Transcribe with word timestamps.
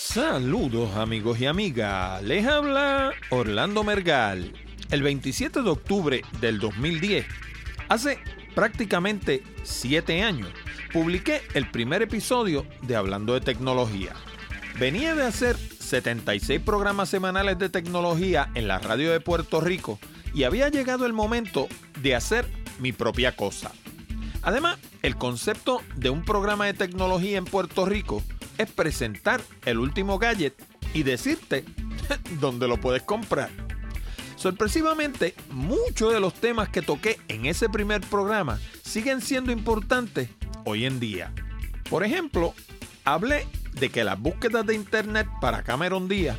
Saludos 0.00 0.94
amigos 0.94 1.40
y 1.40 1.46
amigas, 1.46 2.22
les 2.22 2.46
habla 2.46 3.10
Orlando 3.30 3.82
Mergal. 3.82 4.52
El 4.92 5.02
27 5.02 5.60
de 5.60 5.68
octubre 5.68 6.22
del 6.40 6.60
2010, 6.60 7.26
hace 7.88 8.20
prácticamente 8.54 9.42
7 9.64 10.22
años, 10.22 10.50
publiqué 10.92 11.42
el 11.52 11.68
primer 11.72 12.00
episodio 12.02 12.64
de 12.82 12.94
Hablando 12.94 13.34
de 13.34 13.40
Tecnología. 13.40 14.12
Venía 14.78 15.16
de 15.16 15.24
hacer 15.24 15.56
76 15.56 16.60
programas 16.60 17.08
semanales 17.08 17.58
de 17.58 17.68
tecnología 17.68 18.50
en 18.54 18.68
la 18.68 18.78
radio 18.78 19.10
de 19.10 19.18
Puerto 19.18 19.60
Rico 19.60 19.98
y 20.32 20.44
había 20.44 20.68
llegado 20.68 21.06
el 21.06 21.12
momento 21.12 21.66
de 22.00 22.14
hacer 22.14 22.48
mi 22.78 22.92
propia 22.92 23.34
cosa. 23.34 23.72
Además, 24.42 24.78
el 25.02 25.16
concepto 25.16 25.82
de 25.96 26.08
un 26.08 26.24
programa 26.24 26.66
de 26.66 26.74
tecnología 26.74 27.36
en 27.36 27.46
Puerto 27.46 27.84
Rico 27.84 28.22
es 28.58 28.70
presentar 28.70 29.40
el 29.64 29.78
último 29.78 30.18
gadget 30.18 30.54
y 30.92 31.04
decirte 31.04 31.64
dónde 32.40 32.68
lo 32.68 32.78
puedes 32.78 33.02
comprar. 33.02 33.50
Sorpresivamente, 34.36 35.34
muchos 35.50 36.12
de 36.12 36.20
los 36.20 36.34
temas 36.34 36.68
que 36.68 36.82
toqué 36.82 37.18
en 37.28 37.46
ese 37.46 37.68
primer 37.68 38.00
programa 38.02 38.60
siguen 38.82 39.20
siendo 39.20 39.50
importantes 39.50 40.28
hoy 40.64 40.84
en 40.84 41.00
día. 41.00 41.32
Por 41.90 42.04
ejemplo, 42.04 42.54
hablé 43.04 43.46
de 43.72 43.90
que 43.90 44.04
las 44.04 44.20
búsquedas 44.20 44.64
de 44.66 44.74
internet 44.74 45.26
para 45.40 45.62
Cameron 45.62 46.08
Díaz, 46.08 46.38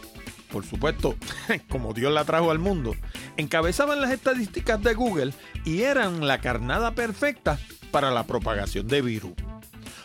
por 0.52 0.66
supuesto, 0.66 1.16
como 1.70 1.94
Dios 1.94 2.14
la 2.14 2.24
trajo 2.24 2.52
al 2.52 2.60
mundo, 2.60 2.96
encabezaban 3.38 4.02
las 4.02 4.12
estadísticas 4.12 4.82
de 4.82 4.94
Google 4.94 5.34
y 5.66 5.82
eran 5.82 6.26
la 6.26 6.40
carnada 6.40 6.92
perfecta 6.92 7.60
para 7.92 8.12
la 8.12 8.26
propagación 8.26 8.88
de 8.88 9.02
virus. 9.02 9.34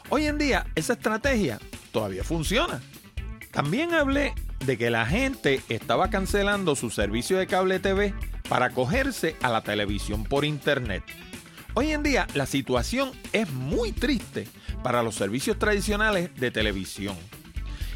Hoy 0.09 0.27
en 0.27 0.39
día 0.39 0.67
esa 0.75 0.95
estrategia 0.95 1.59
todavía 1.95 2.25
funciona. 2.25 2.83
También 3.53 3.95
hablé 3.95 4.35
de 4.67 4.77
que 4.77 4.91
la 4.91 5.07
gente 5.07 5.63
estaba 5.69 6.11
cancelando 6.11 6.75
su 6.75 6.91
servicio 6.91 7.39
de 7.39 7.47
cable 7.47 7.79
TV 7.79 8.13
para 8.49 8.67
acogerse 8.67 9.37
a 9.41 9.49
la 9.49 9.63
televisión 9.63 10.25
por 10.25 10.45
internet. 10.45 11.05
Hoy 11.75 11.93
en 11.93 12.03
día 12.03 12.27
la 12.35 12.47
situación 12.47 13.13
es 13.33 13.51
muy 13.51 13.93
triste 13.93 14.49
para 14.83 15.03
los 15.03 15.15
servicios 15.15 15.59
tradicionales 15.59 16.35
de 16.35 16.51
televisión. 16.51 17.17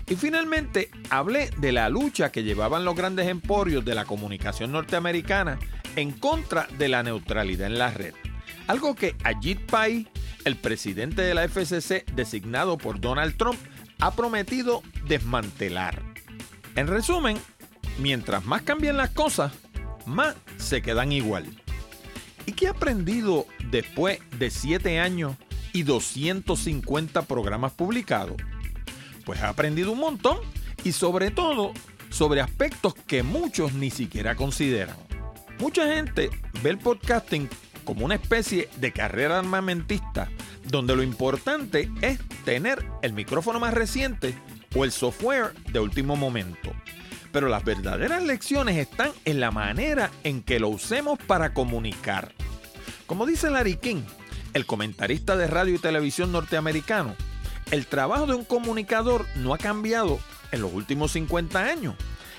Y 0.08 0.14
finalmente 0.16 0.90
hablé 1.10 1.50
de 1.58 1.72
la 1.72 1.90
lucha 1.90 2.30
que 2.30 2.44
llevaban 2.44 2.84
los 2.84 2.94
grandes 2.96 3.26
emporios 3.26 3.84
de 3.84 3.94
la 3.94 4.04
comunicación 4.04 4.72
norteamericana 4.72 5.58
en 5.96 6.12
contra 6.12 6.68
de 6.78 6.88
la 6.88 7.02
neutralidad 7.02 7.66
en 7.66 7.78
la 7.78 7.90
red. 7.90 8.14
Algo 8.68 8.94
que 8.94 9.16
Ajit 9.24 9.60
Pai, 9.66 10.06
el 10.44 10.56
presidente 10.56 11.22
de 11.22 11.34
la 11.34 11.48
FCC 11.48 12.04
designado 12.14 12.78
por 12.78 13.00
Donald 13.00 13.36
Trump, 13.36 13.58
ha 14.00 14.10
prometido 14.12 14.82
desmantelar. 15.06 16.02
En 16.76 16.86
resumen, 16.86 17.38
mientras 17.98 18.44
más 18.44 18.62
cambian 18.62 18.96
las 18.96 19.10
cosas, 19.10 19.52
más 20.06 20.36
se 20.56 20.82
quedan 20.82 21.12
igual. 21.12 21.46
¿Y 22.46 22.52
qué 22.52 22.66
he 22.66 22.68
aprendido 22.68 23.46
después 23.70 24.20
de 24.38 24.50
7 24.50 25.00
años 25.00 25.36
y 25.72 25.82
250 25.82 27.22
programas 27.22 27.72
publicados? 27.72 28.36
Pues 29.24 29.40
he 29.40 29.44
aprendido 29.44 29.92
un 29.92 29.98
montón 29.98 30.38
y 30.84 30.92
sobre 30.92 31.30
todo 31.30 31.72
sobre 32.10 32.40
aspectos 32.40 32.94
que 32.94 33.22
muchos 33.22 33.74
ni 33.74 33.90
siquiera 33.90 34.34
consideran. 34.34 34.96
Mucha 35.58 35.92
gente 35.92 36.30
ve 36.62 36.70
el 36.70 36.78
podcasting 36.78 37.48
como 37.84 38.04
una 38.04 38.14
especie 38.14 38.68
de 38.76 38.92
carrera 38.92 39.40
armamentista 39.40 40.30
donde 40.70 40.96
lo 40.96 41.02
importante 41.02 41.90
es 42.00 42.18
tener 42.44 42.84
el 43.02 43.12
micrófono 43.12 43.58
más 43.60 43.74
reciente 43.74 44.34
o 44.74 44.84
el 44.84 44.92
software 44.92 45.54
de 45.72 45.80
último 45.80 46.16
momento. 46.16 46.72
Pero 47.32 47.48
las 47.48 47.64
verdaderas 47.64 48.22
lecciones 48.22 48.76
están 48.76 49.10
en 49.24 49.40
la 49.40 49.50
manera 49.50 50.10
en 50.24 50.42
que 50.42 50.60
lo 50.60 50.68
usemos 50.68 51.18
para 51.18 51.52
comunicar. 51.52 52.32
Como 53.06 53.26
dice 53.26 53.50
Larry 53.50 53.76
King, 53.76 54.02
el 54.54 54.66
comentarista 54.66 55.36
de 55.36 55.46
radio 55.46 55.74
y 55.74 55.78
televisión 55.78 56.32
norteamericano, 56.32 57.14
el 57.70 57.86
trabajo 57.86 58.26
de 58.26 58.34
un 58.34 58.44
comunicador 58.44 59.26
no 59.36 59.52
ha 59.52 59.58
cambiado 59.58 60.18
en 60.52 60.62
los 60.62 60.72
últimos 60.72 61.12
50 61.12 61.64
años. 61.64 61.94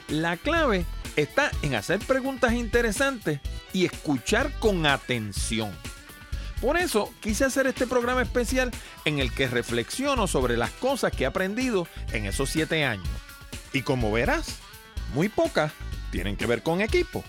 La 0.07 0.37
clave 0.37 0.85
está 1.15 1.51
en 1.61 1.75
hacer 1.75 1.99
preguntas 1.99 2.53
interesantes 2.53 3.39
y 3.73 3.85
escuchar 3.85 4.51
con 4.59 4.85
atención. 4.87 5.71
Por 6.61 6.77
eso 6.77 7.13
quise 7.21 7.45
hacer 7.45 7.67
este 7.67 7.87
programa 7.87 8.21
especial 8.21 8.71
en 9.05 9.19
el 9.19 9.33
que 9.33 9.47
reflexiono 9.47 10.27
sobre 10.27 10.57
las 10.57 10.71
cosas 10.71 11.11
que 11.11 11.23
he 11.23 11.27
aprendido 11.27 11.87
en 12.11 12.25
esos 12.25 12.49
siete 12.49 12.83
años. 12.85 13.07
Y 13.71 13.81
como 13.81 14.11
verás, 14.11 14.57
muy 15.13 15.29
pocas 15.29 15.71
tienen 16.11 16.35
que 16.35 16.45
ver 16.45 16.63
con 16.63 16.81
equipo. 16.81 17.23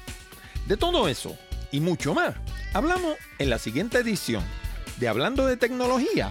De 0.67 0.77
todo 0.77 1.09
eso 1.09 1.37
y 1.71 1.81
mucho 1.81 2.15
más, 2.15 2.35
hablamos 2.75 3.17
en 3.39 3.51
la 3.51 3.59
siguiente 3.59 3.99
edición 3.99 4.43
de 4.99 5.09
Hablando 5.09 5.47
de 5.47 5.57
Tecnología 5.57 6.31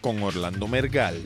con 0.00 0.22
Orlando 0.22 0.68
Mergal. 0.68 1.22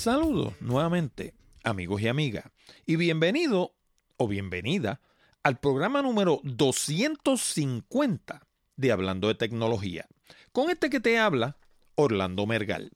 Saludos 0.00 0.54
nuevamente, 0.60 1.34
amigos 1.62 2.00
y 2.00 2.08
amigas, 2.08 2.46
y 2.86 2.96
bienvenido 2.96 3.74
o 4.16 4.28
bienvenida 4.28 5.02
al 5.42 5.60
programa 5.60 6.00
número 6.00 6.40
250 6.42 8.46
de 8.76 8.92
Hablando 8.92 9.28
de 9.28 9.34
Tecnología. 9.34 10.08
Con 10.52 10.70
este 10.70 10.88
que 10.88 11.00
te 11.00 11.18
habla, 11.18 11.58
Orlando 11.96 12.46
Mergal. 12.46 12.92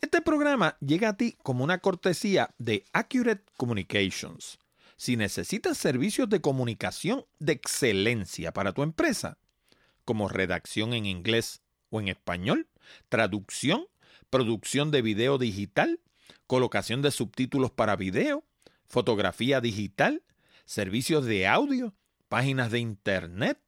Este 0.00 0.22
programa 0.22 0.76
llega 0.78 1.08
a 1.08 1.16
ti 1.16 1.36
como 1.42 1.64
una 1.64 1.78
cortesía 1.78 2.54
de 2.56 2.84
Accurate 2.92 3.42
Communications. 3.56 4.60
Si 4.96 5.16
necesitas 5.16 5.76
servicios 5.76 6.28
de 6.28 6.40
comunicación 6.40 7.26
de 7.40 7.54
excelencia 7.54 8.52
para 8.52 8.72
tu 8.72 8.84
empresa, 8.84 9.38
como 10.04 10.28
redacción 10.28 10.94
en 10.94 11.04
inglés 11.04 11.62
o 11.90 12.00
en 12.00 12.06
español, 12.06 12.68
traducción, 13.08 13.88
producción 14.30 14.92
de 14.92 15.02
video 15.02 15.38
digital, 15.38 15.98
colocación 16.48 17.00
de 17.02 17.12
subtítulos 17.12 17.70
para 17.70 17.94
video, 17.94 18.42
fotografía 18.88 19.60
digital, 19.60 20.24
servicios 20.64 21.24
de 21.26 21.46
audio, 21.46 21.94
páginas 22.28 22.72
de 22.72 22.80
internet, 22.80 23.60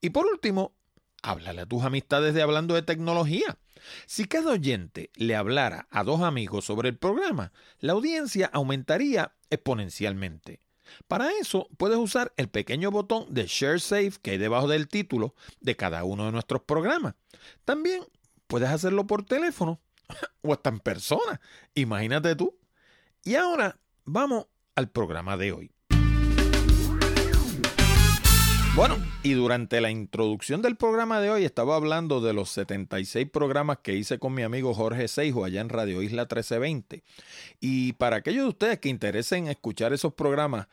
Y 0.01 0.09
por 0.09 0.25
último, 0.25 0.73
háblale 1.21 1.61
a 1.61 1.65
tus 1.65 1.83
amistades 1.83 2.33
de 2.33 2.41
Hablando 2.41 2.73
de 2.73 2.81
Tecnología. 2.81 3.57
Si 4.05 4.25
cada 4.25 4.51
oyente 4.51 5.11
le 5.15 5.35
hablara 5.35 5.87
a 5.91 6.03
dos 6.03 6.21
amigos 6.21 6.65
sobre 6.65 6.89
el 6.89 6.97
programa, 6.97 7.51
la 7.79 7.93
audiencia 7.93 8.49
aumentaría 8.53 9.33
exponencialmente. 9.53 10.59
Para 11.07 11.31
eso 11.31 11.69
puedes 11.77 11.97
usar 11.97 12.33
el 12.37 12.49
pequeño 12.49 12.91
botón 12.91 13.33
de 13.33 13.45
Share 13.47 13.79
Save 13.79 14.13
que 14.21 14.31
hay 14.31 14.37
debajo 14.37 14.67
del 14.67 14.87
título 14.87 15.33
de 15.61 15.75
cada 15.75 16.03
uno 16.03 16.25
de 16.25 16.31
nuestros 16.31 16.61
programas. 16.63 17.15
También 17.65 18.03
puedes 18.47 18.69
hacerlo 18.69 19.07
por 19.07 19.25
teléfono 19.25 19.79
o 20.41 20.53
hasta 20.53 20.69
en 20.69 20.79
persona. 20.79 21.41
Imagínate 21.73 22.35
tú. 22.35 22.57
Y 23.23 23.35
ahora 23.35 23.79
vamos 24.03 24.47
al 24.75 24.89
programa 24.89 25.37
de 25.37 25.51
hoy. 25.51 25.71
Bueno, 28.75 28.97
y 29.21 29.33
durante 29.33 29.81
la 29.81 29.91
introducción 29.91 30.63
del 30.63 30.75
programa 30.75 31.21
de 31.21 31.29
hoy 31.29 31.45
estaba 31.45 31.75
hablando 31.75 32.21
de 32.21 32.33
los 32.33 32.49
76 32.49 33.29
programas 33.29 33.77
que 33.83 33.93
hice 33.93 34.17
con 34.17 34.33
mi 34.33 34.41
amigo 34.41 34.73
Jorge 34.73 35.07
Seijo 35.07 35.45
allá 35.45 35.61
en 35.61 35.69
Radio 35.69 36.01
Isla 36.01 36.23
1320. 36.23 37.03
Y 37.59 37.93
para 37.93 38.15
aquellos 38.15 38.45
de 38.45 38.49
ustedes 38.49 38.79
que 38.79 38.89
interesen 38.89 39.47
escuchar 39.47 39.93
esos 39.93 40.15
programas, 40.15 40.69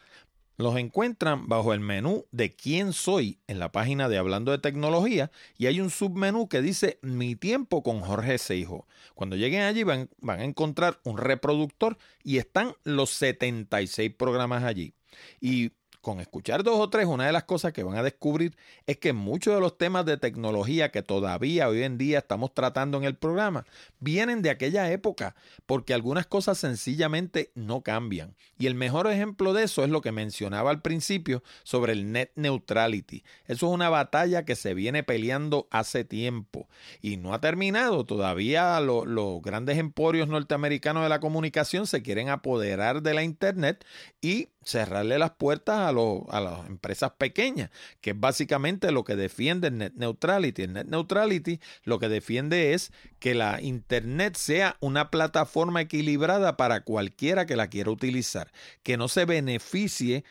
los 0.57 0.79
encuentran 0.79 1.47
bajo 1.47 1.75
el 1.75 1.81
menú 1.81 2.25
de 2.33 2.57
quién 2.57 2.95
soy 2.95 3.39
en 3.47 3.59
la 3.59 3.71
página 3.71 4.09
de 4.09 4.17
Hablando 4.17 4.51
de 4.51 4.59
Tecnología 4.59 5.31
y 5.59 5.67
hay 5.67 5.83
un 5.83 5.91
submenú 5.91 6.49
que 6.49 6.63
dice 6.63 6.99
Mi 7.03 7.37
tiempo 7.37 7.83
con 7.83 8.01
Jorge 8.01 8.39
Seijo. 8.39 8.87
Cuando 9.15 9.37
lleguen 9.37 9.61
allí 9.61 9.83
van, 9.83 10.09
van 10.21 10.41
a 10.41 10.45
encontrar 10.45 11.01
un 11.05 11.19
reproductor 11.19 11.99
y 12.25 12.39
están 12.39 12.73
los 12.83 13.11
76 13.11 14.15
programas 14.17 14.65
allí. 14.65 14.95
Y 15.39 15.73
con 16.01 16.21
escuchar 16.21 16.63
dos 16.63 16.79
o 16.79 16.89
tres, 16.89 17.07
una 17.07 17.27
de 17.27 17.33
las 17.33 17.45
cosas 17.45 17.73
que 17.73 17.83
van 17.83 17.97
a 17.97 18.03
descubrir 18.03 18.57
es 18.87 18.97
que 18.97 19.13
muchos 19.13 19.55
de 19.55 19.61
los 19.61 19.77
temas 19.77 20.07
de 20.07 20.17
tecnología 20.17 20.91
que 20.91 21.03
todavía 21.03 21.69
hoy 21.69 21.83
en 21.83 21.99
día 21.99 22.19
estamos 22.19 22.55
tratando 22.55 22.99
en 22.99 23.05
el 23.05 23.17
programa 23.17 23.67
vienen 23.99 24.43
de 24.43 24.51
aquella 24.51 24.91
época, 24.91 25.35
porque 25.67 25.95
algunas 25.95 26.27
cosas 26.27 26.59
sencillamente 26.59 27.51
no 27.55 27.83
cambian. 27.83 28.35
Y 28.59 28.67
el 28.67 28.75
mejor 28.75 29.07
ejemplo 29.11 29.53
de 29.53 29.65
eso 29.65 29.85
es 29.85 29.91
lo 29.91 30.01
que 30.01 30.13
mencionaba 30.13 30.71
al 30.71 30.81
principio 30.81 31.43
sobre 31.63 31.93
el 31.93 32.13
net 32.13 32.31
neutrality. 32.35 33.23
Eso 33.47 33.67
es 33.67 33.73
una 33.73 33.89
batalla 33.89 34.45
que 34.45 34.57
se 34.57 34.75
viene 34.75 35.03
peleando 35.03 35.69
hace 35.71 36.05
tiempo 36.05 36.69
y 37.03 37.17
no 37.17 37.35
ha 37.35 37.41
terminado. 37.41 38.05
Todavía 38.05 38.81
los 38.81 39.43
grandes 39.43 39.79
emporios 39.79 40.29
norteamericanos 40.29 41.03
de 41.03 41.09
la 41.09 41.21
comunicación 41.21 41.87
se 41.87 42.03
quieren 42.03 42.29
apoderar 42.29 43.03
de 43.03 43.15
la 43.15 43.23
Internet 43.23 43.85
y 44.21 44.49
cerrarle 44.65 45.19
las 45.19 45.33
puertas 45.33 45.79
a, 45.79 45.89
a 45.89 46.41
las 46.41 46.67
empresas 46.67 47.13
pequeñas, 47.13 47.71
que 48.01 48.11
es 48.11 48.21
básicamente 48.21 48.93
lo 48.93 49.05
que 49.05 49.17
defiende 49.17 49.69
el 49.69 49.79
Net 49.79 49.93
Neutrality. 49.95 50.63
El 50.63 50.73
Net 50.75 50.87
Neutrality 50.87 51.61
lo 51.85 51.99
que 51.99 52.09
defiende 52.09 52.75
es 52.75 52.93
que 53.19 53.35
la 53.35 53.61
Internet 53.61 54.37
sea 54.37 54.77
una 54.81 55.11
plataforma 55.11 55.81
equilibrada 55.81 56.57
para 56.57 56.83
cualquiera 56.83 57.47
que 57.47 57.57
la 57.57 57.69
quiera 57.69 57.91
utilizar, 57.91 58.53
que 58.83 58.97
no 58.97 59.09
se 59.09 59.25
beneficie 59.25 60.25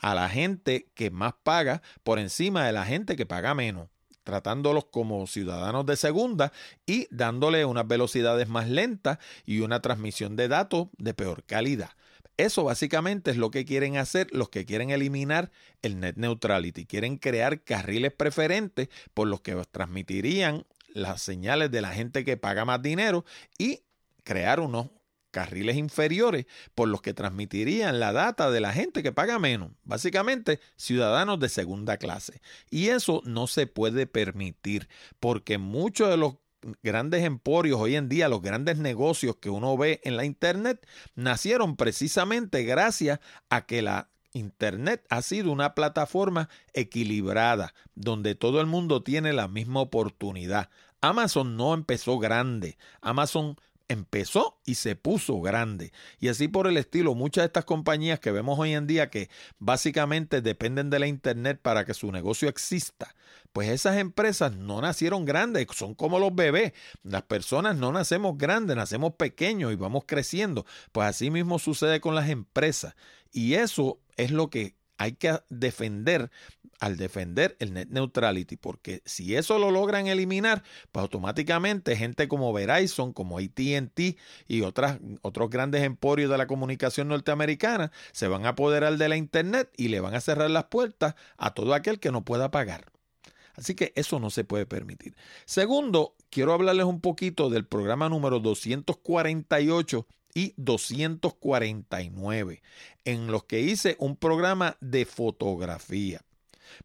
a 0.00 0.14
la 0.14 0.28
gente 0.28 0.88
que 0.94 1.10
más 1.10 1.34
paga 1.42 1.82
por 2.02 2.18
encima 2.18 2.66
de 2.66 2.72
la 2.72 2.84
gente 2.84 3.16
que 3.16 3.26
paga 3.26 3.54
menos 3.54 3.88
tratándolos 4.26 4.86
como 4.86 5.24
ciudadanos 5.28 5.86
de 5.86 5.94
segunda 5.94 6.52
y 6.84 7.06
dándole 7.10 7.64
unas 7.64 7.86
velocidades 7.86 8.48
más 8.48 8.68
lentas 8.68 9.18
y 9.44 9.60
una 9.60 9.80
transmisión 9.80 10.34
de 10.34 10.48
datos 10.48 10.88
de 10.98 11.14
peor 11.14 11.44
calidad. 11.44 11.90
Eso 12.36 12.64
básicamente 12.64 13.30
es 13.30 13.38
lo 13.38 13.50
que 13.50 13.64
quieren 13.64 13.96
hacer 13.96 14.28
los 14.32 14.50
que 14.50 14.66
quieren 14.66 14.90
eliminar 14.90 15.50
el 15.82 16.00
net 16.00 16.16
neutrality. 16.16 16.84
Quieren 16.84 17.16
crear 17.16 17.62
carriles 17.62 18.12
preferentes 18.12 18.88
por 19.14 19.26
los 19.26 19.40
que 19.40 19.54
transmitirían 19.70 20.66
las 20.88 21.22
señales 21.22 21.70
de 21.70 21.80
la 21.80 21.92
gente 21.92 22.24
que 22.24 22.36
paga 22.36 22.64
más 22.64 22.82
dinero 22.82 23.24
y 23.58 23.84
crear 24.22 24.60
unos 24.60 24.88
carriles 25.30 25.76
inferiores 25.76 26.46
por 26.74 26.88
los 26.88 27.02
que 27.02 27.12
transmitirían 27.12 28.00
la 28.00 28.12
data 28.12 28.50
de 28.50 28.60
la 28.60 28.72
gente 28.72 29.02
que 29.02 29.12
paga 29.12 29.38
menos, 29.38 29.70
básicamente 29.84 30.60
ciudadanos 30.76 31.38
de 31.40 31.50
segunda 31.50 31.98
clase. 31.98 32.40
Y 32.70 32.88
eso 32.88 33.20
no 33.24 33.46
se 33.46 33.66
puede 33.66 34.06
permitir 34.06 34.88
porque 35.20 35.58
muchos 35.58 36.08
de 36.08 36.16
los 36.16 36.36
grandes 36.82 37.24
emporios 37.24 37.80
hoy 37.80 37.96
en 37.96 38.08
día, 38.08 38.28
los 38.28 38.42
grandes 38.42 38.78
negocios 38.78 39.36
que 39.36 39.50
uno 39.50 39.76
ve 39.76 40.00
en 40.04 40.16
la 40.16 40.24
Internet, 40.24 40.86
nacieron 41.14 41.76
precisamente 41.76 42.64
gracias 42.64 43.20
a 43.48 43.66
que 43.66 43.82
la 43.82 44.08
Internet 44.32 45.04
ha 45.08 45.22
sido 45.22 45.50
una 45.50 45.74
plataforma 45.74 46.48
equilibrada, 46.74 47.74
donde 47.94 48.34
todo 48.34 48.60
el 48.60 48.66
mundo 48.66 49.02
tiene 49.02 49.32
la 49.32 49.48
misma 49.48 49.80
oportunidad. 49.80 50.68
Amazon 51.00 51.56
no 51.56 51.74
empezó 51.74 52.18
grande, 52.18 52.76
Amazon 53.00 53.56
empezó 53.88 54.58
y 54.64 54.74
se 54.74 54.96
puso 54.96 55.40
grande. 55.40 55.92
Y 56.18 56.28
así 56.28 56.48
por 56.48 56.66
el 56.66 56.76
estilo, 56.76 57.14
muchas 57.14 57.42
de 57.42 57.46
estas 57.46 57.64
compañías 57.64 58.20
que 58.20 58.32
vemos 58.32 58.58
hoy 58.58 58.74
en 58.74 58.86
día 58.86 59.10
que 59.10 59.30
básicamente 59.58 60.42
dependen 60.42 60.90
de 60.90 60.98
la 60.98 61.06
Internet 61.06 61.60
para 61.62 61.84
que 61.84 61.94
su 61.94 62.10
negocio 62.10 62.48
exista, 62.48 63.14
pues 63.56 63.70
esas 63.70 63.96
empresas 63.96 64.54
no 64.54 64.82
nacieron 64.82 65.24
grandes, 65.24 65.66
son 65.74 65.94
como 65.94 66.18
los 66.18 66.34
bebés. 66.34 66.74
Las 67.02 67.22
personas 67.22 67.74
no 67.74 67.90
nacemos 67.90 68.36
grandes, 68.36 68.76
nacemos 68.76 69.14
pequeños 69.14 69.72
y 69.72 69.76
vamos 69.76 70.02
creciendo. 70.04 70.66
Pues 70.92 71.08
así 71.08 71.30
mismo 71.30 71.58
sucede 71.58 72.02
con 72.02 72.14
las 72.14 72.28
empresas. 72.28 72.94
Y 73.32 73.54
eso 73.54 73.98
es 74.18 74.30
lo 74.30 74.50
que 74.50 74.74
hay 74.98 75.12
que 75.12 75.40
defender 75.48 76.30
al 76.80 76.98
defender 76.98 77.56
el 77.58 77.72
net 77.72 77.88
neutrality, 77.88 78.58
porque 78.58 79.00
si 79.06 79.34
eso 79.36 79.58
lo 79.58 79.70
logran 79.70 80.06
eliminar, 80.06 80.62
pues 80.92 81.00
automáticamente 81.00 81.96
gente 81.96 82.28
como 82.28 82.52
Verizon, 82.52 83.14
como 83.14 83.38
AT&T 83.38 84.18
y 84.48 84.60
otras, 84.60 84.98
otros 85.22 85.48
grandes 85.48 85.82
emporios 85.82 86.30
de 86.30 86.36
la 86.36 86.46
comunicación 86.46 87.08
norteamericana 87.08 87.90
se 88.12 88.28
van 88.28 88.44
a 88.44 88.50
apoderar 88.50 88.98
de 88.98 89.08
la 89.08 89.16
internet 89.16 89.72
y 89.78 89.88
le 89.88 90.00
van 90.00 90.14
a 90.14 90.20
cerrar 90.20 90.50
las 90.50 90.64
puertas 90.64 91.14
a 91.38 91.54
todo 91.54 91.72
aquel 91.72 92.00
que 92.00 92.12
no 92.12 92.22
pueda 92.22 92.50
pagar. 92.50 92.95
Así 93.56 93.74
que 93.74 93.92
eso 93.96 94.20
no 94.20 94.30
se 94.30 94.44
puede 94.44 94.66
permitir. 94.66 95.16
Segundo, 95.44 96.14
quiero 96.30 96.52
hablarles 96.52 96.86
un 96.86 97.00
poquito 97.00 97.50
del 97.50 97.66
programa 97.66 98.08
número 98.08 98.38
248 98.40 100.06
y 100.34 100.54
249, 100.58 102.62
en 103.04 103.26
los 103.28 103.44
que 103.44 103.60
hice 103.60 103.96
un 103.98 104.16
programa 104.16 104.76
de 104.80 105.06
fotografía. 105.06 106.20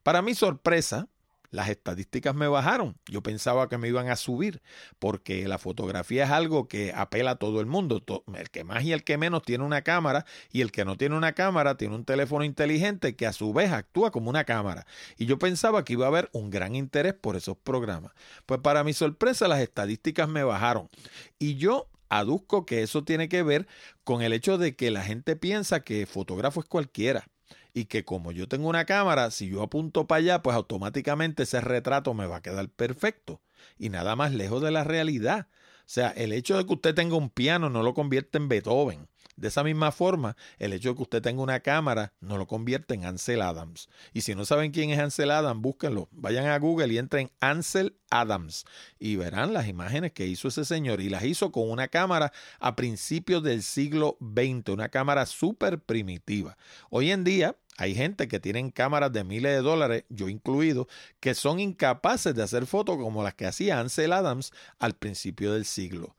Para 0.03 0.21
mi 0.21 0.35
sorpresa, 0.35 1.09
las 1.51 1.69
estadísticas 1.69 2.33
me 2.33 2.47
bajaron. 2.47 2.97
Yo 3.07 3.21
pensaba 3.21 3.69
que 3.69 3.77
me 3.77 3.89
iban 3.89 4.09
a 4.09 4.15
subir, 4.15 4.61
porque 4.99 5.47
la 5.47 5.57
fotografía 5.57 6.23
es 6.23 6.31
algo 6.31 6.67
que 6.67 6.93
apela 6.95 7.31
a 7.31 7.35
todo 7.35 7.59
el 7.59 7.67
mundo. 7.67 8.03
El 8.35 8.49
que 8.49 8.63
más 8.63 8.83
y 8.83 8.93
el 8.93 9.03
que 9.03 9.17
menos 9.17 9.43
tiene 9.43 9.63
una 9.63 9.83
cámara, 9.83 10.25
y 10.51 10.61
el 10.61 10.71
que 10.71 10.85
no 10.85 10.97
tiene 10.97 11.15
una 11.15 11.33
cámara 11.33 11.75
tiene 11.75 11.93
un 11.95 12.05
teléfono 12.05 12.45
inteligente 12.45 13.15
que 13.15 13.27
a 13.27 13.33
su 13.33 13.53
vez 13.53 13.71
actúa 13.71 14.11
como 14.11 14.29
una 14.29 14.45
cámara. 14.45 14.87
Y 15.17 15.25
yo 15.25 15.37
pensaba 15.37 15.83
que 15.83 15.93
iba 15.93 16.05
a 16.05 16.09
haber 16.09 16.29
un 16.31 16.49
gran 16.49 16.75
interés 16.75 17.13
por 17.13 17.35
esos 17.35 17.57
programas. 17.57 18.13
Pues 18.45 18.61
para 18.61 18.83
mi 18.83 18.93
sorpresa, 18.93 19.47
las 19.47 19.59
estadísticas 19.59 20.29
me 20.29 20.43
bajaron. 20.43 20.89
Y 21.37 21.55
yo 21.55 21.87
aduzco 22.09 22.65
que 22.65 22.81
eso 22.81 23.03
tiene 23.03 23.29
que 23.29 23.43
ver 23.43 23.67
con 24.03 24.21
el 24.21 24.33
hecho 24.33 24.57
de 24.57 24.75
que 24.75 24.91
la 24.91 25.03
gente 25.03 25.35
piensa 25.35 25.81
que 25.81 26.05
fotógrafo 26.05 26.61
es 26.61 26.65
cualquiera 26.65 27.25
y 27.73 27.85
que 27.85 28.03
como 28.05 28.31
yo 28.31 28.47
tengo 28.47 28.69
una 28.69 28.85
cámara, 28.85 29.31
si 29.31 29.49
yo 29.49 29.61
apunto 29.61 30.07
para 30.07 30.19
allá, 30.19 30.41
pues 30.41 30.55
automáticamente 30.55 31.43
ese 31.43 31.61
retrato 31.61 32.13
me 32.13 32.27
va 32.27 32.37
a 32.37 32.41
quedar 32.41 32.69
perfecto 32.69 33.41
y 33.77 33.89
nada 33.89 34.15
más 34.15 34.33
lejos 34.33 34.61
de 34.61 34.71
la 34.71 34.83
realidad. 34.83 35.47
O 35.81 35.93
sea, 35.93 36.09
el 36.09 36.31
hecho 36.31 36.57
de 36.57 36.65
que 36.65 36.73
usted 36.73 36.95
tenga 36.95 37.15
un 37.15 37.29
piano 37.29 37.69
no 37.69 37.83
lo 37.83 37.93
convierte 37.93 38.37
en 38.37 38.47
Beethoven. 38.47 39.07
De 39.35 39.47
esa 39.47 39.63
misma 39.63 39.91
forma, 39.91 40.35
el 40.59 40.71
hecho 40.73 40.89
de 40.89 40.95
que 40.95 41.01
usted 41.01 41.21
tenga 41.21 41.41
una 41.41 41.61
cámara 41.61 42.13
no 42.19 42.37
lo 42.37 42.47
convierte 42.47 42.93
en 42.93 43.05
Ansel 43.05 43.41
Adams. 43.41 43.89
Y 44.13 44.21
si 44.21 44.35
no 44.35 44.45
saben 44.45 44.71
quién 44.71 44.91
es 44.91 44.99
Ansel 44.99 45.31
Adams, 45.31 45.61
búsquenlo. 45.61 46.09
Vayan 46.11 46.45
a 46.45 46.59
Google 46.59 46.93
y 46.93 46.97
entren 46.97 47.31
Ansel 47.39 47.97
Adams 48.09 48.65
y 48.99 49.15
verán 49.15 49.53
las 49.53 49.67
imágenes 49.67 50.11
que 50.11 50.27
hizo 50.27 50.49
ese 50.49 50.63
señor. 50.63 51.01
Y 51.01 51.09
las 51.09 51.23
hizo 51.23 51.51
con 51.51 51.69
una 51.69 51.87
cámara 51.87 52.31
a 52.59 52.75
principios 52.75 53.41
del 53.41 53.63
siglo 53.63 54.17
XX, 54.19 54.69
una 54.69 54.89
cámara 54.89 55.25
súper 55.25 55.79
primitiva. 55.79 56.57
Hoy 56.89 57.11
en 57.11 57.23
día, 57.23 57.55
hay 57.77 57.95
gente 57.95 58.27
que 58.27 58.39
tienen 58.39 58.69
cámaras 58.69 59.11
de 59.11 59.23
miles 59.23 59.53
de 59.53 59.61
dólares, 59.61 60.03
yo 60.09 60.29
incluido, 60.29 60.87
que 61.19 61.33
son 61.33 61.59
incapaces 61.59 62.35
de 62.35 62.43
hacer 62.43 62.65
fotos 62.65 62.97
como 62.97 63.23
las 63.23 63.33
que 63.33 63.45
hacía 63.45 63.79
Ansel 63.79 64.13
Adams 64.13 64.51
al 64.79 64.93
principio 64.93 65.53
del 65.53 65.65
siglo. 65.65 66.15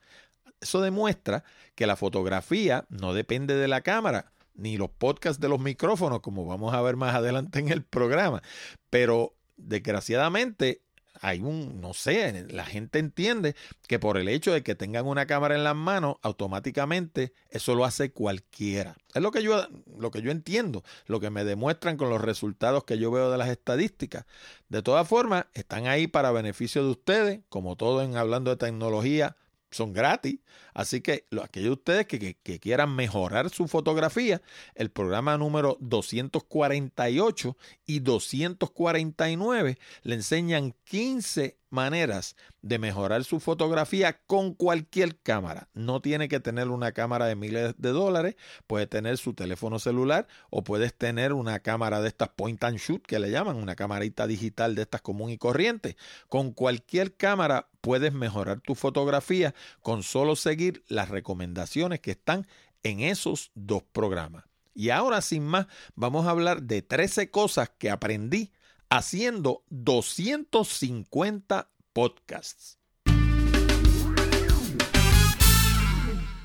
Eso 0.61 0.81
demuestra 0.81 1.43
que 1.75 1.87
la 1.87 1.95
fotografía 1.95 2.85
no 2.89 3.13
depende 3.13 3.55
de 3.55 3.67
la 3.67 3.81
cámara, 3.81 4.31
ni 4.55 4.77
los 4.77 4.89
podcasts 4.89 5.41
de 5.41 5.49
los 5.49 5.59
micrófonos, 5.59 6.21
como 6.21 6.45
vamos 6.45 6.73
a 6.73 6.81
ver 6.81 6.95
más 6.95 7.15
adelante 7.15 7.59
en 7.59 7.69
el 7.69 7.83
programa. 7.83 8.41
Pero 8.89 9.35
desgraciadamente 9.57 10.82
hay 11.23 11.39
un, 11.39 11.79
no 11.79 11.93
sé, 11.93 12.45
la 12.49 12.65
gente 12.65 12.99
entiende 12.99 13.55
que 13.87 13.97
por 13.97 14.17
el 14.17 14.27
hecho 14.27 14.51
de 14.51 14.61
que 14.61 14.75
tengan 14.75 15.07
una 15.07 15.25
cámara 15.25 15.55
en 15.55 15.63
las 15.63 15.75
manos, 15.75 16.17
automáticamente 16.21 17.31
eso 17.49 17.75
lo 17.75 17.85
hace 17.85 18.11
cualquiera. 18.11 18.97
Es 19.13 19.21
lo 19.21 19.31
que 19.31 19.41
yo, 19.41 19.65
lo 19.97 20.11
que 20.11 20.21
yo 20.21 20.31
entiendo, 20.31 20.83
lo 21.05 21.21
que 21.21 21.29
me 21.29 21.45
demuestran 21.45 21.95
con 21.95 22.09
los 22.09 22.19
resultados 22.19 22.83
que 22.83 22.97
yo 22.97 23.09
veo 23.09 23.31
de 23.31 23.37
las 23.37 23.47
estadísticas. 23.47 24.25
De 24.67 24.81
todas 24.81 25.07
formas, 25.07 25.45
están 25.53 25.87
ahí 25.87 26.07
para 26.07 26.31
beneficio 26.31 26.83
de 26.83 26.91
ustedes, 26.91 27.39
como 27.47 27.77
todo 27.77 28.01
en 28.01 28.17
hablando 28.17 28.51
de 28.51 28.57
tecnología, 28.57 29.37
son 29.73 29.93
gratis. 29.93 30.39
Así 30.73 31.01
que 31.01 31.25
aquellos 31.41 31.69
de 31.69 31.73
ustedes 31.73 32.07
que, 32.07 32.35
que, 32.35 32.59
quieran 32.59 32.95
mejorar 32.95 33.49
su 33.49 33.67
fotografía, 33.67 34.41
el 34.75 34.89
programa 34.89 35.37
número 35.37 35.77
248 35.81 37.57
y 37.85 37.99
249 37.99 39.77
le 40.03 40.15
enseñan 40.15 40.75
15 40.85 41.57
maneras 41.73 42.37
de 42.61 42.79
mejorar 42.79 43.23
su 43.23 43.39
fotografía 43.39 44.21
con 44.27 44.53
cualquier 44.53 45.19
cámara. 45.19 45.69
No 45.73 46.01
tiene 46.01 46.29
que 46.29 46.39
tener 46.39 46.69
una 46.69 46.91
cámara 46.91 47.25
de 47.25 47.35
miles 47.35 47.73
de 47.77 47.89
dólares, 47.89 48.35
puede 48.67 48.87
tener 48.87 49.17
su 49.17 49.33
teléfono 49.33 49.79
celular 49.79 50.27
o 50.49 50.63
puedes 50.63 50.93
tener 50.93 51.33
una 51.33 51.59
cámara 51.59 52.01
de 52.01 52.07
estas 52.07 52.29
point 52.29 52.63
and 52.63 52.77
shoot 52.77 53.05
que 53.05 53.19
le 53.19 53.31
llaman, 53.31 53.57
una 53.57 53.75
camarita 53.75 54.27
digital 54.27 54.75
de 54.75 54.83
estas 54.83 55.01
común 55.01 55.31
y 55.31 55.37
corriente. 55.37 55.97
Con 56.29 56.51
cualquier 56.51 57.15
cámara 57.15 57.67
puedes 57.81 58.13
mejorar 58.13 58.61
tu 58.61 58.75
fotografía 58.75 59.53
con 59.81 60.03
solo 60.03 60.35
seguir 60.35 60.83
las 60.87 61.09
recomendaciones 61.09 61.99
que 61.99 62.11
están 62.11 62.47
en 62.83 62.99
esos 62.99 63.51
dos 63.55 63.83
programas. 63.83 64.45
Y 64.75 64.89
ahora 64.89 65.21
sin 65.21 65.43
más, 65.43 65.67
vamos 65.95 66.25
a 66.25 66.31
hablar 66.31 66.63
de 66.63 66.81
13 66.81 67.29
cosas 67.29 67.71
que 67.77 67.89
aprendí 67.89 68.51
haciendo 68.95 69.63
250 69.71 71.71
podcasts. 71.93 72.77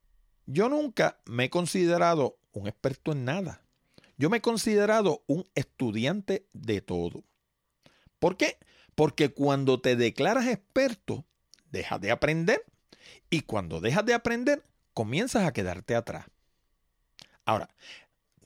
Yo 0.45 0.69
nunca 0.69 1.19
me 1.25 1.45
he 1.45 1.49
considerado 1.49 2.37
un 2.53 2.67
experto 2.67 3.11
en 3.11 3.25
nada. 3.25 3.61
Yo 4.17 4.29
me 4.29 4.37
he 4.37 4.41
considerado 4.41 5.23
un 5.27 5.47
estudiante 5.53 6.47
de 6.53 6.81
todo. 6.81 7.23
¿Por 8.17 8.35
qué? 8.35 8.57
Porque 8.95 9.29
cuando 9.29 9.79
te 9.79 9.95
declaras 9.95 10.47
experto, 10.47 11.26
dejas 11.71 12.01
de 12.01 12.11
aprender 12.11 12.63
y 13.29 13.41
cuando 13.41 13.79
dejas 13.81 14.05
de 14.05 14.13
aprender, 14.13 14.63
comienzas 14.93 15.45
a 15.45 15.53
quedarte 15.53 15.95
atrás. 15.95 16.25
Ahora, 17.45 17.69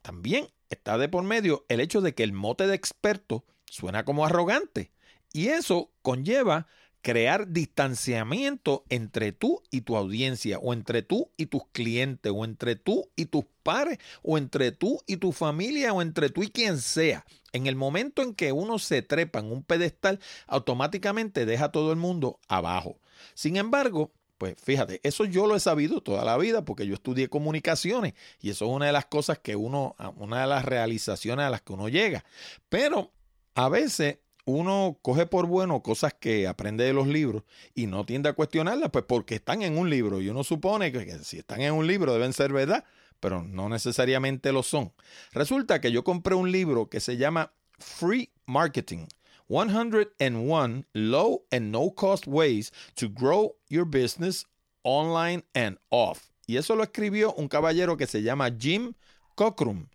también 0.01 0.47
está 0.69 0.97
de 0.97 1.09
por 1.09 1.23
medio 1.23 1.65
el 1.69 1.79
hecho 1.79 2.01
de 2.01 2.13
que 2.13 2.23
el 2.23 2.33
mote 2.33 2.67
de 2.67 2.75
experto 2.75 3.45
suena 3.65 4.05
como 4.05 4.25
arrogante 4.25 4.91
y 5.33 5.47
eso 5.47 5.91
conlleva 6.01 6.67
crear 7.01 7.47
distanciamiento 7.47 8.83
entre 8.89 9.31
tú 9.31 9.61
y 9.71 9.81
tu 9.81 9.97
audiencia, 9.97 10.59
o 10.59 10.73
entre 10.73 11.01
tú 11.01 11.31
y 11.37 11.47
tus 11.47 11.63
clientes, 11.71 12.31
o 12.35 12.45
entre 12.45 12.75
tú 12.75 13.09
y 13.15 13.25
tus 13.25 13.45
pares, 13.63 13.97
o 14.21 14.37
entre 14.37 14.71
tú 14.71 15.01
y 15.07 15.17
tu 15.17 15.31
familia, 15.31 15.93
o 15.93 16.01
entre 16.01 16.29
tú 16.29 16.43
y 16.43 16.49
quien 16.49 16.77
sea. 16.77 17.25
En 17.53 17.67
el 17.67 17.75
momento 17.75 18.21
en 18.21 18.33
que 18.33 18.51
uno 18.51 18.79
se 18.79 19.01
trepa 19.01 19.39
en 19.39 19.51
un 19.51 19.63
pedestal, 19.63 20.19
automáticamente 20.47 21.45
deja 21.45 21.65
a 21.65 21.71
todo 21.71 21.91
el 21.91 21.97
mundo 21.97 22.39
abajo. 22.47 22.99
Sin 23.33 23.57
embargo, 23.57 24.11
pues 24.37 24.55
fíjate, 24.63 24.99
eso 25.03 25.25
yo 25.25 25.45
lo 25.45 25.55
he 25.55 25.59
sabido 25.59 26.01
toda 26.01 26.25
la 26.25 26.35
vida 26.37 26.65
porque 26.65 26.87
yo 26.87 26.95
estudié 26.95 27.29
comunicaciones 27.29 28.15
y 28.39 28.49
eso 28.49 28.65
es 28.65 28.71
una 28.71 28.87
de 28.87 28.91
las 28.91 29.05
cosas 29.05 29.37
que 29.37 29.55
uno, 29.55 29.95
una 30.17 30.41
de 30.41 30.47
las 30.47 30.65
realizaciones 30.65 31.45
a 31.45 31.49
las 31.51 31.61
que 31.61 31.73
uno 31.73 31.89
llega. 31.89 32.25
Pero 32.69 33.11
a 33.53 33.69
veces 33.69 34.17
uno 34.45 34.97
coge 35.01 35.25
por 35.25 35.47
bueno 35.47 35.81
cosas 35.83 36.13
que 36.13 36.47
aprende 36.47 36.83
de 36.83 36.93
los 36.93 37.07
libros 37.07 37.43
y 37.73 37.87
no 37.87 38.05
tiende 38.05 38.29
a 38.29 38.33
cuestionarlas, 38.33 38.89
pues 38.91 39.05
porque 39.07 39.35
están 39.35 39.61
en 39.61 39.77
un 39.77 39.89
libro 39.89 40.21
y 40.21 40.29
uno 40.29 40.43
supone 40.43 40.91
que, 40.91 41.19
si 41.19 41.39
están 41.39 41.61
en 41.61 41.73
un 41.73 41.87
libro 41.87 42.13
deben 42.13 42.33
ser 42.33 42.53
verdad, 42.53 42.83
pero 43.19 43.43
no 43.43 43.69
necesariamente 43.69 44.51
lo 44.51 44.63
son. 44.63 44.93
Resulta 45.31 45.79
que 45.79 45.91
yo 45.91 46.03
compré 46.03 46.35
un 46.35 46.51
libro 46.51 46.89
que 46.89 46.99
se 46.99 47.17
llama 47.17 47.53
Free 47.77 48.31
Marketing 48.45 49.07
101 49.47 50.85
Low 50.93 51.45
and 51.51 51.71
No 51.71 51.91
Cost 51.93 52.25
Ways 52.25 52.71
to 52.95 53.09
Grow 53.09 53.55
Your 53.69 53.85
Business 53.85 54.47
Online 54.83 55.43
and 55.53 55.77
Off. 55.89 56.29
Y 56.47 56.57
eso 56.57 56.75
lo 56.75 56.83
escribió 56.83 57.33
un 57.33 57.47
caballero 57.47 57.97
que 57.97 58.07
se 58.07 58.23
llama 58.23 58.49
Jim 58.57 58.93
Cockrum. 59.35 59.87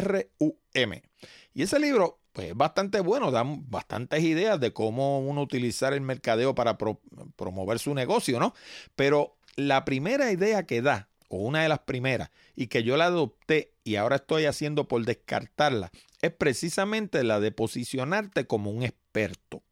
J-I-M-C-O-C-K-R-U-M. 0.00 1.02
Y 1.54 1.62
ese 1.62 1.78
libro 1.78 2.20
pues, 2.32 2.48
es 2.48 2.56
bastante 2.56 3.00
bueno, 3.00 3.30
da 3.30 3.44
bastantes 3.44 4.22
ideas 4.22 4.58
de 4.58 4.72
cómo 4.72 5.20
uno 5.20 5.42
utilizar 5.42 5.92
el 5.92 6.00
mercadeo 6.00 6.54
para 6.54 6.78
promover 7.36 7.78
su 7.78 7.94
negocio, 7.94 8.40
¿no? 8.40 8.54
Pero 8.96 9.36
la 9.56 9.84
primera 9.84 10.32
idea 10.32 10.64
que 10.64 10.82
da 10.82 11.08
o 11.28 11.36
una 11.36 11.62
de 11.62 11.68
las 11.68 11.80
primeras, 11.80 12.30
y 12.54 12.66
que 12.66 12.82
yo 12.82 12.98
la 12.98 13.06
adopté 13.06 13.72
y 13.84 13.96
ahora 13.96 14.16
estoy 14.16 14.44
haciendo 14.44 14.86
por 14.86 15.02
descartarla, 15.06 15.90
es 16.20 16.30
precisamente 16.30 17.24
la 17.24 17.40
de 17.40 17.52
posicionarte 17.52 18.46
como 18.46 18.70
un 18.70 18.82
experto. 18.82 19.62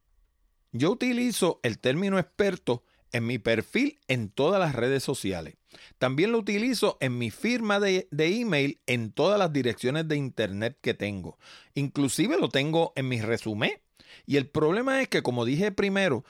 Yo 0.72 0.90
utilizo 0.90 1.60
el 1.62 1.78
término 1.78 2.18
experto 2.18 2.82
en 3.12 3.26
mi 3.26 3.38
perfil 3.38 3.98
en 4.08 4.30
todas 4.30 4.60
las 4.60 4.74
redes 4.74 5.02
sociales. 5.02 5.56
También 5.98 6.32
lo 6.32 6.38
utilizo 6.38 6.96
en 7.00 7.18
mi 7.18 7.30
firma 7.30 7.80
de, 7.80 8.08
de, 8.10 8.40
email 8.40 8.80
en 8.86 9.12
todas 9.12 9.38
las 9.38 9.52
direcciones 9.52 10.08
de 10.08 10.16
internet 10.16 10.78
que 10.80 10.94
tengo. 10.94 11.38
Inclusive 11.74 12.36
lo 12.38 12.48
tengo 12.48 12.92
en 12.96 13.08
mi 13.08 13.20
resumen. 13.20 13.72
Y 14.26 14.36
el 14.36 14.48
problema 14.48 15.00
es 15.00 15.08
que, 15.08 15.22
como 15.22 15.44
dije 15.44 15.70
primero, 15.70 16.24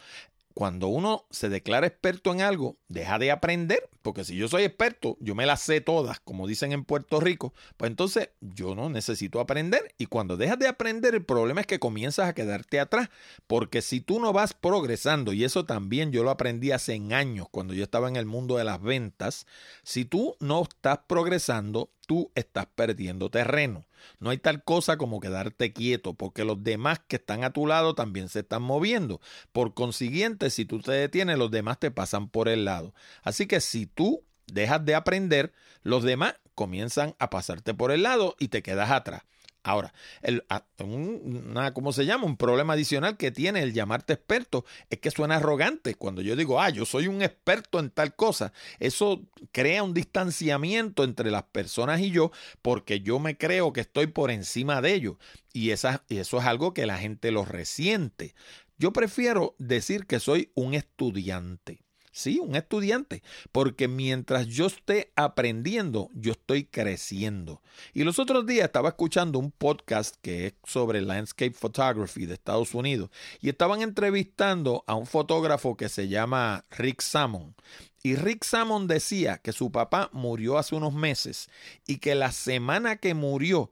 cuando 0.54 0.88
uno 0.88 1.26
se 1.30 1.48
declara 1.48 1.86
experto 1.86 2.32
en 2.32 2.42
algo, 2.42 2.76
deja 2.88 3.18
de 3.18 3.30
aprender, 3.30 3.88
porque 4.02 4.24
si 4.24 4.36
yo 4.36 4.48
soy 4.48 4.64
experto, 4.64 5.16
yo 5.20 5.34
me 5.34 5.46
las 5.46 5.60
sé 5.60 5.80
todas, 5.80 6.20
como 6.20 6.46
dicen 6.46 6.72
en 6.72 6.84
Puerto 6.84 7.20
Rico, 7.20 7.54
pues 7.76 7.90
entonces 7.90 8.30
yo 8.40 8.74
no 8.74 8.88
necesito 8.88 9.40
aprender. 9.40 9.94
Y 9.98 10.06
cuando 10.06 10.36
dejas 10.36 10.58
de 10.58 10.68
aprender, 10.68 11.14
el 11.14 11.24
problema 11.24 11.60
es 11.60 11.66
que 11.66 11.78
comienzas 11.78 12.28
a 12.28 12.34
quedarte 12.34 12.80
atrás, 12.80 13.10
porque 13.46 13.82
si 13.82 14.00
tú 14.00 14.20
no 14.20 14.32
vas 14.32 14.54
progresando, 14.54 15.32
y 15.32 15.44
eso 15.44 15.64
también 15.64 16.12
yo 16.12 16.24
lo 16.24 16.30
aprendí 16.30 16.72
hace 16.72 17.00
años, 17.12 17.46
cuando 17.50 17.74
yo 17.74 17.84
estaba 17.84 18.08
en 18.08 18.16
el 18.16 18.26
mundo 18.26 18.56
de 18.56 18.64
las 18.64 18.80
ventas, 18.80 19.46
si 19.82 20.04
tú 20.04 20.36
no 20.40 20.62
estás 20.62 21.00
progresando, 21.06 21.90
tú 22.06 22.30
estás 22.34 22.66
perdiendo 22.74 23.30
terreno. 23.30 23.84
No 24.18 24.30
hay 24.30 24.38
tal 24.38 24.62
cosa 24.64 24.96
como 24.96 25.20
quedarte 25.20 25.72
quieto, 25.72 26.14
porque 26.14 26.44
los 26.44 26.62
demás 26.62 27.00
que 27.06 27.16
están 27.16 27.44
a 27.44 27.52
tu 27.52 27.66
lado 27.66 27.94
también 27.94 28.28
se 28.28 28.40
están 28.40 28.62
moviendo. 28.62 29.20
Por 29.52 29.74
consiguiente, 29.74 30.50
si 30.50 30.64
tú 30.64 30.80
te 30.80 30.92
detienes, 30.92 31.38
los 31.38 31.50
demás 31.50 31.78
te 31.78 31.90
pasan 31.90 32.28
por 32.28 32.48
el 32.48 32.64
lado. 32.64 32.94
Así 33.22 33.46
que 33.46 33.60
si 33.60 33.86
tú 33.86 34.24
dejas 34.46 34.84
de 34.84 34.94
aprender, 34.94 35.52
los 35.82 36.02
demás 36.02 36.34
comienzan 36.54 37.14
a 37.18 37.30
pasarte 37.30 37.74
por 37.74 37.90
el 37.90 38.02
lado 38.02 38.36
y 38.38 38.48
te 38.48 38.62
quedas 38.62 38.90
atrás. 38.90 39.22
Ahora, 39.62 39.92
el, 40.22 40.44
una, 40.78 41.74
¿cómo 41.74 41.92
se 41.92 42.06
llama? 42.06 42.24
Un 42.24 42.38
problema 42.38 42.72
adicional 42.72 43.18
que 43.18 43.30
tiene 43.30 43.62
el 43.62 43.74
llamarte 43.74 44.14
experto 44.14 44.64
es 44.88 45.00
que 45.00 45.10
suena 45.10 45.36
arrogante. 45.36 45.94
Cuando 45.94 46.22
yo 46.22 46.34
digo, 46.34 46.60
ah, 46.60 46.70
yo 46.70 46.86
soy 46.86 47.08
un 47.08 47.20
experto 47.20 47.78
en 47.78 47.90
tal 47.90 48.16
cosa, 48.16 48.52
eso 48.78 49.22
crea 49.52 49.82
un 49.82 49.92
distanciamiento 49.92 51.04
entre 51.04 51.30
las 51.30 51.42
personas 51.42 52.00
y 52.00 52.10
yo 52.10 52.30
porque 52.62 53.00
yo 53.00 53.18
me 53.18 53.36
creo 53.36 53.72
que 53.74 53.82
estoy 53.82 54.06
por 54.06 54.30
encima 54.30 54.80
de 54.80 54.94
ellos. 54.94 55.16
Y, 55.52 55.70
esa, 55.70 56.04
y 56.08 56.18
eso 56.18 56.38
es 56.38 56.46
algo 56.46 56.72
que 56.72 56.86
la 56.86 56.96
gente 56.96 57.30
lo 57.30 57.44
resiente. 57.44 58.34
Yo 58.78 58.94
prefiero 58.94 59.54
decir 59.58 60.06
que 60.06 60.20
soy 60.20 60.52
un 60.54 60.72
estudiante. 60.72 61.82
Sí, 62.12 62.40
un 62.40 62.56
estudiante, 62.56 63.22
porque 63.52 63.86
mientras 63.86 64.48
yo 64.48 64.66
esté 64.66 65.12
aprendiendo, 65.14 66.10
yo 66.12 66.32
estoy 66.32 66.64
creciendo. 66.64 67.62
Y 67.94 68.02
los 68.02 68.18
otros 68.18 68.46
días 68.46 68.64
estaba 68.64 68.88
escuchando 68.88 69.38
un 69.38 69.52
podcast 69.52 70.16
que 70.20 70.46
es 70.48 70.54
sobre 70.64 71.02
landscape 71.02 71.52
photography 71.52 72.26
de 72.26 72.34
Estados 72.34 72.74
Unidos 72.74 73.10
y 73.40 73.48
estaban 73.48 73.82
entrevistando 73.82 74.82
a 74.88 74.96
un 74.96 75.06
fotógrafo 75.06 75.76
que 75.76 75.88
se 75.88 76.08
llama 76.08 76.64
Rick 76.70 77.00
Salmon. 77.00 77.54
Y 78.02 78.16
Rick 78.16 78.44
Salmon 78.44 78.88
decía 78.88 79.38
que 79.38 79.52
su 79.52 79.70
papá 79.70 80.10
murió 80.12 80.58
hace 80.58 80.74
unos 80.74 80.92
meses 80.92 81.48
y 81.86 81.98
que 81.98 82.16
la 82.16 82.32
semana 82.32 82.96
que 82.96 83.14
murió, 83.14 83.70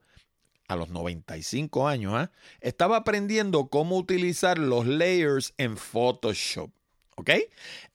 a 0.69 0.75
los 0.75 0.89
95 0.89 1.87
años, 1.87 2.13
¿ah? 2.15 2.31
estaba 2.61 2.97
aprendiendo 2.97 3.69
cómo 3.69 3.97
utilizar 3.97 4.59
los 4.59 4.85
layers 4.85 5.53
en 5.57 5.75
Photoshop. 5.75 6.69
¿Ok? 7.19 7.31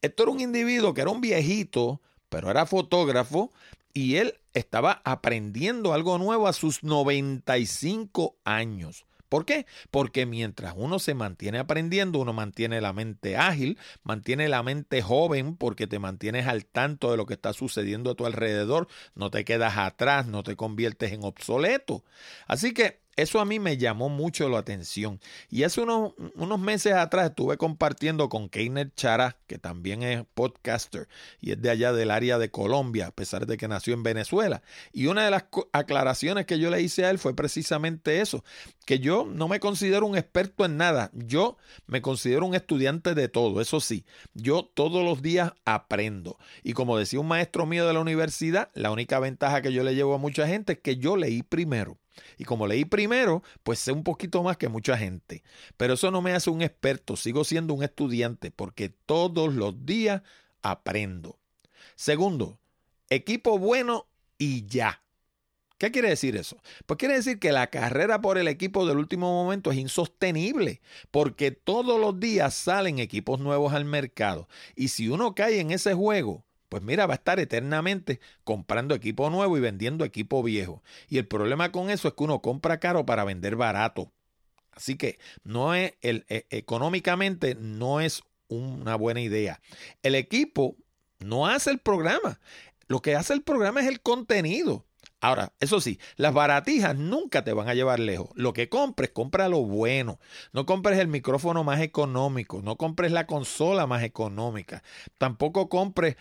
Esto 0.03 0.25
era 0.25 0.33
un 0.33 0.41
individuo 0.41 0.93
que 0.93 1.01
era 1.01 1.11
un 1.11 1.23
viejito, 1.23 2.03
pero 2.29 2.51
era 2.51 2.67
fotógrafo 2.67 3.51
y 3.95 4.17
él 4.17 4.35
estaba 4.53 5.01
aprendiendo 5.05 5.95
algo 5.95 6.19
nuevo 6.19 6.47
a 6.47 6.53
sus 6.53 6.85
95 6.85 8.37
años. 8.45 9.07
¿Por 9.31 9.47
qué? 9.47 9.65
Porque 9.91 10.27
mientras 10.27 10.75
uno 10.77 10.99
se 10.99 11.15
mantiene 11.15 11.59
aprendiendo, 11.59 12.19
uno 12.19 12.35
mantiene 12.35 12.83
la 12.83 12.93
mente 12.93 13.39
ágil, 13.39 13.79
mantiene 14.03 14.49
la 14.51 14.63
mente 14.63 15.01
joven 15.01 15.57
porque 15.57 15.87
te 15.87 15.99
mantienes 15.99 16.47
al 16.47 16.67
tanto 16.67 17.11
de 17.11 17.17
lo 17.17 17.25
que 17.25 17.35
está 17.35 17.55
sucediendo 17.55 18.11
a 18.11 18.15
tu 18.15 18.27
alrededor, 18.27 18.89
no 19.15 19.31
te 19.31 19.47
quedas 19.47 19.79
atrás, 19.79 20.27
no 20.27 20.43
te 20.43 20.55
conviertes 20.55 21.13
en 21.13 21.25
obsoleto. 21.25 22.05
Así 22.47 22.75
que 22.75 23.01
Eso 23.17 23.41
a 23.41 23.45
mí 23.45 23.59
me 23.59 23.77
llamó 23.77 24.09
mucho 24.09 24.49
la 24.49 24.59
atención. 24.59 25.21
Y 25.49 25.63
hace 25.63 25.81
unos, 25.81 26.15
unos 26.35 26.59
meses 26.59 26.95
atrás 26.95 27.31
estuve 27.31 27.57
compartiendo 27.57 28.29
con 28.29 28.49
Keiner 28.49 28.93
Chara, 28.95 29.37
que 29.47 29.59
también 29.59 30.03
es 30.03 30.25
podcaster 30.35 31.09
y 31.41 31.53
es 31.53 31.63
de 31.63 31.71
allá 31.71 31.93
del 31.93 32.11
área 32.11 32.39
de 32.39 32.51
Colombia, 32.51 33.09
a 33.09 33.11
pesar 33.11 33.47
de 33.47 33.57
que 33.57 33.69
nació 33.69 33.95
en 33.95 34.03
Venezuela. 34.03 34.63
Y 34.93 35.07
una 35.07 35.25
de 35.25 35.31
las 35.31 35.45
aclaraciones 35.73 36.47
que 36.47 36.59
yo 36.59 36.71
le 36.71 36.81
hice 36.81 37.05
a 37.05 37.11
él 37.11 37.19
fue 37.19 37.35
precisamente 37.37 38.21
eso, 38.21 38.45
que 38.85 38.99
yo 38.99 39.25
no 39.25 39.49
me 39.49 39.61
considero 39.61 40.07
un 40.07 40.17
experto 40.17 40.65
en 40.65 40.77
nada, 40.77 41.11
yo 41.15 41.57
me 41.87 42.03
considero 42.03 42.47
un 42.47 42.55
estudiante 42.55 43.15
de 43.15 43.29
todo, 43.29 43.61
eso 43.61 43.81
sí, 43.81 44.05
yo 44.35 44.65
todos 44.75 45.05
los 45.05 45.23
días 45.23 45.53
aprendo. 45.65 46.39
Y 46.63 46.73
como 46.73 46.99
decía 46.99 47.21
un 47.21 47.29
maestro 47.29 47.67
mío 47.67 47.87
de 47.87 47.95
la 47.95 48.01
universidad, 48.01 48.71
la 48.75 48.91
única 48.91 49.19
ventaja 49.19 49.63
que 49.63 49.73
yo 49.73 49.83
le 49.85 49.95
llevo 49.95 50.15
a 50.15 50.19
mucha 50.19 50.47
gente 50.47 50.75
es 50.75 50.79
que 50.81 50.97
yo 50.97 51.17
leí 51.17 51.43
primero. 51.43 51.99
Y 52.39 52.45
como 52.45 52.67
leí 52.67 52.85
primero, 52.85 53.43
pues 53.63 53.79
sé 53.79 53.93
un 53.93 54.05
poquito 54.05 54.43
más 54.43 54.57
que 54.57 54.69
mucha 54.69 54.97
gente. 54.97 55.43
Pero 55.77 55.95
eso 55.95 56.11
no 56.11 56.23
me 56.23 56.33
hace 56.33 56.51
un 56.51 56.63
experto, 56.63 57.17
sigo 57.17 57.45
siendo 57.45 57.75
un 57.75 57.83
estudiante 57.83 58.51
porque 58.51 58.89
todos 58.89 59.55
los 59.55 59.85
días 59.87 60.23
aprendo. 60.63 61.39
Segundo, 61.97 62.59
equipo 63.11 63.59
bueno 63.59 64.07
y 64.39 64.67
ya. 64.67 65.01
¿Qué 65.79 65.91
quiere 65.91 66.09
decir 66.09 66.37
eso? 66.37 66.57
Pues 66.87 66.99
quiere 66.99 67.15
decir 67.15 67.39
que 67.39 67.53
la 67.53 67.67
carrera 67.67 68.21
por 68.21 68.39
el 68.39 68.49
equipo 68.49 68.87
del 68.87 68.99
último 68.99 69.31
momento 69.33 69.73
es 69.73 69.77
insostenible, 69.77 70.81
porque 71.11 71.51
todos 71.51 72.01
los 72.01 72.19
días 72.21 72.55
salen 72.55 73.01
equipos 73.01 73.41
nuevos 73.41 73.75
al 73.75 73.85
mercado. 73.85 74.49
Y 74.77 74.89
si 74.89 75.09
uno 75.09 75.35
cae 75.35 75.61
en 75.61 75.73
ese 75.73 75.93
juego, 75.93 76.44
pues 76.75 76.83
mira, 76.83 77.07
va 77.07 77.15
a 77.15 77.19
estar 77.19 77.39
eternamente 77.39 78.19
comprando 78.43 78.97
equipo 78.97 79.31
nuevo 79.31 79.57
y 79.57 79.61
vendiendo 79.61 80.05
equipo 80.05 80.43
viejo. 80.43 80.83
Y 81.09 81.19
el 81.19 81.29
problema 81.29 81.71
con 81.71 81.89
eso 81.89 82.09
es 82.09 82.15
que 82.15 82.25
uno 82.25 82.43
compra 82.43 82.81
caro 82.81 83.07
para 83.07 83.23
vender 83.23 83.55
barato. 83.55 84.11
Así 84.73 84.97
que 84.97 85.21
no 85.45 85.73
es 85.73 85.93
e, 86.03 86.25
económicamente 86.51 87.55
no 87.55 88.01
es 88.01 88.25
una 88.49 88.97
buena 88.97 89.21
idea. 89.21 89.61
El 90.03 90.17
equipo 90.17 90.77
no 91.21 91.47
hace 91.47 91.71
el 91.71 91.79
programa. 91.79 92.41
Lo 92.89 93.01
que 93.03 93.15
hace 93.15 93.35
el 93.35 93.43
programa 93.43 93.81
es 93.81 93.87
el 93.87 94.01
contenido. 94.01 94.85
Ahora, 95.25 95.55
eso 95.59 95.81
sí, 95.81 95.99
las 96.17 96.35
baratijas 96.35 96.95
nunca 96.95 97.45
te 97.45 97.55
van 97.55 97.67
a 97.67 97.73
llevar 97.73 97.99
lejos. 97.99 98.29
Lo 98.35 98.53
que 98.53 98.69
compres, 98.69 99.09
compra 99.09 99.49
lo 99.49 99.63
bueno. 99.63 100.21
No 100.53 100.67
compres 100.67 100.99
el 100.99 101.09
micrófono 101.09 101.65
más 101.65 101.81
económico, 101.81 102.61
no 102.61 102.77
compres 102.77 103.11
la 103.11 103.27
consola 103.27 103.87
más 103.87 104.03
económica. 104.03 104.83
Tampoco 105.17 105.71
compres, 105.71 106.19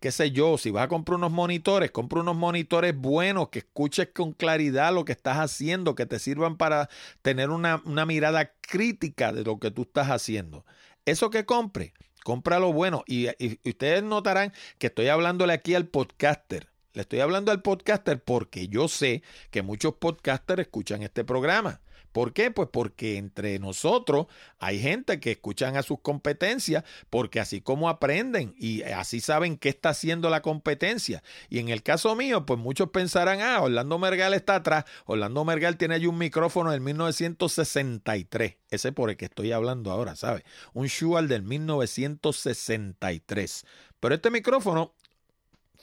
qué 0.00 0.10
sé 0.10 0.32
yo, 0.32 0.58
si 0.58 0.72
vas 0.72 0.82
a 0.82 0.88
comprar 0.88 1.18
unos 1.18 1.30
monitores, 1.30 1.92
compra 1.92 2.22
unos 2.22 2.34
monitores 2.34 2.96
buenos, 2.96 3.50
que 3.50 3.60
escuches 3.60 4.08
con 4.12 4.32
claridad 4.32 4.92
lo 4.92 5.04
que 5.04 5.12
estás 5.12 5.38
haciendo, 5.38 5.94
que 5.94 6.06
te 6.06 6.18
sirvan 6.18 6.56
para 6.56 6.88
tener 7.22 7.50
una, 7.50 7.80
mirada 8.04 8.50
crítica 8.62 9.32
de 9.32 9.44
lo 9.44 9.60
que 9.60 9.70
tú 9.70 9.82
estás 9.82 10.08
haciendo. 10.08 10.66
Eso 11.04 11.30
que 11.30 11.44
compre, 11.44 11.94
compra 12.24 12.58
lo 12.58 12.72
bueno. 12.72 13.04
y 13.06 13.28
ustedes 13.64 14.02
notarán 14.02 14.52
que 14.78 14.88
estoy 14.88 15.06
hablándole 15.06 15.52
aquí 15.52 15.76
al 15.76 15.86
podcaster 15.86 16.68
le 16.92 17.02
estoy 17.02 17.20
hablando 17.20 17.52
al 17.52 17.62
podcaster 17.62 18.20
porque 18.22 18.68
yo 18.68 18.88
sé 18.88 19.22
que 19.50 19.62
muchos 19.62 19.94
podcasters 19.94 20.62
escuchan 20.62 21.02
este 21.02 21.24
programa. 21.24 21.80
¿Por 22.12 22.32
qué? 22.32 22.50
Pues 22.50 22.68
porque 22.72 23.18
entre 23.18 23.60
nosotros 23.60 24.26
hay 24.58 24.80
gente 24.80 25.20
que 25.20 25.30
escuchan 25.32 25.76
a 25.76 25.82
sus 25.82 26.00
competencias 26.00 26.82
porque 27.08 27.38
así 27.38 27.60
como 27.60 27.88
aprenden 27.88 28.52
y 28.58 28.82
así 28.82 29.20
saben 29.20 29.56
qué 29.56 29.68
está 29.68 29.90
haciendo 29.90 30.28
la 30.28 30.42
competencia. 30.42 31.22
Y 31.48 31.60
en 31.60 31.68
el 31.68 31.84
caso 31.84 32.16
mío, 32.16 32.44
pues 32.46 32.58
muchos 32.58 32.90
pensarán, 32.90 33.40
ah, 33.40 33.60
Orlando 33.62 34.00
Mergal 34.00 34.34
está 34.34 34.56
atrás. 34.56 34.86
Orlando 35.06 35.44
Mergal 35.44 35.76
tiene 35.76 35.94
allí 35.94 36.06
un 36.06 36.18
micrófono 36.18 36.72
del 36.72 36.80
1963. 36.80 38.56
Ese 38.70 38.90
por 38.90 39.10
el 39.10 39.16
que 39.16 39.26
estoy 39.26 39.52
hablando 39.52 39.92
ahora, 39.92 40.16
¿sabes? 40.16 40.42
Un 40.72 40.88
Shual 40.88 41.28
del 41.28 41.44
1963. 41.44 43.64
Pero 44.00 44.14
este 44.14 44.30
micrófono 44.30 44.94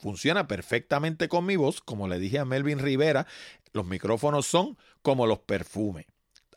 funciona 0.00 0.48
perfectamente 0.48 1.28
con 1.28 1.46
mi 1.46 1.56
voz. 1.56 1.80
Como 1.80 2.08
le 2.08 2.18
dije 2.18 2.38
a 2.38 2.44
Melvin 2.44 2.78
Rivera, 2.78 3.26
los 3.72 3.86
micrófonos 3.86 4.46
son 4.46 4.78
como 5.02 5.26
los 5.26 5.40
perfumes. 5.40 6.06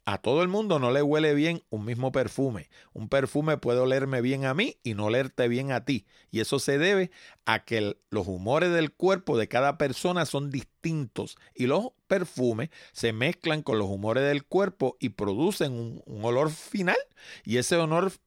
A 0.03 0.17
todo 0.17 0.41
el 0.41 0.47
mundo 0.47 0.79
no 0.79 0.91
le 0.91 1.03
huele 1.03 1.35
bien 1.35 1.61
un 1.69 1.85
mismo 1.85 2.11
perfume. 2.11 2.69
Un 2.91 3.07
perfume 3.07 3.57
puede 3.57 3.79
olerme 3.79 4.21
bien 4.21 4.45
a 4.45 4.55
mí 4.55 4.77
y 4.83 4.95
no 4.95 5.05
olerte 5.05 5.47
bien 5.47 5.71
a 5.71 5.85
ti. 5.85 6.07
Y 6.31 6.39
eso 6.39 6.57
se 6.57 6.79
debe 6.79 7.11
a 7.45 7.65
que 7.65 7.95
los 8.09 8.27
humores 8.27 8.73
del 8.73 8.91
cuerpo 8.91 9.37
de 9.37 9.47
cada 9.47 9.77
persona 9.77 10.25
son 10.25 10.49
distintos 10.49 11.37
y 11.53 11.67
los 11.67 11.89
perfumes 12.07 12.71
se 12.93 13.13
mezclan 13.13 13.61
con 13.61 13.77
los 13.77 13.89
humores 13.89 14.23
del 14.23 14.43
cuerpo 14.43 14.97
y 14.99 15.09
producen 15.09 16.01
un, 16.05 16.25
olor 16.25 16.49
final. 16.49 16.97
Y 17.45 17.57
ese, 17.57 17.77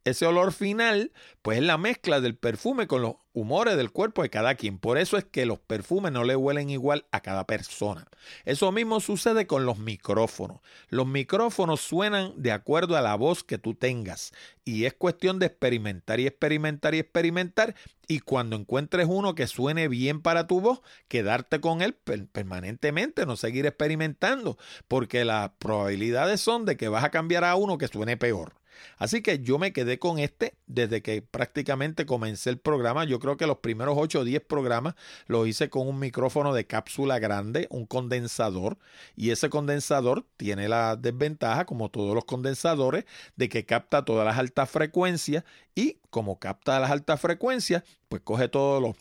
ese 0.05 0.27
olor 0.27 0.53
final, 0.53 1.13
pues 1.43 1.59
es 1.59 1.65
la 1.65 1.77
mezcla 1.77 2.21
del 2.21 2.37
perfume 2.37 2.87
con 2.87 3.03
los 3.03 3.17
humores 3.35 3.77
del 3.77 3.91
cuerpo 3.91 4.23
de 4.23 4.31
cada 4.31 4.55
quien. 4.55 4.79
Por 4.79 4.97
eso 4.97 5.19
es 5.19 5.25
que 5.25 5.45
los 5.45 5.59
perfumes 5.59 6.13
no 6.13 6.25
le 6.25 6.37
huelen 6.37 6.71
igual 6.71 7.05
a 7.11 7.21
cada 7.21 7.47
persona. 7.47 8.07
Eso 8.45 8.73
mismo 8.73 9.01
sucede 9.01 9.47
con 9.47 9.67
los 9.67 9.79
micrófonos. 9.79 10.61
Los 10.89 11.07
micrófonos 11.07 11.81
suenan 11.81 12.33
de 12.37 12.53
acuerdo 12.53 12.97
a 12.97 13.03
la 13.03 13.17
voz 13.17 13.45
que 13.45 13.59
tú 13.59 13.75
tengas. 13.75 14.33
Y 14.65 14.87
es 14.87 14.95
cuestión 14.95 15.39
de 15.39 15.47
experimentar 15.47 16.21
y 16.21 16.27
experimentar 16.27 16.95
y 16.95 17.01
experimentar. 17.01 17.75
Y 18.07 18.21
cuando 18.21 18.57
encuentres 18.57 19.07
uno 19.11 19.35
que 19.35 19.47
suene 19.47 19.89
bien 19.89 20.23
para 20.23 20.47
tu 20.47 20.61
voz, 20.61 20.81
quedarte 21.09 21.61
con 21.61 21.83
él 21.83 21.95
permanentemente, 21.95 23.27
no 23.27 23.37
seguir 23.37 23.67
experimentando, 23.67 24.59
porque 24.89 25.25
las 25.25 25.51
probabilidades 25.59 26.41
son 26.41 26.65
de 26.67 26.77
que 26.77 26.89
vas 26.89 27.05
a 27.05 27.11
cambiar 27.11 27.45
a 27.45 27.57
uno 27.57 27.79
que 27.79 27.89
suene 27.89 28.17
peor. 28.17 28.55
Así 28.99 29.23
que 29.23 29.41
yo 29.41 29.59
me 29.59 29.73
quedé 29.73 29.99
con 29.99 30.19
este 30.19 30.55
desde 30.67 31.03
que 31.03 31.23
prácticamente 31.23 32.07
comencé 32.07 32.51
el 32.51 32.59
programa. 32.59 33.05
Yo 33.05 33.19
creo 33.19 33.37
que 33.37 33.47
los 33.47 33.59
primeros 33.59 33.95
8 33.99 34.21
o 34.21 34.25
10 34.25 34.43
programas 34.43 34.95
los 35.27 35.47
hice 35.49 35.71
con 35.71 35.89
un 35.89 35.99
micrófono 35.99 36.55
de 36.55 36.67
cápsula 36.67 37.19
grande, 37.19 37.67
un 37.71 37.87
condensador. 37.87 38.79
Y 39.17 39.31
ese 39.31 39.51
condensador 39.51 40.27
tiene 40.37 40.69
la 40.69 40.97
desventaja, 40.97 41.65
como 41.65 41.91
todos 41.91 42.15
los 42.15 42.25
condensadores, 42.25 43.05
de 43.37 43.49
que 43.49 43.65
capta 43.65 44.05
todas 44.05 44.27
las 44.27 44.39
altas 44.39 44.71
frecuencias. 44.71 45.45
Y 45.75 45.99
como 46.11 46.39
capta 46.39 46.81
las 46.81 46.91
altas 46.91 47.21
frecuencias, 47.21 47.83
pues 48.09 48.23
coge 48.23 48.49
todos 48.49 48.81
los 48.81 48.97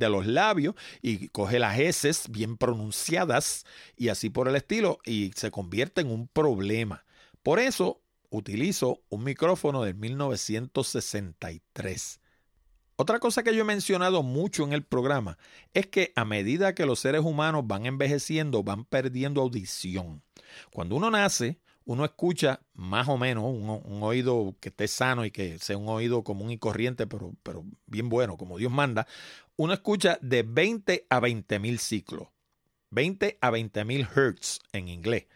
de 0.00 0.08
los 0.08 0.26
labios 0.26 0.74
y 1.02 1.28
coge 1.28 1.58
las 1.58 1.78
heces 1.78 2.24
bien 2.30 2.56
pronunciadas 2.56 3.66
y 3.96 4.08
así 4.08 4.30
por 4.30 4.48
el 4.48 4.56
estilo 4.56 4.98
y 5.04 5.30
se 5.36 5.50
convierte 5.50 6.00
en 6.00 6.10
un 6.10 6.26
problema. 6.26 7.04
Por 7.42 7.60
eso 7.60 8.00
utilizo 8.30 9.02
un 9.08 9.24
micrófono 9.24 9.82
del 9.82 9.94
1963. 9.94 12.20
Otra 12.96 13.18
cosa 13.18 13.42
que 13.42 13.54
yo 13.54 13.62
he 13.62 13.64
mencionado 13.64 14.22
mucho 14.22 14.64
en 14.64 14.72
el 14.72 14.84
programa 14.84 15.36
es 15.72 15.86
que 15.86 16.12
a 16.16 16.24
medida 16.24 16.74
que 16.74 16.86
los 16.86 17.00
seres 17.00 17.22
humanos 17.22 17.66
van 17.66 17.86
envejeciendo, 17.86 18.62
van 18.62 18.84
perdiendo 18.84 19.40
audición. 19.40 20.22
Cuando 20.72 20.96
uno 20.96 21.10
nace, 21.10 21.58
uno 21.84 22.04
escucha 22.04 22.60
más 22.74 23.08
o 23.08 23.16
menos 23.16 23.44
un, 23.44 24.02
oído 24.02 24.54
que 24.60 24.68
esté 24.68 24.86
sano 24.86 25.24
y 25.24 25.30
que 25.30 25.58
sea 25.58 25.78
un 25.78 25.88
oído 25.88 26.22
común 26.22 26.50
y 26.50 26.58
corriente, 26.58 27.06
pero, 27.06 27.32
pero 27.42 27.64
bien 27.86 28.10
bueno, 28.10 28.36
como 28.36 28.58
Dios 28.58 28.70
manda, 28.70 29.06
uno 29.56 29.72
escucha 29.72 30.18
de 30.20 30.42
20 30.42 31.06
a 31.08 31.20
20 31.20 31.58
mil 31.58 31.78
ciclos. 31.78 32.28
20 32.90 33.38
a 33.40 33.50
20 33.50 33.84
mil 33.84 34.06
hertz 34.14 34.58
en 34.72 34.88
inglés. 34.88 35.26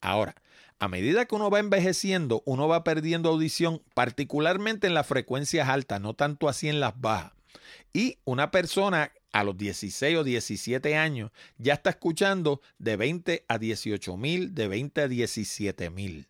Ahora, 0.00 0.34
a 0.78 0.88
medida 0.88 1.24
que 1.24 1.34
uno 1.34 1.50
va 1.50 1.60
envejeciendo, 1.60 2.42
uno 2.46 2.68
va 2.68 2.84
perdiendo 2.84 3.28
audición, 3.30 3.82
particularmente 3.94 4.86
en 4.86 4.94
las 4.94 5.06
frecuencias 5.06 5.68
altas, 5.68 6.00
no 6.00 6.14
tanto 6.14 6.48
así 6.48 6.68
en 6.68 6.80
las 6.80 7.00
bajas. 7.00 7.32
Y 7.92 8.18
una 8.24 8.50
persona 8.50 9.12
a 9.32 9.44
los 9.44 9.56
16 9.56 10.18
o 10.18 10.24
17 10.24 10.96
años 10.96 11.30
ya 11.58 11.74
está 11.74 11.90
escuchando 11.90 12.60
de 12.78 12.96
20 12.96 13.44
a 13.48 13.58
18 13.58 14.16
mil, 14.16 14.54
de 14.54 14.68
20 14.68 15.00
a 15.02 15.08
17 15.08 15.90
mil. 15.90 16.28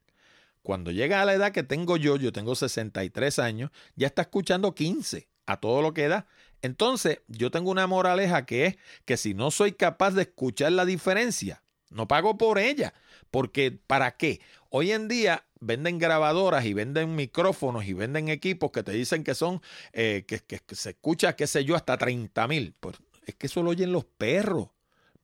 Cuando 0.62 0.90
llega 0.90 1.20
a 1.20 1.24
la 1.26 1.35
edad 1.35 1.52
que 1.52 1.62
tengo 1.62 1.96
yo, 1.96 2.16
yo 2.16 2.33
tengo 2.33 2.54
63 2.54 3.38
años, 3.38 3.70
ya 3.96 4.07
está 4.07 4.22
escuchando 4.22 4.74
15 4.74 5.28
a 5.46 5.59
todo 5.59 5.83
lo 5.83 5.92
que 5.92 6.09
da. 6.09 6.26
Entonces, 6.62 7.20
yo 7.28 7.50
tengo 7.50 7.70
una 7.70 7.87
moraleja 7.87 8.46
que 8.46 8.66
es 8.66 8.76
que 9.04 9.18
si 9.18 9.35
no 9.35 9.50
soy 9.50 9.72
capaz 9.72 10.12
de 10.12 10.22
escuchar 10.22 10.72
la 10.72 10.87
diferencia, 10.87 11.62
no 11.94 12.09
pago 12.09 12.37
por 12.37 12.59
ella. 12.59 12.92
Porque, 13.30 13.72
¿para 13.72 14.16
qué? 14.16 14.40
Hoy 14.68 14.92
en 14.92 15.09
día 15.09 15.44
venden 15.61 15.98
grabadoras 15.98 16.64
y 16.66 16.74
venden 16.74 17.14
micrófonos 17.14 17.85
y 17.87 17.94
venden 17.94 18.28
equipos 18.28 18.70
que 18.70 18.83
te 18.83 18.92
dicen 18.92 19.24
que 19.24 19.35
son, 19.35 19.62
eh, 19.92 20.24
que, 20.26 20.61
se 20.74 20.90
escucha, 20.90 21.37
qué 21.37 21.46
sé 21.46 21.64
yo, 21.64 21.76
hasta 21.76 21.96
30 21.96 22.46
mil. 22.48 22.74
Pues 22.78 22.96
es 23.26 23.35
que 23.37 23.46
eso 23.46 23.62
lo 23.62 23.70
oyen 23.70 23.92
los 23.92 24.04
perros. 24.04 24.68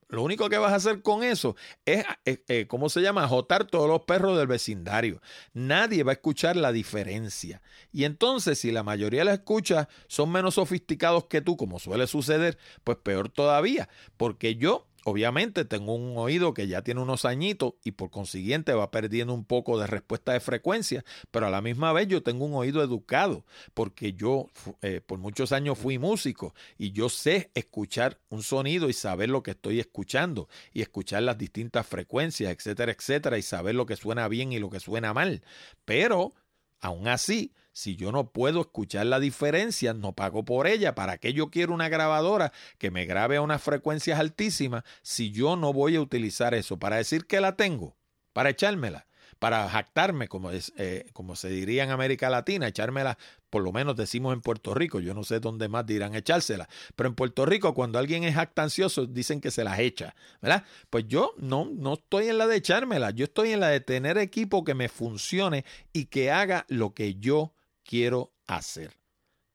Lo 0.07 0.23
único 0.23 0.49
que 0.49 0.57
vas 0.57 0.73
a 0.73 0.75
hacer 0.75 1.01
con 1.01 1.23
eso 1.23 1.55
es, 1.85 2.03
eh, 2.25 2.43
eh, 2.49 2.67
¿cómo 2.67 2.89
se 2.89 3.01
llama? 3.01 3.27
Jotar 3.29 3.65
todos 3.65 3.87
los 3.87 4.01
perros 4.01 4.37
del 4.37 4.47
vecindario. 4.47 5.21
Nadie 5.53 6.03
va 6.03 6.11
a 6.11 6.15
escuchar 6.15 6.57
la 6.57 6.73
diferencia. 6.73 7.61
Y 7.93 8.03
entonces, 8.03 8.59
si 8.59 8.71
la 8.71 8.83
mayoría 8.83 9.23
las 9.23 9.35
escucha 9.35 9.87
son 10.07 10.29
menos 10.29 10.55
sofisticados 10.55 11.27
que 11.27 11.39
tú, 11.39 11.55
como 11.55 11.79
suele 11.79 12.07
suceder, 12.07 12.57
pues 12.83 12.97
peor 12.97 13.29
todavía. 13.29 13.87
Porque 14.17 14.57
yo 14.57 14.90
Obviamente 15.03 15.65
tengo 15.65 15.95
un 15.95 16.17
oído 16.17 16.53
que 16.53 16.67
ya 16.67 16.83
tiene 16.83 17.01
unos 17.01 17.25
añitos 17.25 17.73
y 17.83 17.91
por 17.91 18.11
consiguiente 18.11 18.73
va 18.73 18.91
perdiendo 18.91 19.33
un 19.33 19.45
poco 19.45 19.79
de 19.79 19.87
respuesta 19.87 20.33
de 20.33 20.39
frecuencia, 20.39 21.03
pero 21.31 21.47
a 21.47 21.49
la 21.49 21.61
misma 21.61 21.91
vez 21.93 22.07
yo 22.07 22.21
tengo 22.21 22.45
un 22.45 22.53
oído 22.53 22.83
educado 22.83 23.45
porque 23.73 24.13
yo 24.13 24.49
eh, 24.81 25.01
por 25.05 25.19
muchos 25.19 25.51
años 25.51 25.77
fui 25.77 25.97
músico 25.97 26.53
y 26.77 26.91
yo 26.91 27.09
sé 27.09 27.49
escuchar 27.55 28.19
un 28.29 28.43
sonido 28.43 28.89
y 28.89 28.93
saber 28.93 29.29
lo 29.29 29.43
que 29.43 29.51
estoy 29.51 29.79
escuchando 29.79 30.47
y 30.73 30.81
escuchar 30.81 31.23
las 31.23 31.37
distintas 31.37 31.87
frecuencias, 31.87 32.51
etcétera, 32.51 32.91
etcétera, 32.91 33.37
y 33.37 33.41
saber 33.41 33.75
lo 33.75 33.85
que 33.85 33.95
suena 33.95 34.27
bien 34.27 34.51
y 34.51 34.59
lo 34.59 34.69
que 34.69 34.79
suena 34.79 35.13
mal. 35.13 35.41
Pero 35.85 36.33
Aún 36.81 37.07
así, 37.07 37.53
si 37.71 37.95
yo 37.95 38.11
no 38.11 38.31
puedo 38.31 38.61
escuchar 38.61 39.05
la 39.05 39.19
diferencia, 39.19 39.93
no 39.93 40.13
pago 40.13 40.45
por 40.45 40.67
ella. 40.67 40.95
¿Para 40.95 41.17
qué 41.17 41.33
yo 41.33 41.49
quiero 41.49 41.73
una 41.73 41.89
grabadora 41.89 42.51
que 42.77 42.91
me 42.91 43.05
grabe 43.05 43.37
a 43.37 43.41
unas 43.41 43.61
frecuencias 43.61 44.19
altísimas 44.19 44.83
si 45.01 45.31
yo 45.31 45.55
no 45.55 45.73
voy 45.73 45.95
a 45.95 46.01
utilizar 46.01 46.53
eso? 46.53 46.79
Para 46.79 46.97
decir 46.97 47.25
que 47.25 47.41
la 47.41 47.55
tengo, 47.55 47.97
para 48.33 48.49
echármela 48.49 49.07
para 49.41 49.67
jactarme, 49.67 50.27
como, 50.27 50.51
es, 50.51 50.71
eh, 50.77 51.07
como 51.13 51.35
se 51.35 51.49
diría 51.49 51.83
en 51.83 51.89
América 51.89 52.29
Latina, 52.29 52.67
echármela, 52.67 53.17
por 53.49 53.63
lo 53.63 53.71
menos 53.71 53.95
decimos 53.95 54.33
en 54.33 54.41
Puerto 54.41 54.75
Rico, 54.75 54.99
yo 54.99 55.15
no 55.15 55.23
sé 55.23 55.39
dónde 55.39 55.67
más 55.67 55.83
dirán 55.87 56.13
echársela, 56.13 56.69
pero 56.95 57.09
en 57.09 57.15
Puerto 57.15 57.47
Rico 57.47 57.73
cuando 57.73 57.97
alguien 57.97 58.23
es 58.23 58.35
jactancioso 58.35 59.07
dicen 59.07 59.41
que 59.41 59.49
se 59.49 59.63
las 59.63 59.79
echa, 59.79 60.13
¿verdad? 60.43 60.63
Pues 60.91 61.07
yo 61.07 61.33
no, 61.37 61.65
no 61.65 61.93
estoy 61.93 62.27
en 62.27 62.37
la 62.37 62.45
de 62.45 62.57
echármela, 62.57 63.09
yo 63.09 63.25
estoy 63.25 63.53
en 63.53 63.61
la 63.61 63.69
de 63.69 63.79
tener 63.79 64.19
equipo 64.19 64.63
que 64.63 64.75
me 64.75 64.89
funcione 64.89 65.65
y 65.91 66.05
que 66.05 66.29
haga 66.29 66.67
lo 66.69 66.93
que 66.93 67.15
yo 67.15 67.51
quiero 67.83 68.31
hacer. 68.47 68.95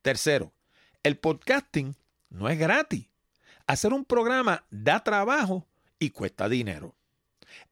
Tercero, 0.02 0.52
el 1.02 1.18
podcasting 1.18 1.96
no 2.30 2.48
es 2.48 2.58
gratis. 2.58 3.06
Hacer 3.66 3.92
un 3.92 4.04
programa 4.04 4.64
da 4.70 5.02
trabajo 5.02 5.66
y 5.98 6.10
cuesta 6.10 6.48
dinero. 6.48 6.94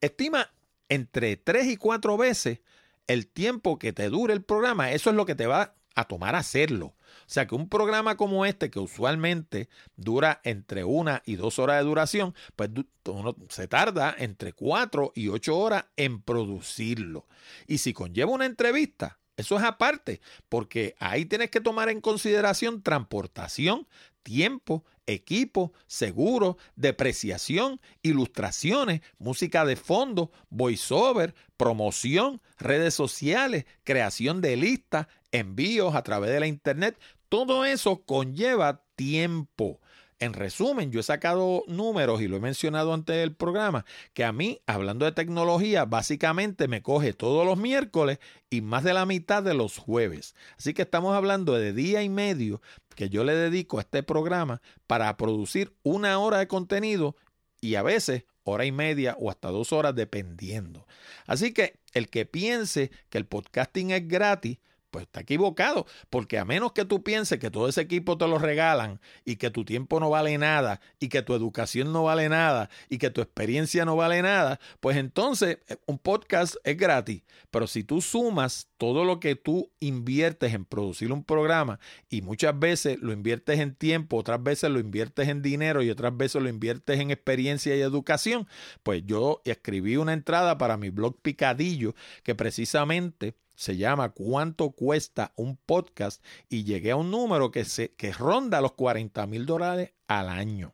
Estima 0.00 0.50
entre 0.88 1.36
tres 1.36 1.66
y 1.66 1.76
cuatro 1.76 2.16
veces 2.16 2.60
el 3.06 3.26
tiempo 3.26 3.78
que 3.78 3.92
te 3.92 4.08
dure 4.08 4.34
el 4.34 4.42
programa. 4.42 4.92
Eso 4.92 5.10
es 5.10 5.16
lo 5.16 5.26
que 5.26 5.34
te 5.34 5.46
va 5.46 5.74
a 5.94 6.04
tomar 6.04 6.34
hacerlo. 6.34 6.86
O 6.86 7.28
sea 7.28 7.46
que 7.46 7.54
un 7.54 7.68
programa 7.68 8.16
como 8.16 8.44
este, 8.44 8.70
que 8.70 8.78
usualmente 8.78 9.68
dura 9.96 10.40
entre 10.44 10.84
una 10.84 11.22
y 11.24 11.36
dos 11.36 11.58
horas 11.58 11.78
de 11.78 11.84
duración, 11.84 12.34
pues 12.56 12.70
uno 13.06 13.36
se 13.48 13.68
tarda 13.68 14.14
entre 14.18 14.52
cuatro 14.52 15.12
y 15.14 15.28
ocho 15.28 15.56
horas 15.56 15.86
en 15.96 16.20
producirlo. 16.20 17.26
Y 17.66 17.78
si 17.78 17.92
conlleva 17.92 18.32
una 18.32 18.46
entrevista, 18.46 19.18
eso 19.36 19.56
es 19.56 19.64
aparte, 19.64 20.20
porque 20.48 20.94
ahí 20.98 21.24
tienes 21.24 21.50
que 21.50 21.60
tomar 21.60 21.88
en 21.88 22.00
consideración 22.00 22.82
transportación, 22.82 23.86
tiempo, 24.22 24.84
equipo, 25.06 25.72
seguro, 25.86 26.56
depreciación, 26.76 27.80
ilustraciones, 28.02 29.00
música 29.18 29.64
de 29.64 29.76
fondo, 29.76 30.30
voiceover, 30.50 31.34
promoción, 31.56 32.40
redes 32.58 32.94
sociales, 32.94 33.66
creación 33.82 34.40
de 34.40 34.56
listas, 34.56 35.08
envíos 35.32 35.94
a 35.94 36.02
través 36.02 36.30
de 36.30 36.40
la 36.40 36.46
internet. 36.46 36.98
Todo 37.28 37.64
eso 37.64 38.04
conlleva 38.04 38.82
tiempo. 38.94 39.80
En 40.24 40.32
resumen, 40.32 40.90
yo 40.90 41.00
he 41.00 41.02
sacado 41.02 41.64
números 41.66 42.22
y 42.22 42.28
lo 42.28 42.38
he 42.38 42.40
mencionado 42.40 42.94
antes 42.94 43.14
del 43.14 43.34
programa, 43.34 43.84
que 44.14 44.24
a 44.24 44.32
mí, 44.32 44.58
hablando 44.66 45.04
de 45.04 45.12
tecnología, 45.12 45.84
básicamente 45.84 46.66
me 46.66 46.80
coge 46.80 47.12
todos 47.12 47.44
los 47.44 47.58
miércoles 47.58 48.20
y 48.48 48.62
más 48.62 48.84
de 48.84 48.94
la 48.94 49.04
mitad 49.04 49.42
de 49.42 49.52
los 49.52 49.76
jueves. 49.76 50.34
Así 50.56 50.72
que 50.72 50.80
estamos 50.80 51.14
hablando 51.14 51.52
de 51.52 51.74
día 51.74 52.02
y 52.02 52.08
medio 52.08 52.62
que 52.96 53.10
yo 53.10 53.22
le 53.22 53.34
dedico 53.34 53.76
a 53.76 53.82
este 53.82 54.02
programa 54.02 54.62
para 54.87 55.14
producir 55.18 55.76
una 55.82 56.18
hora 56.18 56.38
de 56.38 56.48
contenido 56.48 57.16
y 57.60 57.74
a 57.74 57.82
veces 57.82 58.24
hora 58.44 58.64
y 58.64 58.72
media 58.72 59.16
o 59.18 59.28
hasta 59.28 59.48
dos 59.50 59.74
horas 59.74 59.94
dependiendo. 59.94 60.87
Así 61.26 61.52
que 61.52 61.80
el 61.92 62.08
que 62.08 62.24
piense 62.24 62.90
que 63.10 63.18
el 63.18 63.26
podcasting 63.26 63.90
es 63.90 64.08
gratis, 64.08 64.56
pues 64.94 65.07
está 65.07 65.22
equivocado, 65.22 65.87
porque 66.09 66.38
a 66.38 66.44
menos 66.44 66.70
que 66.70 66.85
tú 66.85 67.02
pienses 67.02 67.40
que 67.40 67.50
todo 67.50 67.68
ese 67.68 67.80
equipo 67.80 68.16
te 68.16 68.28
lo 68.28 68.38
regalan 68.38 69.00
y 69.24 69.35
que 69.35 69.50
tu 69.50 69.64
tiempo 69.64 69.98
no 69.98 70.09
vale 70.09 70.38
nada 70.38 70.80
y 71.00 71.09
que 71.09 71.20
tu 71.20 71.35
educación 71.35 71.92
no 71.92 72.04
vale 72.04 72.28
nada 72.28 72.70
y 72.88 72.98
que 72.98 73.11
tu 73.11 73.20
experiencia 73.20 73.85
no 73.85 73.96
vale 73.96 74.22
nada, 74.22 74.61
pues 74.78 74.96
entonces 74.96 75.59
eh, 75.66 75.78
un 75.87 75.98
podcast 75.98 76.54
es 76.62 76.76
gratis. 76.76 77.24
Pero 77.50 77.66
si 77.66 77.83
tú 77.83 78.00
sumas 78.00 78.68
todo 78.76 79.04
lo 79.04 79.18
que 79.18 79.35
tú 79.35 79.72
inviertes 79.80 80.54
en 80.54 80.64
producir 80.64 81.11
un 81.11 81.24
programa 81.24 81.80
y 82.09 82.22
muchas 82.22 82.57
veces 82.57 82.96
lo 83.00 83.12
inviertes 83.12 83.59
en 83.59 83.74
tiempo, 83.74 84.18
otras 84.18 84.44
veces 84.44 84.70
lo 84.70 84.78
inviertes 84.78 85.26
en 85.26 85.42
dinero 85.42 85.83
y 85.83 85.90
otras 85.90 86.16
veces 86.16 86.40
lo 86.40 86.48
inviertes 86.48 87.00
en 87.00 87.11
experiencia 87.11 87.74
y 87.74 87.80
educación, 87.80 88.46
pues 88.85 89.02
yo 89.04 89.42
escribí 89.44 89.96
una 89.96 90.12
entrada 90.12 90.57
para 90.57 90.76
mi 90.76 90.90
blog 90.90 91.20
Picadillo 91.20 91.96
que 92.22 92.37
precisamente 92.37 93.35
se 93.54 93.76
llama 93.76 94.10
¿Cuánto 94.10 94.70
cuesta 94.70 95.32
un 95.36 95.56
podcast? 95.56 96.22
Y 96.48 96.64
llegué 96.64 96.92
a 96.92 96.96
un 96.96 97.10
número 97.10 97.50
que, 97.50 97.64
se, 97.64 97.92
que 97.92 98.12
ronda 98.12 98.60
los 98.60 98.72
40 98.72 99.26
mil 99.26 99.46
dólares 99.46 99.92
al 100.06 100.28
año. 100.28 100.72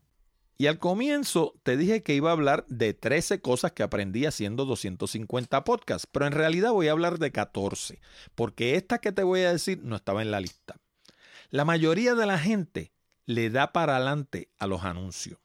Y 0.57 0.67
al 0.67 0.79
comienzo 0.79 1.53
te 1.63 1.75
dije 1.75 2.01
que 2.01 2.15
iba 2.15 2.29
a 2.29 2.33
hablar 2.33 2.65
de 2.67 2.93
13 2.93 3.41
cosas 3.41 3.73
que 3.73 3.83
aprendí 3.83 4.25
haciendo 4.25 4.63
250 4.65 5.63
podcasts, 5.65 6.07
pero 6.09 6.27
en 6.27 6.31
realidad 6.31 6.71
voy 6.71 6.87
a 6.87 6.91
hablar 6.91 7.19
de 7.19 7.31
14, 7.31 7.99
porque 8.35 8.75
esta 8.75 8.99
que 8.99 9.11
te 9.11 9.23
voy 9.23 9.41
a 9.41 9.51
decir 9.51 9.81
no 9.83 9.97
estaba 9.97 10.21
en 10.21 10.31
la 10.31 10.39
lista. 10.39 10.77
La 11.49 11.65
mayoría 11.65 12.15
de 12.15 12.25
la 12.25 12.39
gente 12.39 12.93
le 13.25 13.49
da 13.49 13.73
para 13.73 13.97
adelante 13.97 14.49
a 14.57 14.67
los 14.67 14.83
anuncios. 14.83 15.39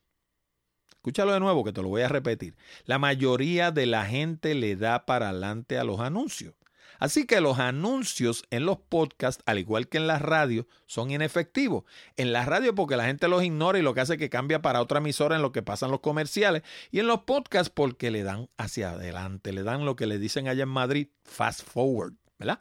Escúchalo 0.91 1.33
de 1.33 1.41
nuevo 1.41 1.65
que 1.65 1.73
te 1.73 1.83
lo 1.83 1.89
voy 1.89 2.03
a 2.03 2.09
repetir. 2.09 2.55
La 2.85 2.99
mayoría 2.99 3.71
de 3.71 3.87
la 3.87 4.05
gente 4.05 4.55
le 4.55 4.77
da 4.77 5.07
para 5.07 5.31
adelante 5.31 5.79
a 5.79 5.85
los 5.85 5.99
anuncios. 5.99 6.55
Así 7.01 7.27
que 7.27 7.41
los 7.41 7.59
anuncios 7.59 8.45
en 8.51 8.67
los 8.67 8.79
podcasts, 8.79 9.43
al 9.47 9.59
igual 9.59 9.89
que 9.89 9.97
en 9.97 10.07
la 10.07 10.19
radio, 10.19 10.69
son 10.87 11.11
inefectivos. 11.11 11.85
En 12.17 12.33
la 12.33 12.45
radio 12.45 12.75
porque 12.75 12.97
la 12.97 13.07
gente 13.07 13.27
los 13.27 13.43
ignora 13.43 13.79
y 13.79 13.83
lo 13.83 13.95
que 13.95 14.03
hace 14.03 14.13
es 14.13 14.19
que 14.19 14.29
cambia 14.29 14.61
para 14.61 14.83
otra 14.83 14.99
emisora 14.99 15.35
en 15.35 15.43
lo 15.43 15.51
que 15.51 15.63
pasan 15.63 15.91
los 15.91 16.01
comerciales. 16.01 16.63
Y 16.91 17.01
en 17.01 17.07
los 17.07 17.21
podcasts 17.21 17.73
porque 17.75 18.11
le 18.11 18.23
dan 18.23 18.51
hacia 18.59 18.91
adelante, 18.91 19.53
le 19.53 19.63
dan 19.63 19.87
lo 19.87 19.97
que 19.97 20.07
le 20.07 20.19
dicen 20.19 20.47
allá 20.47 20.65
en 20.65 20.69
Madrid, 20.69 21.09
fast 21.25 21.63
forward, 21.63 22.13
¿verdad? 22.39 22.61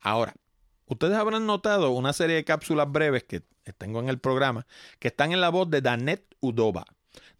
Ahora, 0.00 0.34
ustedes 0.86 1.16
habrán 1.16 1.46
notado 1.46 1.90
una 1.90 2.12
serie 2.12 2.36
de 2.36 2.44
cápsulas 2.44 2.90
breves 2.90 3.24
que 3.24 3.42
tengo 3.76 3.98
en 3.98 4.08
el 4.08 4.20
programa 4.20 4.66
que 5.00 5.08
están 5.08 5.32
en 5.32 5.40
la 5.40 5.48
voz 5.48 5.68
de 5.68 5.80
Danet 5.80 6.24
Udova. 6.38 6.84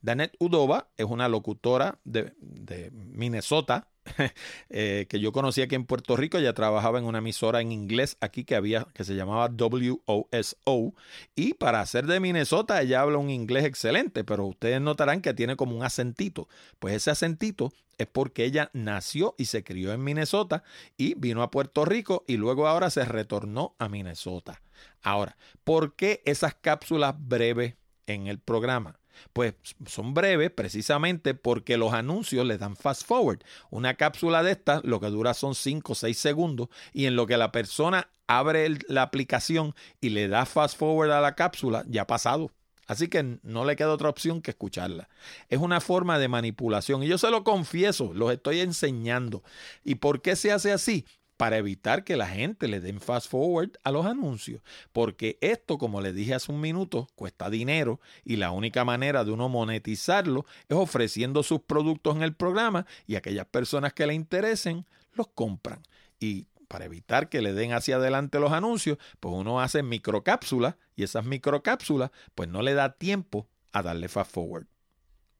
Danet 0.00 0.34
Udova 0.40 0.88
es 0.96 1.06
una 1.06 1.28
locutora 1.28 2.00
de, 2.02 2.34
de 2.40 2.90
Minnesota, 2.90 3.89
Eh, 4.72 5.06
que 5.08 5.18
yo 5.18 5.32
conocí 5.32 5.62
aquí 5.62 5.74
en 5.74 5.84
Puerto 5.84 6.16
Rico. 6.16 6.38
Ella 6.38 6.54
trabajaba 6.54 6.98
en 6.98 7.04
una 7.04 7.18
emisora 7.18 7.60
en 7.60 7.72
inglés 7.72 8.16
aquí 8.20 8.44
que 8.44 8.54
había, 8.54 8.86
que 8.94 9.04
se 9.04 9.14
llamaba 9.14 9.48
WOSO. 9.48 10.94
Y 11.34 11.54
para 11.54 11.84
ser 11.86 12.06
de 12.06 12.20
Minnesota, 12.20 12.80
ella 12.80 13.00
habla 13.00 13.18
un 13.18 13.30
inglés 13.30 13.64
excelente, 13.64 14.22
pero 14.22 14.46
ustedes 14.46 14.80
notarán 14.80 15.22
que 15.22 15.34
tiene 15.34 15.56
como 15.56 15.76
un 15.76 15.82
acentito. 15.82 16.48
Pues 16.78 16.94
ese 16.94 17.10
acentito 17.10 17.72
es 17.98 18.06
porque 18.06 18.44
ella 18.44 18.70
nació 18.72 19.34
y 19.38 19.46
se 19.46 19.64
crió 19.64 19.92
en 19.92 20.04
Minnesota 20.04 20.62
y 20.96 21.14
vino 21.14 21.42
a 21.42 21.50
Puerto 21.50 21.84
Rico 21.84 22.24
y 22.26 22.36
luego 22.36 22.68
ahora 22.68 22.90
se 22.90 23.04
retornó 23.04 23.74
a 23.78 23.88
Minnesota. 23.88 24.62
Ahora, 25.02 25.36
¿por 25.64 25.96
qué 25.96 26.22
esas 26.24 26.54
cápsulas 26.54 27.14
breves 27.18 27.74
en 28.06 28.28
el 28.28 28.38
programa? 28.38 28.99
Pues 29.32 29.54
son 29.86 30.14
breves 30.14 30.50
precisamente 30.50 31.34
porque 31.34 31.76
los 31.76 31.92
anuncios 31.92 32.46
le 32.46 32.58
dan 32.58 32.76
fast 32.76 33.04
forward. 33.04 33.40
Una 33.70 33.94
cápsula 33.94 34.42
de 34.42 34.52
estas 34.52 34.84
lo 34.84 35.00
que 35.00 35.08
dura 35.08 35.34
son 35.34 35.54
5 35.54 35.92
o 35.92 35.94
6 35.94 36.18
segundos 36.18 36.68
y 36.92 37.06
en 37.06 37.16
lo 37.16 37.26
que 37.26 37.36
la 37.36 37.52
persona 37.52 38.08
abre 38.26 38.68
la 38.88 39.02
aplicación 39.02 39.74
y 40.00 40.10
le 40.10 40.28
da 40.28 40.46
fast 40.46 40.76
forward 40.78 41.10
a 41.10 41.20
la 41.20 41.34
cápsula, 41.34 41.84
ya 41.88 42.02
ha 42.02 42.06
pasado. 42.06 42.50
Así 42.90 43.06
que 43.06 43.38
no 43.44 43.64
le 43.64 43.76
queda 43.76 43.92
otra 43.92 44.08
opción 44.08 44.42
que 44.42 44.50
escucharla. 44.50 45.08
Es 45.48 45.60
una 45.60 45.80
forma 45.80 46.18
de 46.18 46.26
manipulación 46.26 47.04
y 47.04 47.06
yo 47.06 47.18
se 47.18 47.30
lo 47.30 47.44
confieso, 47.44 48.12
los 48.14 48.32
estoy 48.32 48.58
enseñando. 48.60 49.44
¿Y 49.84 49.96
por 49.96 50.22
qué 50.22 50.34
se 50.34 50.50
hace 50.50 50.72
así? 50.72 51.06
Para 51.40 51.56
evitar 51.56 52.04
que 52.04 52.18
la 52.18 52.26
gente 52.26 52.68
le 52.68 52.80
den 52.80 53.00
fast 53.00 53.30
forward 53.30 53.70
a 53.82 53.90
los 53.90 54.04
anuncios. 54.04 54.60
Porque 54.92 55.38
esto, 55.40 55.78
como 55.78 56.02
les 56.02 56.14
dije 56.14 56.34
hace 56.34 56.52
un 56.52 56.60
minuto, 56.60 57.08
cuesta 57.14 57.48
dinero 57.48 57.98
y 58.26 58.36
la 58.36 58.50
única 58.50 58.84
manera 58.84 59.24
de 59.24 59.30
uno 59.30 59.48
monetizarlo 59.48 60.44
es 60.68 60.76
ofreciendo 60.76 61.42
sus 61.42 61.62
productos 61.62 62.14
en 62.14 62.22
el 62.22 62.34
programa 62.34 62.84
y 63.06 63.14
aquellas 63.14 63.46
personas 63.46 63.94
que 63.94 64.06
le 64.06 64.12
interesen 64.12 64.84
los 65.14 65.28
compran. 65.28 65.82
Y 66.18 66.46
para 66.68 66.84
evitar 66.84 67.30
que 67.30 67.40
le 67.40 67.54
den 67.54 67.72
hacia 67.72 67.96
adelante 67.96 68.38
los 68.38 68.52
anuncios, 68.52 68.98
pues 69.18 69.34
uno 69.34 69.62
hace 69.62 69.82
microcápsulas 69.82 70.74
y 70.94 71.04
esas 71.04 71.24
microcápsulas 71.24 72.10
pues 72.34 72.50
no 72.50 72.60
le 72.60 72.74
da 72.74 72.92
tiempo 72.98 73.48
a 73.72 73.82
darle 73.82 74.08
fast 74.08 74.30
forward. 74.30 74.66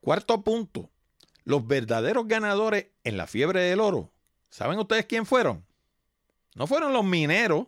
Cuarto 0.01 0.41
punto, 0.45 0.89
los 1.45 1.67
verdaderos 1.67 2.27
ganadores 2.27 2.87
en 3.05 3.19
la 3.19 3.27
fiebre 3.27 3.61
del 3.61 3.81
oro. 3.81 4.11
¿Saben 4.49 4.79
ustedes 4.79 5.05
quién 5.05 5.27
fueron? 5.27 5.69
No 6.55 6.67
fueron 6.67 6.93
los 6.93 7.05
mineros, 7.05 7.67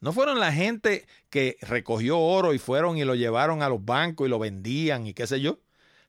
no 0.00 0.12
fueron 0.12 0.40
la 0.40 0.52
gente 0.52 1.06
que 1.30 1.56
recogió 1.60 2.18
oro 2.18 2.54
y 2.54 2.58
fueron 2.58 2.98
y 2.98 3.04
lo 3.04 3.14
llevaron 3.14 3.62
a 3.62 3.68
los 3.68 3.84
bancos 3.84 4.26
y 4.26 4.30
lo 4.30 4.38
vendían 4.38 5.06
y 5.06 5.14
qué 5.14 5.26
sé 5.26 5.40
yo. 5.40 5.60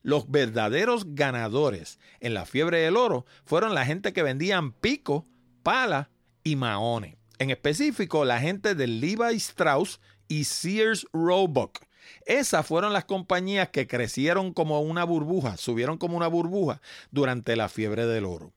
Los 0.01 0.29
verdaderos 0.29 1.15
ganadores 1.15 1.99
en 2.19 2.33
la 2.33 2.45
fiebre 2.45 2.79
del 2.79 2.95
oro 2.95 3.25
fueron 3.45 3.73
la 3.73 3.85
gente 3.85 4.13
que 4.13 4.23
vendían 4.23 4.71
pico, 4.71 5.25
pala 5.63 6.09
y 6.43 6.55
Mahone. 6.55 7.17
En 7.39 7.49
específico, 7.49 8.23
la 8.23 8.39
gente 8.39 8.73
de 8.73 8.87
Levi 8.87 9.35
Strauss 9.35 9.99
y 10.27 10.45
Sears 10.45 11.05
Roebuck. 11.13 11.79
Esas 12.25 12.65
fueron 12.65 12.93
las 12.93 13.05
compañías 13.05 13.69
que 13.69 13.87
crecieron 13.87 14.53
como 14.53 14.79
una 14.81 15.03
burbuja, 15.03 15.57
subieron 15.57 15.97
como 15.97 16.17
una 16.17 16.27
burbuja 16.27 16.81
durante 17.11 17.55
la 17.55 17.69
fiebre 17.69 18.05
del 18.05 18.25
oro. 18.25 18.53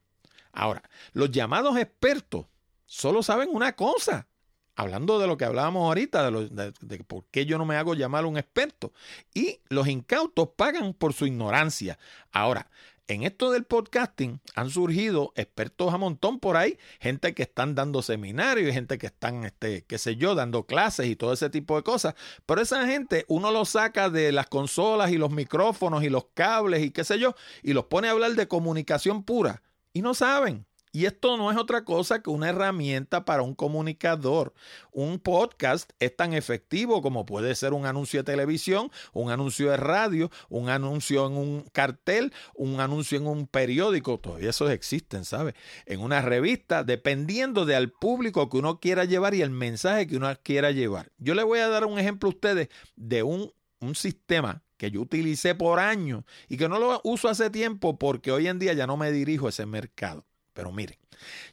Ahora, 0.52 0.82
los 1.12 1.30
llamados 1.30 1.76
expertos 1.76 2.46
solo 2.90 3.22
saben 3.22 3.50
una 3.52 3.76
cosa. 3.76 4.26
Hablando 4.74 5.18
de 5.18 5.26
lo 5.26 5.36
que 5.36 5.44
hablábamos 5.44 5.84
ahorita, 5.84 6.30
de, 6.30 6.72
de, 6.80 7.04
por 7.04 7.24
qué 7.30 7.44
yo 7.44 7.58
no 7.58 7.66
me 7.66 7.76
hago 7.76 7.94
llamar 7.94 8.24
un 8.24 8.36
experto. 8.36 8.92
Y 9.34 9.60
los 9.68 9.86
incautos 9.88 10.50
pagan 10.56 10.94
por 10.94 11.12
su 11.12 11.26
ignorancia. 11.26 11.98
Ahora, 12.32 12.70
en 13.06 13.22
esto 13.22 13.50
del 13.52 13.64
podcasting 13.64 14.40
han 14.54 14.70
surgido 14.70 15.32
expertos 15.36 15.92
a 15.92 15.98
montón 15.98 16.40
por 16.40 16.56
ahí, 16.56 16.78
gente 16.98 17.34
que 17.34 17.42
están 17.42 17.74
dando 17.74 18.02
seminarios, 18.02 18.72
gente 18.72 18.98
que 18.98 19.06
están, 19.06 19.44
este, 19.44 19.84
qué 19.84 19.98
sé 19.98 20.16
yo, 20.16 20.34
dando 20.34 20.66
clases 20.66 21.06
y 21.06 21.16
todo 21.16 21.32
ese 21.32 21.50
tipo 21.50 21.76
de 21.76 21.82
cosas. 21.82 22.14
Pero 22.46 22.60
esa 22.60 22.86
gente 22.86 23.24
uno 23.28 23.52
lo 23.52 23.64
saca 23.66 24.10
de 24.10 24.32
las 24.32 24.46
consolas 24.46 25.12
y 25.12 25.18
los 25.18 25.30
micrófonos 25.30 26.02
y 26.02 26.08
los 26.08 26.26
cables 26.34 26.82
y 26.82 26.90
qué 26.90 27.04
sé 27.04 27.18
yo, 27.18 27.34
y 27.62 27.72
los 27.72 27.84
pone 27.84 28.08
a 28.08 28.12
hablar 28.12 28.32
de 28.32 28.48
comunicación 28.48 29.22
pura. 29.22 29.62
Y 29.92 30.02
no 30.02 30.14
saben. 30.14 30.66
Y 30.92 31.04
esto 31.04 31.36
no 31.36 31.52
es 31.52 31.56
otra 31.56 31.84
cosa 31.84 32.20
que 32.20 32.30
una 32.30 32.48
herramienta 32.48 33.24
para 33.24 33.42
un 33.42 33.54
comunicador. 33.54 34.52
Un 34.90 35.20
podcast 35.20 35.90
es 36.00 36.16
tan 36.16 36.32
efectivo 36.32 37.00
como 37.00 37.24
puede 37.24 37.54
ser 37.54 37.74
un 37.74 37.86
anuncio 37.86 38.20
de 38.20 38.24
televisión, 38.24 38.90
un 39.12 39.30
anuncio 39.30 39.70
de 39.70 39.76
radio, 39.76 40.30
un 40.48 40.68
anuncio 40.68 41.26
en 41.28 41.36
un 41.36 41.62
cartel, 41.72 42.32
un 42.54 42.80
anuncio 42.80 43.18
en 43.18 43.28
un 43.28 43.46
periódico. 43.46 44.18
Todavía 44.18 44.50
esos 44.50 44.70
existen, 44.70 45.24
¿sabes? 45.24 45.54
En 45.86 46.00
una 46.00 46.22
revista, 46.22 46.82
dependiendo 46.82 47.66
del 47.66 47.92
público 47.92 48.48
que 48.48 48.56
uno 48.56 48.80
quiera 48.80 49.04
llevar 49.04 49.34
y 49.34 49.42
el 49.42 49.50
mensaje 49.50 50.08
que 50.08 50.16
uno 50.16 50.28
quiera 50.42 50.72
llevar. 50.72 51.12
Yo 51.18 51.34
le 51.34 51.44
voy 51.44 51.60
a 51.60 51.68
dar 51.68 51.84
un 51.84 52.00
ejemplo 52.00 52.28
a 52.28 52.32
ustedes 52.32 52.68
de 52.96 53.22
un, 53.22 53.52
un 53.78 53.94
sistema 53.94 54.64
que 54.76 54.90
yo 54.90 55.02
utilicé 55.02 55.54
por 55.54 55.78
años 55.78 56.24
y 56.48 56.56
que 56.56 56.68
no 56.68 56.78
lo 56.80 57.00
uso 57.04 57.28
hace 57.28 57.50
tiempo 57.50 57.98
porque 57.98 58.32
hoy 58.32 58.48
en 58.48 58.58
día 58.58 58.72
ya 58.72 58.88
no 58.88 58.96
me 58.96 59.12
dirijo 59.12 59.46
a 59.46 59.50
ese 59.50 59.66
mercado. 59.66 60.26
Pero 60.52 60.72
miren, 60.72 60.98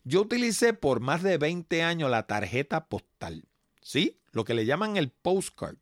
yo 0.03 0.21
utilicé 0.21 0.73
por 0.73 0.99
más 0.99 1.23
de 1.23 1.37
20 1.37 1.83
años 1.83 2.09
la 2.09 2.27
tarjeta 2.27 2.85
postal, 2.87 3.45
¿sí? 3.81 4.19
Lo 4.31 4.43
que 4.43 4.53
le 4.53 4.65
llaman 4.65 4.97
el 4.97 5.09
postcard. 5.09 5.77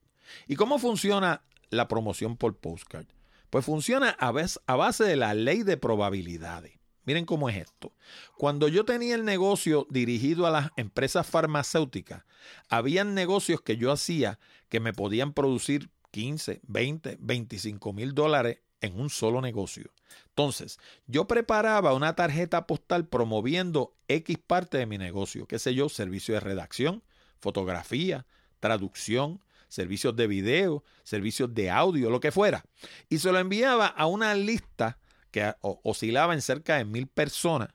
¿Y 0.47 0.55
cómo 0.55 0.79
funciona 0.79 1.43
la 1.69 1.87
promoción 1.87 2.37
por 2.37 2.57
postcard? 2.57 3.07
Pues 3.49 3.65
funciona 3.65 4.15
a, 4.19 4.33
a 4.67 4.75
base 4.75 5.03
de 5.03 5.15
la 5.15 5.33
ley 5.33 5.63
de 5.63 5.77
probabilidades. 5.77 6.73
Miren 7.05 7.25
cómo 7.25 7.49
es 7.49 7.57
esto. 7.57 7.93
Cuando 8.35 8.67
yo 8.67 8.83
tenía 8.83 9.13
el 9.15 9.25
negocio 9.25 9.87
dirigido 9.91 10.47
a 10.47 10.51
las 10.51 10.71
empresas 10.75 11.27
farmacéuticas, 11.27 12.23
habían 12.67 13.13
negocios 13.13 13.61
que 13.61 13.77
yo 13.77 13.91
hacía 13.91 14.39
que 14.69 14.79
me 14.79 14.91
podían 14.91 15.33
producir 15.33 15.91
15, 16.11 16.61
20, 16.63 17.17
25 17.19 17.93
mil 17.93 18.15
dólares 18.15 18.59
en 18.81 18.99
un 18.99 19.09
solo 19.09 19.41
negocio. 19.41 19.91
Entonces, 20.29 20.79
yo 21.07 21.27
preparaba 21.27 21.93
una 21.93 22.15
tarjeta 22.15 22.67
postal 22.67 23.07
promoviendo 23.07 23.95
X 24.07 24.37
parte 24.45 24.77
de 24.77 24.85
mi 24.85 24.97
negocio, 24.97 25.47
qué 25.47 25.59
sé 25.59 25.73
yo, 25.73 25.89
servicio 25.89 26.33
de 26.33 26.39
redacción, 26.41 27.03
fotografía, 27.39 28.25
traducción, 28.59 29.41
servicios 29.67 30.15
de 30.15 30.27
video, 30.27 30.83
servicios 31.03 31.53
de 31.53 31.69
audio, 31.69 32.09
lo 32.09 32.19
que 32.19 32.31
fuera. 32.31 32.65
Y 33.09 33.19
se 33.19 33.31
lo 33.31 33.39
enviaba 33.39 33.87
a 33.87 34.05
una 34.05 34.33
lista 34.35 34.99
que 35.31 35.53
oscilaba 35.61 36.33
en 36.33 36.41
cerca 36.41 36.77
de 36.77 36.85
mil 36.85 37.07
personas, 37.07 37.69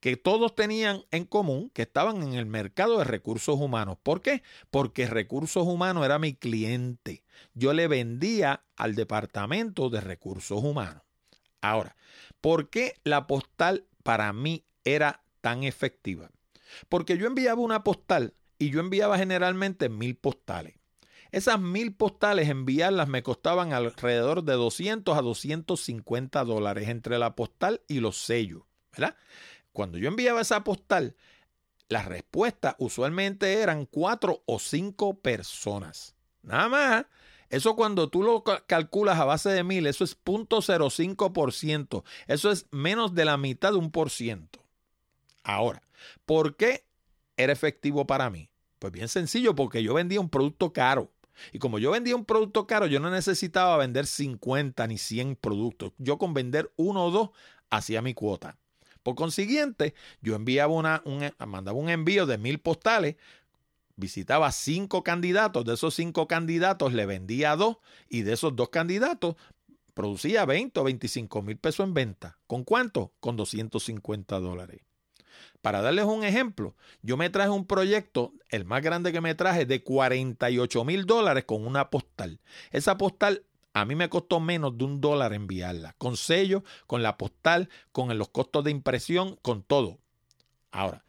que 0.00 0.16
todos 0.16 0.54
tenían 0.54 1.04
en 1.10 1.24
común 1.24 1.70
que 1.70 1.82
estaban 1.82 2.22
en 2.22 2.34
el 2.34 2.46
mercado 2.46 2.98
de 2.98 3.04
recursos 3.04 3.58
humanos. 3.58 3.98
¿Por 4.02 4.22
qué? 4.22 4.42
Porque 4.70 5.06
recursos 5.06 5.66
humanos 5.66 6.04
era 6.04 6.18
mi 6.18 6.34
cliente. 6.34 7.24
Yo 7.54 7.72
le 7.72 7.88
vendía 7.88 8.64
al 8.76 8.94
departamento 8.94 9.90
de 9.90 10.00
recursos 10.00 10.62
humanos. 10.62 11.02
Ahora, 11.60 11.96
¿por 12.40 12.70
qué 12.70 12.94
la 13.04 13.26
postal 13.26 13.86
para 14.02 14.32
mí 14.32 14.64
era 14.84 15.22
tan 15.40 15.64
efectiva? 15.64 16.30
Porque 16.88 17.18
yo 17.18 17.26
enviaba 17.26 17.60
una 17.60 17.84
postal 17.84 18.34
y 18.58 18.70
yo 18.70 18.80
enviaba 18.80 19.18
generalmente 19.18 19.88
mil 19.88 20.16
postales. 20.16 20.74
Esas 21.32 21.60
mil 21.60 21.94
postales 21.94 22.48
enviarlas 22.48 23.08
me 23.08 23.22
costaban 23.22 23.72
alrededor 23.72 24.42
de 24.42 24.54
200 24.54 25.16
a 25.16 25.22
250 25.22 26.44
dólares 26.44 26.88
entre 26.88 27.18
la 27.18 27.36
postal 27.36 27.82
y 27.86 28.00
los 28.00 28.16
sellos, 28.16 28.62
¿verdad? 28.92 29.16
Cuando 29.72 29.98
yo 29.98 30.08
enviaba 30.08 30.40
esa 30.40 30.64
postal, 30.64 31.16
las 31.88 32.06
respuestas 32.06 32.76
usualmente 32.78 33.60
eran 33.60 33.86
cuatro 33.86 34.42
o 34.46 34.58
cinco 34.58 35.20
personas. 35.20 36.14
Nada 36.42 36.68
más. 36.68 37.06
Eso 37.50 37.74
cuando 37.74 38.08
tú 38.08 38.22
lo 38.22 38.44
calculas 38.44 39.18
a 39.18 39.24
base 39.24 39.50
de 39.50 39.64
mil, 39.64 39.88
eso 39.88 40.04
es 40.04 40.16
0.05%. 40.24 42.04
Eso 42.28 42.50
es 42.52 42.66
menos 42.70 43.12
de 43.14 43.24
la 43.24 43.36
mitad 43.36 43.72
de 43.72 43.78
un 43.78 43.90
por 43.90 44.10
ciento. 44.10 44.64
Ahora, 45.42 45.82
¿por 46.26 46.54
qué 46.54 46.84
era 47.36 47.52
efectivo 47.52 48.06
para 48.06 48.30
mí? 48.30 48.50
Pues 48.78 48.92
bien 48.92 49.08
sencillo, 49.08 49.56
porque 49.56 49.82
yo 49.82 49.94
vendía 49.94 50.20
un 50.20 50.30
producto 50.30 50.72
caro. 50.72 51.10
Y 51.52 51.58
como 51.58 51.80
yo 51.80 51.90
vendía 51.90 52.14
un 52.14 52.24
producto 52.24 52.68
caro, 52.68 52.86
yo 52.86 53.00
no 53.00 53.10
necesitaba 53.10 53.76
vender 53.76 54.06
50 54.06 54.86
ni 54.86 54.96
100 54.96 55.34
productos. 55.34 55.92
Yo 55.98 56.18
con 56.18 56.34
vender 56.34 56.72
uno 56.76 57.06
o 57.06 57.10
dos 57.10 57.30
hacía 57.68 58.00
mi 58.00 58.14
cuota. 58.14 58.58
Por 59.02 59.14
consiguiente, 59.14 59.94
yo 60.20 60.34
enviaba 60.34 60.72
una, 60.72 61.02
un, 61.04 61.30
mandaba 61.46 61.78
un 61.78 61.88
envío 61.88 62.26
de 62.26 62.38
mil 62.38 62.58
postales 62.58 63.16
visitaba 63.96 64.50
cinco 64.50 65.04
candidatos, 65.04 65.64
de 65.64 65.74
esos 65.74 65.94
cinco 65.94 66.26
candidatos 66.26 66.94
le 66.94 67.06
vendía 67.06 67.54
dos 67.54 67.76
y 68.08 68.22
de 68.22 68.32
esos 68.32 68.56
dos 68.56 68.70
candidatos 68.70 69.36
producía 69.94 70.46
20 70.46 70.80
o 70.80 70.84
25 70.84 71.42
mil 71.42 71.58
pesos 71.58 71.86
en 71.86 71.94
venta. 71.94 72.38
¿Con 72.46 72.64
cuánto? 72.64 73.12
Con 73.20 73.36
250 73.36 74.40
dólares. 74.40 74.80
Para 75.60 75.82
darles 75.82 76.06
un 76.06 76.24
ejemplo, 76.24 76.74
yo 77.02 77.18
me 77.18 77.28
traje 77.28 77.50
un 77.50 77.66
proyecto, 77.66 78.32
el 78.48 78.64
más 78.64 78.82
grande 78.82 79.12
que 79.12 79.20
me 79.20 79.34
traje, 79.34 79.66
de 79.66 79.82
48 79.82 80.84
mil 80.84 81.04
dólares 81.04 81.44
con 81.44 81.66
una 81.66 81.90
postal. 81.90 82.40
Esa 82.70 82.96
postal 82.96 83.44
a 83.72 83.84
mí 83.84 83.94
me 83.94 84.08
costó 84.08 84.40
menos 84.40 84.76
de 84.78 84.84
un 84.84 85.00
dólar 85.00 85.32
enviarla, 85.32 85.94
con 85.98 86.16
sello, 86.16 86.64
con 86.86 87.02
la 87.02 87.16
postal, 87.16 87.68
con 87.92 88.16
los 88.18 88.28
costos 88.30 88.64
de 88.64 88.70
impresión, 88.70 89.36
con 89.42 89.62
todo. 89.62 89.98
Ahora, 90.72 91.04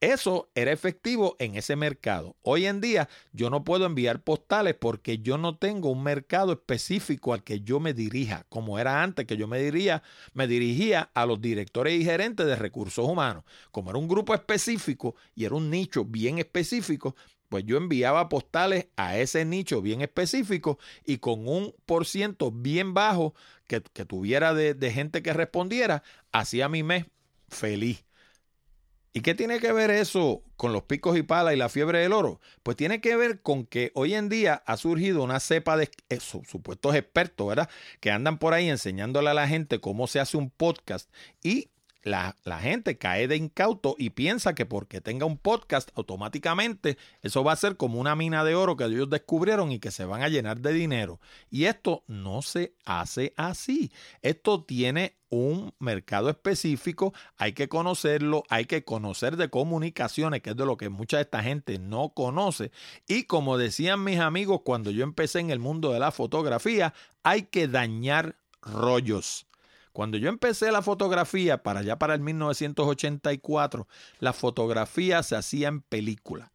Eso 0.00 0.50
era 0.54 0.72
efectivo 0.72 1.36
en 1.38 1.56
ese 1.56 1.74
mercado. 1.74 2.36
Hoy 2.42 2.66
en 2.66 2.80
día 2.82 3.08
yo 3.32 3.50
no 3.50 3.64
puedo 3.64 3.86
enviar 3.86 4.22
postales 4.22 4.74
porque 4.74 5.18
yo 5.18 5.38
no 5.38 5.56
tengo 5.56 5.90
un 5.90 6.02
mercado 6.02 6.52
específico 6.52 7.32
al 7.32 7.42
que 7.42 7.60
yo 7.62 7.80
me 7.80 7.94
dirija, 7.94 8.44
como 8.50 8.78
era 8.78 9.02
antes 9.02 9.26
que 9.26 9.38
yo 9.38 9.48
me 9.48 9.58
dirigía, 9.58 10.02
me 10.34 10.46
dirigía 10.46 11.10
a 11.14 11.24
los 11.26 11.40
directores 11.40 11.98
y 11.98 12.04
gerentes 12.04 12.46
de 12.46 12.56
recursos 12.56 13.06
humanos. 13.08 13.44
Como 13.72 13.90
era 13.90 13.98
un 13.98 14.06
grupo 14.08 14.34
específico 14.34 15.16
y 15.34 15.46
era 15.46 15.54
un 15.54 15.70
nicho 15.70 16.04
bien 16.04 16.38
específico, 16.38 17.16
pues 17.48 17.64
yo 17.64 17.76
enviaba 17.76 18.28
postales 18.28 18.88
a 18.96 19.16
ese 19.18 19.44
nicho 19.44 19.82
bien 19.82 20.00
específico 20.00 20.78
y 21.04 21.18
con 21.18 21.46
un 21.48 21.74
por 21.86 22.06
ciento 22.06 22.50
bien 22.50 22.94
bajo 22.94 23.34
que, 23.66 23.80
tuviera 23.80 24.54
de, 24.54 24.74
de 24.74 24.92
gente 24.92 25.22
que 25.22 25.32
respondiera, 25.32 26.02
hacía 26.32 26.68
mi 26.68 26.82
mes 26.82 27.06
feliz. 27.48 28.04
¿Y 29.16 29.22
qué 29.22 29.34
tiene 29.34 29.60
que 29.60 29.72
ver 29.72 29.90
eso 29.90 30.42
con 30.56 30.74
los 30.74 30.82
picos 30.82 31.16
y 31.16 31.22
palas 31.22 31.54
y 31.54 31.56
la 31.56 31.70
fiebre 31.70 32.00
del 32.00 32.12
oro? 32.12 32.38
Pues 32.62 32.76
tiene 32.76 33.00
que 33.00 33.16
ver 33.16 33.40
con 33.40 33.64
que 33.64 33.90
hoy 33.94 34.12
en 34.12 34.28
día 34.28 34.62
ha 34.66 34.76
surgido 34.76 35.22
una 35.22 35.40
cepa 35.40 35.78
de 35.78 35.88
supuestos 36.20 36.94
expertos, 36.94 37.48
¿verdad? 37.48 37.70
Que 38.00 38.10
andan 38.10 38.36
por 38.36 38.52
ahí 38.52 38.68
enseñándole 38.68 39.30
a 39.30 39.34
la 39.34 39.48
gente 39.48 39.80
cómo 39.80 40.06
se 40.06 40.20
hace 40.20 40.36
un 40.36 40.50
podcast 40.50 41.10
y 41.42 41.70
la, 42.06 42.36
la, 42.44 42.60
gente 42.60 42.98
cae 42.98 43.26
de 43.26 43.36
incauto 43.36 43.96
y 43.98 44.10
piensa 44.10 44.54
que 44.54 44.64
porque 44.64 45.00
tenga 45.00 45.26
un 45.26 45.38
podcast 45.38 45.90
automáticamente 45.94 46.96
eso 47.22 47.42
va 47.42 47.52
a 47.52 47.56
ser 47.56 47.76
como 47.76 48.00
una 48.00 48.14
mina 48.14 48.44
de 48.44 48.54
oro 48.54 48.76
que 48.76 48.84
ellos 48.84 49.10
descubrieron 49.10 49.72
y 49.72 49.78
que 49.78 49.90
se 49.90 50.04
van 50.04 50.22
a 50.22 50.28
llenar 50.28 50.60
de 50.60 50.72
dinero. 50.72 51.20
Y 51.50 51.64
esto 51.64 52.04
no 52.06 52.42
se 52.42 52.74
hace 52.84 53.34
así. 53.36 53.92
Esto 54.22 54.64
tiene 54.64 55.16
un 55.28 55.74
mercado 55.80 56.30
específico, 56.30 57.12
hay 57.36 57.52
que 57.52 57.68
conocerlo, 57.68 58.44
hay 58.48 58.66
que 58.66 58.84
conocer 58.84 59.36
de 59.36 59.50
comunicaciones, 59.50 60.40
que 60.40 60.50
es 60.50 60.56
de 60.56 60.64
lo 60.64 60.76
que 60.76 60.88
mucha 60.88 61.16
de 61.16 61.24
esta 61.24 61.42
gente 61.42 61.78
no 61.78 62.10
conoce. 62.10 62.70
Y 63.08 63.24
como 63.24 63.58
decían 63.58 64.04
mis 64.04 64.20
amigos 64.20 64.60
cuando 64.64 64.90
yo 64.90 65.02
empecé 65.02 65.40
en 65.40 65.50
el 65.50 65.58
mundo 65.58 65.92
de 65.92 65.98
la 65.98 66.12
fotografía, 66.12 66.94
hay 67.22 67.42
que 67.42 67.66
dañar 67.66 68.36
rollos. 68.62 69.46
Cuando 69.96 70.18
yo 70.18 70.28
empecé 70.28 70.70
la 70.72 70.82
fotografía, 70.82 71.62
para 71.62 71.80
allá 71.80 71.98
para 71.98 72.12
el 72.12 72.20
1984, 72.20 73.88
la 74.18 74.34
fotografía 74.34 75.22
se 75.22 75.36
hacía 75.36 75.68
en 75.68 75.80
película. 75.80 76.50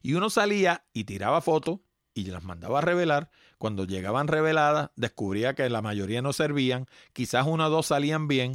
Y 0.00 0.14
uno 0.14 0.30
salía 0.30 0.86
y 0.94 1.04
tiraba 1.04 1.42
fotos 1.42 1.80
y 2.14 2.24
las 2.24 2.42
mandaba 2.42 2.78
a 2.78 2.80
revelar. 2.80 3.28
Cuando 3.58 3.84
llegaban 3.84 4.28
reveladas, 4.28 4.92
descubría 4.96 5.54
que 5.54 5.68
la 5.68 5.82
mayoría 5.82 6.22
no 6.22 6.32
servían, 6.32 6.86
quizás 7.12 7.46
una 7.46 7.66
o 7.66 7.70
dos 7.70 7.88
salían 7.88 8.28
bien. 8.28 8.54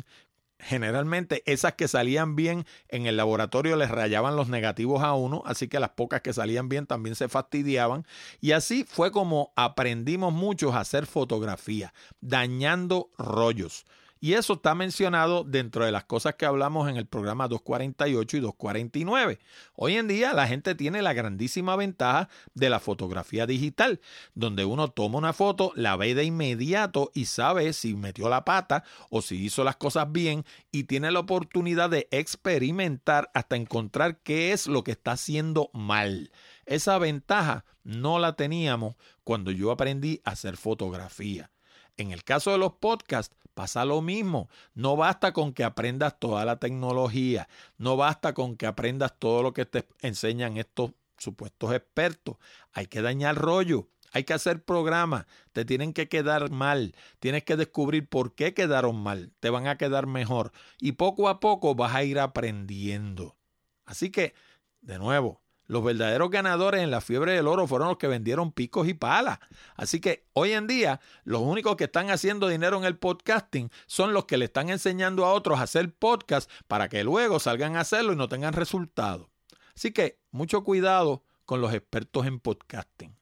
Generalmente 0.58 1.44
esas 1.46 1.74
que 1.74 1.88
salían 1.88 2.36
bien 2.36 2.66
en 2.88 3.06
el 3.06 3.18
laboratorio 3.18 3.76
les 3.76 3.92
rayaban 3.92 4.36
los 4.36 4.50
negativos 4.50 5.04
a 5.04 5.14
uno, 5.14 5.44
así 5.46 5.68
que 5.68 5.80
las 5.80 5.92
pocas 5.92 6.22
que 6.22 6.34
salían 6.34 6.68
bien 6.68 6.88
también 6.88 7.16
se 7.16 7.30
fastidiaban. 7.30 8.08
Y 8.42 8.54
así 8.54 8.86
fue 8.86 9.12
como 9.12 9.54
aprendimos 9.56 10.34
muchos 10.34 10.74
a 10.74 10.80
hacer 10.80 11.06
fotografía, 11.06 11.94
dañando 12.22 13.12
rollos. 13.20 13.86
Y 14.26 14.34
eso 14.34 14.54
está 14.54 14.74
mencionado 14.74 15.44
dentro 15.44 15.86
de 15.86 15.92
las 15.92 16.06
cosas 16.06 16.34
que 16.34 16.48
hablamos 16.48 16.90
en 16.90 16.98
el 16.98 17.06
programa 17.06 17.48
248 17.48 18.38
y 18.38 18.40
249. 18.40 19.40
Hoy 19.76 19.98
en 19.98 20.08
día 20.08 20.34
la 20.34 20.48
gente 20.48 20.74
tiene 20.74 21.04
la 21.04 21.14
grandísima 21.14 21.76
ventaja 21.76 22.28
de 22.56 22.72
la 22.72 22.80
fotografía 22.80 23.46
digital, 23.46 24.02
donde 24.34 24.66
uno 24.66 24.88
toma 24.88 25.20
una 25.20 25.32
foto, 25.32 25.74
la 25.76 25.96
ve 25.96 26.16
de 26.16 26.24
inmediato 26.24 27.12
y 27.14 27.26
sabe 27.26 27.72
si 27.74 27.94
metió 27.94 28.28
la 28.28 28.46
pata 28.46 28.84
o 29.12 29.22
si 29.22 29.46
hizo 29.46 29.64
las 29.64 29.76
cosas 29.76 30.12
bien 30.12 30.44
y 30.72 30.86
tiene 30.86 31.12
la 31.12 31.20
oportunidad 31.20 31.92
de 31.92 32.08
experimentar 32.10 33.30
hasta 33.36 33.58
encontrar 33.58 34.22
qué 34.24 34.54
es 34.54 34.66
lo 34.66 34.84
que 34.84 34.94
está 34.94 35.12
haciendo 35.12 35.70
mal. 35.72 36.32
Esa 36.66 36.98
ventaja 36.98 37.64
no 37.84 38.18
la 38.18 38.36
teníamos 38.36 38.96
cuando 39.24 39.52
yo 39.52 39.70
aprendí 39.70 40.20
a 40.26 40.32
hacer 40.32 40.58
fotografía. 40.58 41.52
En 41.98 42.12
el 42.12 42.24
caso 42.24 42.52
de 42.52 42.58
los 42.58 42.74
podcasts 42.74 43.36
pasa 43.56 43.86
lo 43.86 44.02
mismo. 44.02 44.50
No 44.76 44.96
basta 44.96 45.34
con 45.34 45.54
que 45.54 45.64
aprendas 45.64 46.20
toda 46.20 46.46
la 46.46 46.60
tecnología, 46.60 47.50
no 47.80 47.98
basta 47.98 48.36
con 48.36 48.56
que 48.56 48.68
aprendas 48.68 49.18
todo 49.18 49.42
lo 49.42 49.54
que 49.54 49.66
te 49.66 49.88
enseñan 50.02 50.58
estos 50.58 50.92
supuestos 51.18 51.74
expertos. 51.74 52.36
Hay 52.74 52.86
que 52.86 53.02
dañar 53.02 53.36
rollo. 53.36 53.88
Hay 54.12 54.24
que 54.24 54.34
hacer 54.34 54.64
programas, 54.64 55.26
te 55.52 55.66
tienen 55.66 55.92
que 55.92 56.08
quedar 56.08 56.50
mal, 56.50 56.96
tienes 57.20 57.44
que 57.44 57.58
descubrir 57.58 58.08
por 58.08 58.34
qué 58.34 58.54
quedaron 58.54 58.96
mal, 58.96 59.34
te 59.42 59.50
van 59.50 59.68
a 59.68 59.78
quedar 59.78 60.08
mejor 60.08 60.54
y 60.80 60.94
poco 60.94 61.28
a 61.28 61.42
poco 61.42 61.76
vas 61.76 61.94
a 61.94 62.06
ir 62.06 62.20
aprendiendo. 62.20 63.36
Así 63.84 64.12
que, 64.12 64.34
de 64.80 65.00
nuevo, 65.00 65.42
los 65.68 65.84
verdaderos 65.84 66.30
ganadores 66.30 66.82
en 66.82 66.92
la 66.92 67.02
fiebre 67.02 67.34
del 67.34 67.48
oro 67.48 67.68
fueron 67.68 67.88
los 67.88 67.98
que 67.98 68.08
vendieron 68.08 68.52
picos 68.52 68.88
y 68.88 68.94
palas. 68.94 69.40
Así 69.76 70.00
que 70.00 70.26
hoy 70.34 70.52
en 70.52 70.68
día 70.68 71.00
los 71.24 71.42
únicos 71.42 71.76
que 71.76 71.86
están 71.86 72.10
haciendo 72.10 72.48
dinero 72.48 72.78
en 72.78 72.86
el 72.86 72.98
podcasting 72.98 73.72
son 73.88 74.14
los 74.14 74.26
que 74.26 74.38
le 74.38 74.46
están 74.46 74.70
enseñando 74.70 75.26
a 75.26 75.34
otros 75.34 75.60
a 75.60 75.64
hacer 75.64 75.94
podcast 75.94 76.50
para 76.68 76.90
que 76.90 77.04
luego 77.04 77.40
salgan 77.40 77.76
a 77.76 77.82
hacerlo 77.82 78.14
y 78.14 78.16
no 78.16 78.30
tengan 78.30 78.54
resultado. 78.54 79.30
Así 79.76 79.92
que 79.92 80.20
mucho 80.32 80.64
cuidado 80.64 81.24
con 81.46 81.62
los 81.62 81.74
expertos 81.74 82.26
en 82.26 82.40
podcasting. 82.40 83.16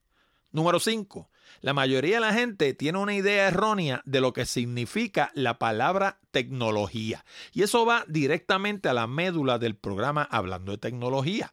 Número 0.51 0.79
5. 0.79 1.29
La 1.61 1.73
mayoría 1.73 2.15
de 2.15 2.21
la 2.21 2.33
gente 2.33 2.73
tiene 2.73 2.99
una 2.99 3.15
idea 3.15 3.47
errónea 3.47 4.01
de 4.05 4.21
lo 4.21 4.33
que 4.33 4.45
significa 4.45 5.31
la 5.33 5.57
palabra 5.57 6.19
tecnología. 6.31 7.25
Y 7.53 7.63
eso 7.63 7.85
va 7.85 8.05
directamente 8.07 8.89
a 8.89 8.93
la 8.93 9.07
médula 9.07 9.57
del 9.59 9.75
programa 9.75 10.23
Hablando 10.23 10.73
de 10.73 10.77
Tecnología. 10.77 11.51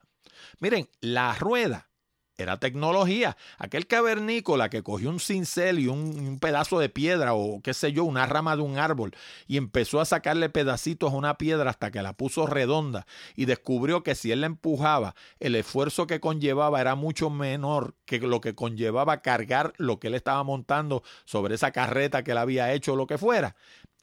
Miren, 0.61 0.89
la 1.01 1.35
rueda 1.35 1.91
era 2.37 2.59
tecnología. 2.59 3.37
Aquel 3.59 3.87
cavernícola 3.87 4.69
que 4.69 4.83
cogió 4.83 5.11
un 5.11 5.21
cincel 5.21 5.79
y 5.79 5.89
un, 5.89 6.39
pedazo 6.39 6.79
de 6.79 6.89
piedra 6.89 7.35
o 7.35 7.61
qué 7.63 7.75
sé 7.75 7.93
yo, 7.93 8.05
una 8.05 8.27
rama 8.27 8.57
de 8.57 8.63
un 8.63 8.79
árbol 8.79 9.13
y 9.47 9.57
empezó 9.57 10.01
a 10.01 10.05
sacarle 10.05 10.49
pedacitos 10.49 11.13
a 11.13 11.17
una 11.17 11.37
piedra 11.37 11.71
hasta 11.71 11.91
que 11.91 12.03
la 12.03 12.15
puso 12.15 12.47
redonda 12.47 13.07
y 13.37 13.45
descubrió 13.45 14.03
que 14.03 14.15
si 14.15 14.33
él 14.33 14.41
la 14.43 14.47
empujaba, 14.47 15.15
el 15.39 15.55
esfuerzo 15.55 16.07
que 16.07 16.21
conllevaba 16.21 16.81
era 16.81 16.95
mucho 16.95 17.31
menor 17.31 17.95
que 18.05 18.21
lo 18.21 18.41
que 18.41 18.55
conllevaba 18.55 19.23
cargar 19.23 19.73
lo 19.77 19.99
que 19.99 20.09
él 20.09 20.15
estaba 20.15 20.43
montando 20.45 21.03
sobre 21.25 21.55
esa 21.55 21.73
carreta 21.73 22.23
que 22.23 22.33
él 22.33 22.39
había 22.39 22.73
hecho 22.73 22.95
o 22.95 22.97
lo 22.97 23.07
que 23.07 23.19
fuera 23.19 23.55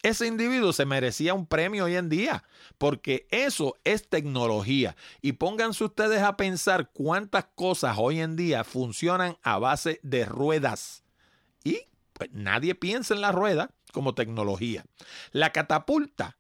ese 0.04 0.28
individuo 0.28 0.74
se 0.74 0.86
merecía 0.86 1.34
un 1.34 1.48
premio 1.48 1.86
hoy 1.86 1.96
en 1.96 2.10
día, 2.10 2.44
porque 2.78 3.28
eso 3.32 3.76
es 3.84 4.08
tecnología. 4.08 4.96
Y 5.22 5.34
pónganse 5.34 5.84
ustedes 5.84 6.22
a 6.22 6.38
pensar 6.38 6.92
cuántas 6.92 7.46
cosas 7.56 7.98
hoy 8.00 8.20
en 8.20 8.36
día 8.36 8.64
funcionan 8.64 9.38
a 9.42 9.58
base 9.58 10.00
de 10.04 10.26
ruedas. 10.26 11.04
Y 11.64 11.82
pues 12.14 12.30
nadie 12.32 12.76
piensa 12.76 13.14
en 13.14 13.22
la 13.22 13.32
rueda 13.32 13.72
como 13.92 14.14
tecnología. 14.14 14.86
La 15.32 15.52
catapulta 15.52 16.38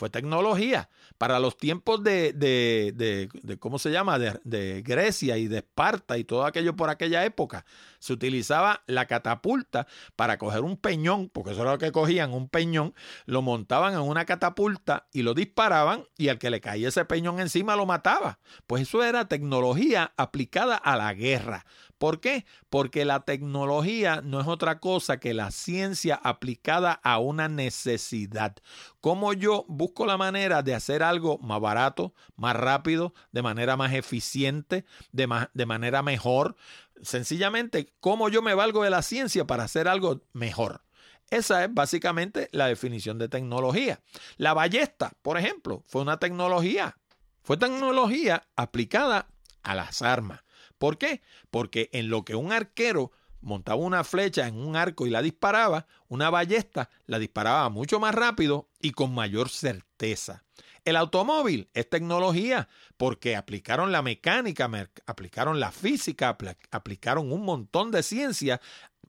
fue 0.00 0.08
tecnología. 0.08 0.88
Para 1.18 1.38
los 1.38 1.58
tiempos 1.58 2.02
de, 2.02 2.32
de, 2.32 2.92
de, 2.94 3.58
¿cómo 3.58 3.78
se 3.78 3.90
llama? 3.90 4.18
De, 4.18 4.82
Grecia 4.82 5.36
y 5.36 5.46
de 5.46 5.58
Esparta 5.58 6.16
y 6.16 6.24
todo 6.24 6.46
aquello 6.46 6.74
por 6.74 6.88
aquella 6.88 7.22
época, 7.26 7.66
se 8.00 8.12
utilizaba 8.12 8.82
la 8.86 9.06
catapulta 9.06 9.86
para 10.16 10.38
coger 10.38 10.62
un 10.62 10.76
peñón, 10.76 11.28
porque 11.28 11.52
eso 11.52 11.62
era 11.62 11.72
lo 11.72 11.78
que 11.78 11.92
cogían, 11.92 12.32
un 12.32 12.48
peñón, 12.48 12.94
lo 13.26 13.42
montaban 13.42 13.94
en 13.94 14.00
una 14.00 14.24
catapulta 14.24 15.06
y 15.12 15.22
lo 15.22 15.34
disparaban 15.34 16.04
y 16.18 16.28
al 16.28 16.38
que 16.38 16.50
le 16.50 16.60
caía 16.60 16.88
ese 16.88 17.04
peñón 17.04 17.38
encima 17.38 17.76
lo 17.76 17.86
mataba. 17.86 18.40
Pues 18.66 18.82
eso 18.82 19.04
era 19.04 19.28
tecnología 19.28 20.12
aplicada 20.16 20.76
a 20.76 20.96
la 20.96 21.14
guerra. 21.14 21.64
¿Por 22.00 22.20
qué? 22.20 22.46
Porque 22.70 23.04
la 23.04 23.20
tecnología 23.26 24.22
no 24.24 24.40
es 24.40 24.46
otra 24.46 24.80
cosa 24.80 25.20
que 25.20 25.34
la 25.34 25.50
ciencia 25.50 26.18
aplicada 26.22 26.92
a 27.02 27.18
una 27.18 27.46
necesidad. 27.46 28.56
¿Cómo 29.02 29.34
yo 29.34 29.66
busco 29.68 30.06
la 30.06 30.16
manera 30.16 30.62
de 30.62 30.74
hacer 30.74 31.02
algo 31.02 31.36
más 31.38 31.60
barato, 31.60 32.14
más 32.36 32.56
rápido, 32.56 33.12
de 33.32 33.42
manera 33.42 33.76
más 33.76 33.92
eficiente, 33.92 34.86
de, 35.12 35.28
de 35.52 35.66
manera 35.66 36.02
mejor? 36.02 36.56
Sencillamente, 37.02 37.92
¿cómo 38.00 38.28
yo 38.28 38.42
me 38.42 38.54
valgo 38.54 38.84
de 38.84 38.90
la 38.90 39.02
ciencia 39.02 39.46
para 39.46 39.64
hacer 39.64 39.88
algo 39.88 40.22
mejor? 40.32 40.82
Esa 41.30 41.64
es 41.64 41.72
básicamente 41.72 42.48
la 42.52 42.66
definición 42.66 43.18
de 43.18 43.28
tecnología. 43.28 44.00
La 44.36 44.52
ballesta, 44.52 45.12
por 45.22 45.38
ejemplo, 45.38 45.84
fue 45.86 46.02
una 46.02 46.18
tecnología. 46.18 46.96
Fue 47.42 47.56
tecnología 47.56 48.48
aplicada 48.56 49.28
a 49.62 49.74
las 49.74 50.02
armas. 50.02 50.40
¿Por 50.78 50.98
qué? 50.98 51.22
Porque 51.50 51.88
en 51.92 52.08
lo 52.08 52.24
que 52.24 52.34
un 52.34 52.52
arquero 52.52 53.12
montaba 53.40 53.80
una 53.80 54.04
flecha 54.04 54.46
en 54.48 54.56
un 54.56 54.76
arco 54.76 55.06
y 55.06 55.10
la 55.10 55.22
disparaba, 55.22 55.86
una 56.08 56.30
ballesta 56.30 56.90
la 57.06 57.18
disparaba 57.18 57.68
mucho 57.68 58.00
más 58.00 58.14
rápido 58.14 58.68
y 58.80 58.90
con 58.90 59.14
mayor 59.14 59.48
certeza. 59.48 60.44
El 60.84 60.96
automóvil 60.96 61.68
es 61.74 61.88
tecnología 61.88 62.68
porque 62.96 63.36
aplicaron 63.36 63.92
la 63.92 64.02
mecánica, 64.02 64.70
aplicaron 65.06 65.60
la 65.60 65.72
física, 65.72 66.36
aplicaron 66.70 67.32
un 67.32 67.42
montón 67.42 67.90
de 67.90 68.02
ciencia 68.02 68.60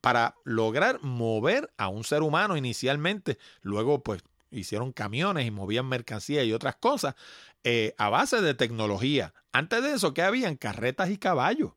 para 0.02 0.36
lograr 0.44 1.02
mover 1.04 1.72
a 1.78 1.88
un 1.88 2.04
ser 2.04 2.24
humano 2.24 2.58
inicialmente. 2.58 3.38
Luego, 3.62 4.04
pues 4.04 4.24
hicieron 4.52 4.92
camiones 4.92 5.46
y 5.46 5.52
movían 5.52 5.88
mercancías 5.88 6.46
y 6.46 6.54
otras 6.54 6.76
cosas 6.76 7.16
eh, 7.64 7.94
a 7.98 8.10
base 8.10 8.42
de 8.42 8.54
tecnología. 8.54 9.34
Antes 9.54 9.84
de 9.84 9.94
eso, 9.94 10.14
¿qué 10.14 10.24
habían? 10.24 10.58
Carretas 10.58 11.10
y 11.10 11.18
caballos. 11.18 11.74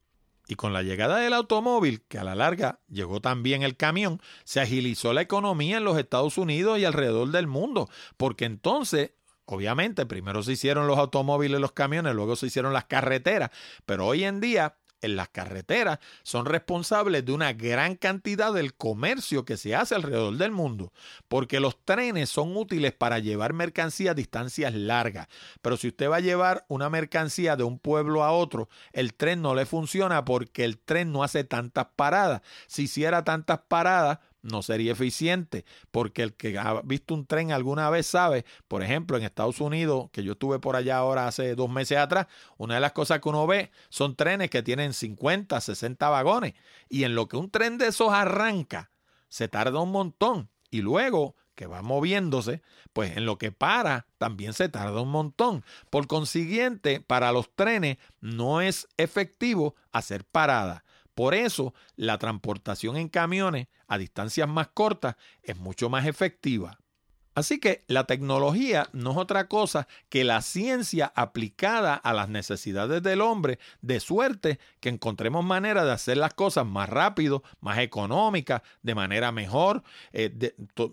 Y 0.46 0.56
con 0.56 0.72
la 0.72 0.82
llegada 0.82 1.18
del 1.18 1.32
automóvil, 1.32 2.02
que 2.02 2.18
a 2.18 2.24
la 2.24 2.34
larga 2.34 2.80
llegó 2.88 3.20
también 3.20 3.62
el 3.62 3.76
camión, 3.76 4.20
se 4.44 4.60
agilizó 4.60 5.12
la 5.14 5.22
economía 5.22 5.78
en 5.78 5.84
los 5.84 5.98
Estados 5.98 6.36
Unidos 6.36 6.78
y 6.78 6.84
alrededor 6.84 7.30
del 7.30 7.46
mundo, 7.46 7.88
porque 8.18 8.44
entonces 8.44 9.12
Obviamente, 9.46 10.06
primero 10.06 10.42
se 10.42 10.52
hicieron 10.52 10.86
los 10.86 10.98
automóviles, 10.98 11.60
los 11.60 11.72
camiones, 11.72 12.14
luego 12.14 12.36
se 12.36 12.46
hicieron 12.46 12.72
las 12.72 12.84
carreteras, 12.84 13.50
pero 13.84 14.06
hoy 14.06 14.24
en 14.24 14.40
día 14.40 14.76
en 15.04 15.16
las 15.16 15.28
carreteras 15.28 15.98
son 16.22 16.46
responsables 16.46 17.24
de 17.24 17.32
una 17.32 17.52
gran 17.52 17.94
cantidad 17.96 18.52
del 18.52 18.74
comercio 18.74 19.44
que 19.44 19.56
se 19.56 19.74
hace 19.74 19.94
alrededor 19.94 20.36
del 20.36 20.50
mundo, 20.50 20.92
porque 21.28 21.60
los 21.60 21.84
trenes 21.84 22.30
son 22.30 22.56
útiles 22.56 22.92
para 22.92 23.18
llevar 23.18 23.52
mercancía 23.52 24.12
a 24.12 24.14
distancias 24.14 24.72
largas, 24.74 25.28
pero 25.60 25.76
si 25.76 25.88
usted 25.88 26.10
va 26.10 26.16
a 26.16 26.20
llevar 26.20 26.64
una 26.68 26.88
mercancía 26.88 27.56
de 27.56 27.64
un 27.64 27.78
pueblo 27.78 28.24
a 28.24 28.32
otro, 28.32 28.68
el 28.92 29.14
tren 29.14 29.42
no 29.42 29.54
le 29.54 29.66
funciona 29.66 30.24
porque 30.24 30.64
el 30.64 30.78
tren 30.78 31.12
no 31.12 31.22
hace 31.22 31.44
tantas 31.44 31.88
paradas. 31.96 32.40
Si 32.66 32.84
hiciera 32.84 33.24
tantas 33.24 33.60
paradas, 33.68 34.20
no 34.44 34.62
sería 34.62 34.92
eficiente, 34.92 35.64
porque 35.90 36.22
el 36.22 36.34
que 36.34 36.56
ha 36.58 36.82
visto 36.82 37.14
un 37.14 37.26
tren 37.26 37.50
alguna 37.50 37.90
vez 37.90 38.06
sabe, 38.06 38.44
por 38.68 38.82
ejemplo, 38.82 39.16
en 39.16 39.24
Estados 39.24 39.60
Unidos, 39.60 40.10
que 40.12 40.22
yo 40.22 40.32
estuve 40.32 40.58
por 40.60 40.76
allá 40.76 40.98
ahora 40.98 41.26
hace 41.26 41.54
dos 41.54 41.70
meses 41.70 41.98
atrás, 41.98 42.26
una 42.58 42.74
de 42.74 42.80
las 42.80 42.92
cosas 42.92 43.20
que 43.20 43.28
uno 43.28 43.46
ve 43.46 43.70
son 43.88 44.14
trenes 44.14 44.50
que 44.50 44.62
tienen 44.62 44.92
50, 44.92 45.60
60 45.60 46.08
vagones, 46.08 46.54
y 46.88 47.04
en 47.04 47.14
lo 47.14 47.26
que 47.26 47.36
un 47.36 47.50
tren 47.50 47.78
de 47.78 47.88
esos 47.88 48.12
arranca, 48.12 48.90
se 49.28 49.48
tarda 49.48 49.80
un 49.80 49.90
montón, 49.90 50.50
y 50.70 50.82
luego 50.82 51.34
que 51.54 51.66
va 51.66 51.82
moviéndose, 51.82 52.62
pues 52.92 53.16
en 53.16 53.26
lo 53.26 53.38
que 53.38 53.52
para 53.52 54.06
también 54.18 54.52
se 54.52 54.68
tarda 54.68 55.00
un 55.00 55.10
montón. 55.10 55.64
Por 55.88 56.06
consiguiente, 56.06 57.00
para 57.00 57.32
los 57.32 57.54
trenes 57.54 57.98
no 58.20 58.60
es 58.60 58.88
efectivo 58.96 59.74
hacer 59.92 60.24
parada. 60.24 60.83
Por 61.14 61.34
eso, 61.34 61.74
la 61.96 62.18
transportación 62.18 62.96
en 62.96 63.08
camiones 63.08 63.68
a 63.86 63.98
distancias 63.98 64.48
más 64.48 64.68
cortas 64.68 65.16
es 65.42 65.56
mucho 65.56 65.88
más 65.88 66.06
efectiva. 66.06 66.78
Así 67.34 67.58
que 67.58 67.82
la 67.88 68.04
tecnología 68.04 68.88
no 68.92 69.10
es 69.12 69.16
otra 69.16 69.48
cosa 69.48 69.88
que 70.08 70.22
la 70.22 70.40
ciencia 70.40 71.12
aplicada 71.16 71.94
a 71.94 72.12
las 72.12 72.28
necesidades 72.28 73.02
del 73.02 73.20
hombre, 73.20 73.58
de 73.82 73.98
suerte 73.98 74.60
que 74.80 74.88
encontremos 74.88 75.44
manera 75.44 75.84
de 75.84 75.90
hacer 75.90 76.16
las 76.16 76.32
cosas 76.34 76.64
más 76.64 76.88
rápido, 76.88 77.42
más 77.60 77.78
económicas, 77.78 78.62
de 78.82 78.94
manera 78.94 79.32
mejor, 79.32 79.82
eh, 80.12 80.32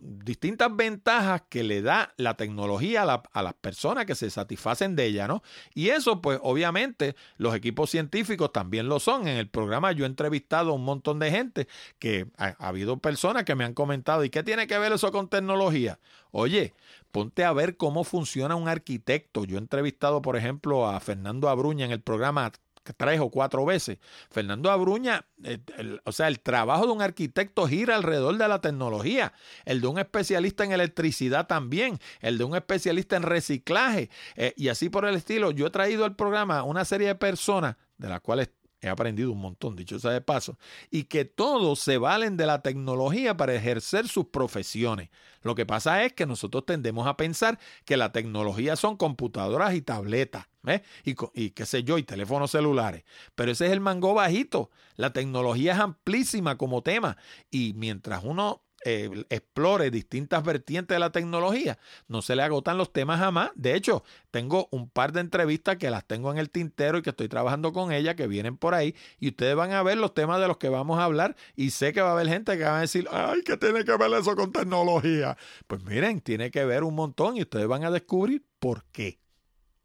distintas 0.02 0.76
ventajas 0.76 1.44
que 1.48 1.64
le 1.64 1.84
da 1.84 2.14
la 2.18 2.36
tecnología 2.36 3.04
a, 3.04 3.24
a, 3.32 3.44
las 3.44 3.54
personas 3.54 4.06
que 4.06 4.16
se 4.16 4.30
satisfacen 4.32 4.96
de 4.96 5.06
ella, 5.06 5.28
¿no? 5.28 5.44
Y 5.76 5.89
eso, 5.89 6.22
pues 6.22 6.39
obviamente, 6.42 7.16
los 7.38 7.54
equipos 7.54 7.92
científicos 7.92 8.52
también 8.52 8.89
lo 8.89 9.00
son. 9.00 9.28
En 9.28 9.38
el 9.38 9.48
programa 9.48 9.92
yo 9.92 10.06
he 10.06 10.08
entrevistado 10.08 10.72
a 10.72 10.74
un 10.74 10.86
montón 10.86 11.20
de 11.20 11.30
gente 11.30 11.68
que 12.00 12.28
ha, 12.38 12.56
ha 12.58 12.68
habido 12.68 12.98
personas 12.98 13.44
que 13.44 13.54
me 13.54 13.64
han 13.64 13.76
comentado, 13.76 14.24
¿y 14.24 14.32
qué 14.32 14.42
tiene 14.42 14.66
que 14.66 14.78
ver 14.80 14.92
eso 14.92 15.12
con 15.12 15.28
tecnología? 15.28 16.00
Oye, 16.32 16.73
ponte 17.11 17.43
a 17.43 17.53
ver 17.53 17.77
cómo 17.77 18.03
funciona 18.03 18.55
un 18.55 18.67
arquitecto. 18.67 19.45
Yo 19.45 19.57
he 19.57 19.59
entrevistado, 19.59 20.21
por 20.21 20.38
ejemplo, 20.38 20.88
a 20.88 20.99
Fernando 20.99 21.49
Abruña 21.49 21.86
en 21.86 21.91
el 21.91 22.01
programa 22.01 22.51
tres 22.97 23.19
o 23.19 23.29
cuatro 23.29 23.65
veces. 23.65 23.99
Fernando 24.29 24.71
Abruña, 24.71 25.25
eh, 25.43 25.59
o 26.03 26.11
sea, 26.11 26.27
el 26.27 26.39
trabajo 26.39 26.86
de 26.88 26.91
un 26.91 27.01
arquitecto 27.01 27.67
gira 27.67 27.95
alrededor 27.95 28.38
de 28.38 28.47
la 28.47 28.61
tecnología, 28.61 29.34
el 29.65 29.82
de 29.82 29.88
un 29.88 29.99
especialista 29.99 30.63
en 30.63 30.71
electricidad 30.71 31.47
también, 31.47 31.99
el 32.21 32.38
de 32.38 32.43
un 32.43 32.55
especialista 32.55 33.15
en 33.15 33.23
reciclaje 33.23 34.09
eh, 34.36 34.53
y 34.57 34.69
así 34.69 34.89
por 34.89 35.05
el 35.05 35.15
estilo. 35.15 35.51
Yo 35.51 35.67
he 35.67 35.71
traído 35.71 36.05
al 36.05 36.15
programa 36.15 36.63
una 36.63 36.86
serie 36.86 37.07
de 37.07 37.15
personas 37.15 37.75
de 37.97 38.09
las 38.09 38.21
cuales 38.21 38.49
he 38.82 38.89
aprendido 38.89 39.32
un 39.32 39.39
montón, 39.39 39.75
dicho 39.75 39.99
sea 39.99 40.11
de 40.11 40.21
paso, 40.21 40.57
y 40.89 41.03
que 41.03 41.23
todos 41.23 41.79
se 41.79 41.97
valen 41.97 42.36
de 42.36 42.47
la 42.47 42.61
tecnología 42.61 43.38
para 43.38 43.53
ejercer 43.53 44.07
sus 44.07 44.25
profesiones. 44.25 45.09
Lo 45.43 45.55
que 45.55 45.65
pasa 45.65 46.03
es 46.03 46.13
que 46.13 46.25
nosotros 46.25 46.65
tendemos 46.65 47.07
a 47.07 47.15
pensar 47.15 47.59
que 47.86 47.97
la 47.97 48.11
tecnología 48.11 48.75
son 48.75 48.97
computadoras 48.97 49.73
y 49.75 49.82
tabletas, 49.82 50.47
y, 51.03 51.15
y 51.34 51.51
qué 51.51 51.65
sé 51.65 51.84
yo, 51.84 51.97
y 51.97 52.03
teléfonos 52.03 52.51
celulares. 52.51 53.03
Pero 53.36 53.51
ese 53.51 53.67
es 53.67 53.71
el 53.71 53.82
mango 53.82 54.13
bajito. 54.13 54.71
La 54.95 55.13
tecnología 55.13 55.73
es 55.73 55.79
amplísima 55.79 56.57
como 56.57 56.82
tema, 56.82 57.17
y 57.49 57.73
mientras 57.75 58.23
uno 58.23 58.63
eh, 58.86 59.25
explore 59.29 59.91
distintas 59.91 60.43
vertientes 60.43 60.95
de 60.95 60.99
la 60.99 61.11
tecnología, 61.11 61.77
no 62.07 62.21
se 62.21 62.36
le 62.36 62.43
agotan 62.43 62.77
los 62.77 62.91
temas 62.91 63.19
jamás. 63.19 63.51
De 63.55 63.75
hecho, 63.75 64.03
tengo 64.32 64.67
un 64.71 64.89
par 64.89 65.11
de 65.11 65.21
entrevistas 65.21 65.77
que 65.77 65.89
las 65.89 66.05
tengo 66.05 66.32
en 66.32 66.38
el 66.38 66.49
tintero 66.49 66.97
y 66.97 67.01
que 67.01 67.11
estoy 67.11 67.27
trabajando 67.27 67.73
con 67.73 67.91
ella, 67.91 68.15
que 68.15 68.27
vienen 68.27 68.57
por 68.57 68.73
ahí, 68.73 68.95
y 69.19 69.29
ustedes 69.29 69.55
van 69.55 69.71
a 69.71 69.84
ver 69.84 69.97
los 69.97 70.13
temas 70.13 70.39
de 70.39 70.47
los 70.47 70.57
que 70.57 70.69
vamos 70.69 70.99
a 70.99 71.05
hablar, 71.05 71.36
y 71.55 71.71
sé 71.71 71.93
que 71.93 72.01
va 72.01 72.09
a 72.09 72.13
haber 72.13 72.27
gente 72.27 72.57
que 72.57 72.63
va 72.63 72.77
a 72.77 72.82
decir, 72.82 73.07
ay, 73.11 73.41
¿qué 73.43 73.57
tiene 73.57 73.84
que 73.86 73.95
ver 73.97 74.11
eso 74.13 74.36
con 74.36 74.51
tecnología? 74.51 75.38
Pues 75.67 75.84
miren, 75.84 76.21
tiene 76.21 76.51
que 76.51 76.65
ver 76.65 76.84
un 76.84 76.95
montón 76.95 77.38
y 77.38 77.41
ustedes 77.41 77.67
van 77.67 77.84
a 77.84 77.91
descubrir 77.91 78.43
por 78.59 78.86
qué. 78.91 79.19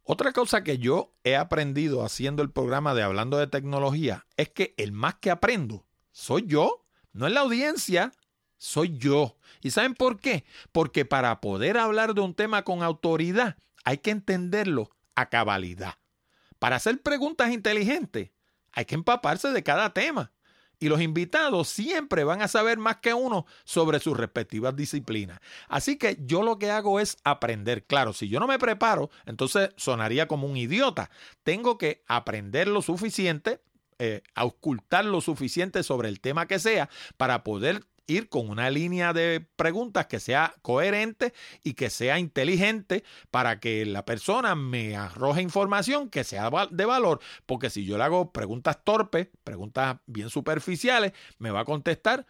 Otra 0.09 0.33
cosa 0.33 0.63
que 0.63 0.79
yo 0.79 1.13
he 1.25 1.35
aprendido 1.35 2.05
haciendo 2.05 2.43
el 2.43 2.53
programa 2.53 2.95
de 2.95 3.03
Hablando 3.03 3.39
de 3.39 3.49
Tecnología 3.49 4.25
es 4.37 4.49
que 4.51 4.73
el 4.77 4.93
más 4.93 5.17
que 5.17 5.33
aprendo 5.33 5.85
soy 6.13 6.45
yo, 6.47 6.85
no 7.13 7.27
es 7.27 7.33
la 7.33 7.41
audiencia, 7.41 8.13
soy 8.59 8.97
yo. 8.97 9.37
¿Y 9.63 9.71
saben 9.71 9.95
por 9.95 10.21
qué? 10.21 10.45
Porque 10.73 11.05
para 11.05 11.41
poder 11.41 11.79
hablar 11.79 12.15
de 12.15 12.21
un 12.21 12.35
tema 12.35 12.63
con 12.63 12.83
autoridad 12.83 13.57
hay 13.85 13.99
que 13.99 14.11
entenderlo 14.11 14.91
a 15.15 15.29
cabalidad. 15.29 15.95
Para 16.59 16.77
hacer 16.77 17.01
preguntas 17.03 17.53
inteligentes 17.53 18.31
hay 18.73 18.85
que 18.85 18.95
empaparse 18.95 19.53
de 19.53 19.63
cada 19.63 19.93
tema. 19.93 20.33
Y 20.79 20.89
los 20.89 21.01
invitados 21.01 21.69
siempre 21.69 22.25
van 22.25 22.43
a 22.43 22.49
saber 22.49 22.77
más 22.77 22.97
que 22.99 23.15
uno 23.15 23.47
sobre 23.65 23.99
sus 23.99 24.15
respectivas 24.15 24.77
disciplinas. 24.77 25.41
Así 25.69 25.97
que 25.97 26.19
yo 26.21 26.43
lo 26.43 26.59
que 26.59 26.71
hago 26.71 27.01
es 27.01 27.17
aprender. 27.25 27.87
Claro, 27.87 28.13
si 28.13 28.29
yo 28.29 28.41
no 28.41 28.47
me 28.47 28.59
preparo, 28.59 29.09
entonces 29.25 29.71
sonaría 29.77 30.29
como 30.29 30.47
un 30.47 30.57
idiota. 30.59 31.11
Tengo 31.45 31.79
que 31.79 32.05
aprender 32.07 32.69
lo 32.69 32.83
suficiente, 32.83 33.63
eh, 33.99 34.23
auscultar 34.35 35.07
lo 35.07 35.23
suficiente 35.23 35.83
sobre 35.83 36.11
el 36.11 36.21
tema 36.21 36.47
que 36.47 36.59
sea 36.59 36.91
para 37.17 37.43
poder 37.43 37.87
ir 38.07 38.29
con 38.29 38.49
una 38.49 38.71
línea 38.71 39.13
de 39.13 39.47
preguntas 39.57 40.07
que 40.07 40.21
sea 40.21 40.55
coherente 40.63 41.33
y 41.63 41.75
que 41.75 41.91
sea 41.91 42.19
inteligente 42.19 43.05
para 43.31 43.61
que 43.61 43.85
la 43.87 44.05
persona 44.05 44.55
me 44.55 44.97
arroje 44.97 45.43
información 45.43 46.09
que 46.09 46.25
sea 46.25 46.51
de 46.71 46.85
valor, 46.85 47.21
porque 47.47 47.71
si 47.71 47.85
yo 47.85 47.99
le 47.99 48.05
hago 48.05 48.33
preguntas 48.33 48.79
torpes, 48.85 49.29
preguntas 49.45 49.99
bien 50.07 50.31
superficiales, 50.31 51.13
me 51.39 51.51
va 51.51 51.61
a 51.61 51.65
contestar 51.65 52.27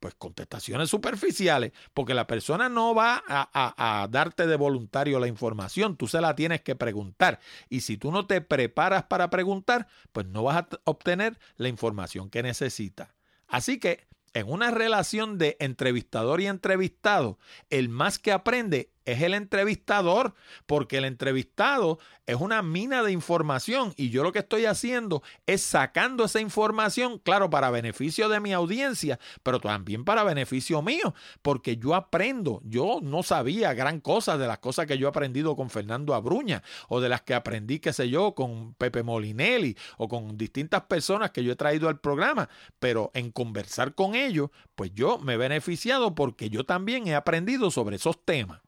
pues 0.00 0.14
contestaciones 0.14 0.88
superficiales, 0.88 1.72
porque 1.92 2.14
la 2.14 2.26
persona 2.26 2.70
no 2.70 2.94
va 2.94 3.22
a, 3.28 4.02
a, 4.02 4.08
darte 4.08 4.46
de 4.46 4.56
voluntario 4.56 5.20
la 5.20 5.28
información, 5.28 5.96
tú 5.96 6.08
se 6.08 6.22
la 6.22 6.34
tienes 6.34 6.62
que 6.62 6.74
preguntar. 6.74 7.38
Y 7.68 7.82
si 7.82 7.98
tú 7.98 8.10
no 8.10 8.26
te 8.26 8.40
preparas 8.40 9.04
para 9.04 9.28
preguntar, 9.28 9.86
pues 10.12 10.26
no 10.26 10.42
vas 10.42 10.56
a 10.56 10.68
obtener 10.84 11.38
la 11.56 11.68
información 11.68 12.30
que 12.30 12.42
necesitas. 12.42 13.10
Así 13.46 13.78
que 13.78 14.08
en 14.34 14.50
una 14.50 14.70
relación 14.70 15.38
de 15.38 15.56
entrevistador 15.60 16.40
y 16.40 16.46
entrevistado, 16.46 17.38
el 17.70 17.88
más 17.88 18.18
que 18.18 18.32
aprende 18.32 18.90
es 19.12 19.22
el 19.22 19.34
entrevistador, 19.34 20.34
porque 20.66 20.98
el 20.98 21.04
entrevistado 21.04 21.98
es 22.26 22.36
una 22.36 22.62
mina 22.62 23.02
de 23.02 23.12
información 23.12 23.92
y 23.96 24.10
yo 24.10 24.22
lo 24.22 24.32
que 24.32 24.38
estoy 24.38 24.66
haciendo 24.66 25.22
es 25.46 25.62
sacando 25.62 26.24
esa 26.24 26.40
información, 26.40 27.18
claro, 27.18 27.50
para 27.50 27.70
beneficio 27.70 28.28
de 28.28 28.40
mi 28.40 28.52
audiencia, 28.52 29.18
pero 29.42 29.58
también 29.60 30.04
para 30.04 30.22
beneficio 30.22 30.80
mío, 30.80 31.14
porque 31.42 31.76
yo 31.76 31.94
aprendo, 31.94 32.60
yo 32.64 33.00
no 33.02 33.22
sabía 33.22 33.74
gran 33.74 34.00
cosa 34.00 34.38
de 34.38 34.46
las 34.46 34.58
cosas 34.58 34.86
que 34.86 34.96
yo 34.96 35.06
he 35.06 35.10
aprendido 35.10 35.56
con 35.56 35.70
Fernando 35.70 36.14
Abruña 36.14 36.62
o 36.88 37.00
de 37.00 37.08
las 37.08 37.22
que 37.22 37.34
aprendí, 37.34 37.80
qué 37.80 37.92
sé 37.92 38.08
yo, 38.08 38.34
con 38.34 38.74
Pepe 38.74 39.02
Molinelli 39.02 39.76
o 39.98 40.08
con 40.08 40.36
distintas 40.36 40.82
personas 40.82 41.32
que 41.32 41.42
yo 41.42 41.52
he 41.52 41.56
traído 41.56 41.88
al 41.88 42.00
programa, 42.00 42.48
pero 42.78 43.10
en 43.14 43.30
conversar 43.32 43.94
con 43.94 44.14
ellos, 44.14 44.50
pues 44.74 44.92
yo 44.94 45.18
me 45.18 45.34
he 45.34 45.36
beneficiado 45.36 46.14
porque 46.14 46.48
yo 46.48 46.64
también 46.64 47.06
he 47.08 47.14
aprendido 47.14 47.70
sobre 47.70 47.96
esos 47.96 48.24
temas. 48.24 48.60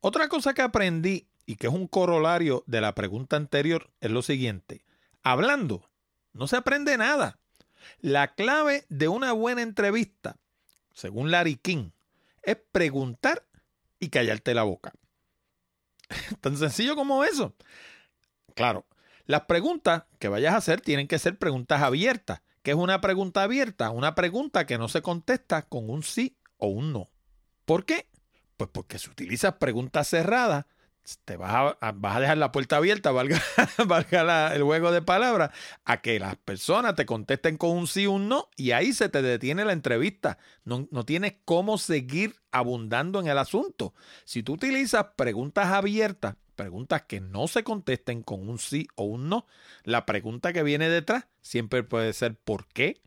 Otra 0.00 0.28
cosa 0.28 0.54
que 0.54 0.62
aprendí 0.62 1.28
y 1.46 1.56
que 1.56 1.66
es 1.66 1.72
un 1.72 1.86
corolario 1.86 2.64
de 2.66 2.80
la 2.80 2.94
pregunta 2.94 3.36
anterior 3.36 3.90
es 4.00 4.10
lo 4.10 4.22
siguiente. 4.22 4.84
Hablando, 5.22 5.90
no 6.32 6.46
se 6.46 6.56
aprende 6.56 6.96
nada. 6.96 7.38
La 8.00 8.34
clave 8.34 8.84
de 8.88 9.08
una 9.08 9.32
buena 9.32 9.62
entrevista, 9.62 10.36
según 10.94 11.30
Larry 11.30 11.56
King, 11.56 11.90
es 12.42 12.56
preguntar 12.72 13.44
y 13.98 14.08
callarte 14.08 14.54
la 14.54 14.62
boca. 14.62 14.92
Tan 16.40 16.56
sencillo 16.56 16.96
como 16.96 17.24
eso. 17.24 17.54
Claro, 18.54 18.86
las 19.26 19.42
preguntas 19.42 20.04
que 20.18 20.28
vayas 20.28 20.54
a 20.54 20.58
hacer 20.58 20.80
tienen 20.80 21.08
que 21.08 21.18
ser 21.18 21.38
preguntas 21.38 21.82
abiertas. 21.82 22.40
¿Qué 22.62 22.72
es 22.72 22.76
una 22.76 23.00
pregunta 23.00 23.42
abierta? 23.42 23.90
Una 23.90 24.14
pregunta 24.14 24.66
que 24.66 24.78
no 24.78 24.88
se 24.88 25.02
contesta 25.02 25.62
con 25.62 25.88
un 25.88 26.02
sí 26.02 26.36
o 26.56 26.68
un 26.68 26.92
no. 26.92 27.08
¿Por 27.64 27.84
qué? 27.84 28.09
Pues 28.60 28.68
porque 28.74 28.98
si 28.98 29.08
utilizas 29.08 29.54
preguntas 29.54 30.06
cerradas, 30.06 30.66
te 31.24 31.38
vas 31.38 31.74
a, 31.80 31.92
vas 31.92 32.16
a 32.16 32.20
dejar 32.20 32.36
la 32.36 32.52
puerta 32.52 32.76
abierta, 32.76 33.10
valga, 33.10 33.40
valga 33.86 34.54
el 34.54 34.62
juego 34.62 34.92
de 34.92 35.00
palabras, 35.00 35.50
a 35.86 36.02
que 36.02 36.20
las 36.20 36.36
personas 36.36 36.94
te 36.94 37.06
contesten 37.06 37.56
con 37.56 37.70
un 37.70 37.86
sí 37.86 38.04
o 38.04 38.10
un 38.10 38.28
no 38.28 38.50
y 38.58 38.72
ahí 38.72 38.92
se 38.92 39.08
te 39.08 39.22
detiene 39.22 39.64
la 39.64 39.72
entrevista. 39.72 40.36
No, 40.64 40.86
no 40.90 41.06
tienes 41.06 41.36
cómo 41.46 41.78
seguir 41.78 42.36
abundando 42.50 43.18
en 43.18 43.28
el 43.28 43.38
asunto. 43.38 43.94
Si 44.26 44.42
tú 44.42 44.52
utilizas 44.52 45.06
preguntas 45.16 45.68
abiertas, 45.68 46.36
preguntas 46.54 47.04
que 47.08 47.22
no 47.22 47.48
se 47.48 47.64
contesten 47.64 48.22
con 48.22 48.46
un 48.46 48.58
sí 48.58 48.88
o 48.94 49.04
un 49.04 49.30
no, 49.30 49.46
la 49.84 50.04
pregunta 50.04 50.52
que 50.52 50.62
viene 50.62 50.90
detrás 50.90 51.28
siempre 51.40 51.82
puede 51.82 52.12
ser 52.12 52.36
¿por 52.36 52.66
qué? 52.66 53.00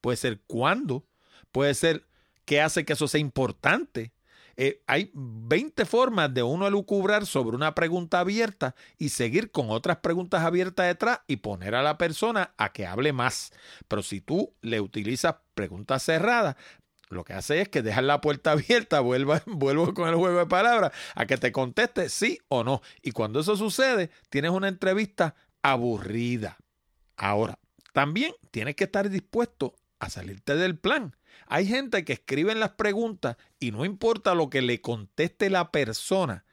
Puede 0.00 0.16
ser 0.16 0.40
¿cuándo? 0.46 1.04
Puede 1.52 1.74
ser 1.74 2.06
¿qué 2.46 2.62
hace 2.62 2.86
que 2.86 2.94
eso 2.94 3.06
sea 3.06 3.20
importante? 3.20 4.12
Eh, 4.60 4.82
hay 4.88 5.12
20 5.14 5.86
formas 5.86 6.34
de 6.34 6.42
uno 6.42 6.66
elucubrar 6.66 7.26
sobre 7.26 7.54
una 7.54 7.76
pregunta 7.76 8.18
abierta 8.18 8.74
y 8.98 9.10
seguir 9.10 9.52
con 9.52 9.70
otras 9.70 9.98
preguntas 9.98 10.42
abiertas 10.42 10.88
detrás 10.88 11.20
y 11.28 11.36
poner 11.36 11.76
a 11.76 11.82
la 11.84 11.96
persona 11.96 12.54
a 12.58 12.72
que 12.72 12.84
hable 12.84 13.12
más. 13.12 13.52
Pero 13.86 14.02
si 14.02 14.20
tú 14.20 14.52
le 14.60 14.80
utilizas 14.80 15.36
preguntas 15.54 16.02
cerradas, 16.02 16.56
lo 17.08 17.22
que 17.22 17.34
hace 17.34 17.60
es 17.60 17.68
que 17.68 17.82
dejas 17.82 18.02
la 18.02 18.20
puerta 18.20 18.50
abierta, 18.52 18.98
vuelvo, 18.98 19.36
vuelvo 19.46 19.94
con 19.94 20.08
el 20.08 20.16
juego 20.16 20.40
de 20.40 20.46
palabras, 20.46 20.90
a 21.14 21.24
que 21.26 21.36
te 21.36 21.52
conteste 21.52 22.08
sí 22.08 22.40
o 22.48 22.64
no. 22.64 22.82
Y 23.00 23.12
cuando 23.12 23.38
eso 23.38 23.56
sucede, 23.56 24.10
tienes 24.28 24.50
una 24.50 24.66
entrevista 24.66 25.36
aburrida. 25.62 26.58
Ahora, 27.16 27.60
también 27.92 28.32
tienes 28.50 28.74
que 28.74 28.84
estar 28.84 29.08
dispuesto 29.08 29.76
a 30.00 30.10
salirte 30.10 30.56
del 30.56 30.76
plan. 30.76 31.14
Hay 31.46 31.66
gente 31.66 32.04
que 32.04 32.14
escribe 32.14 32.54
las 32.54 32.70
preguntas 32.70 33.36
y 33.58 33.70
no 33.70 33.84
importa 33.84 34.34
lo 34.34 34.50
que 34.50 34.62
le 34.62 34.80
conteste 34.80 35.50
la 35.50 35.70
persona, 35.70 36.44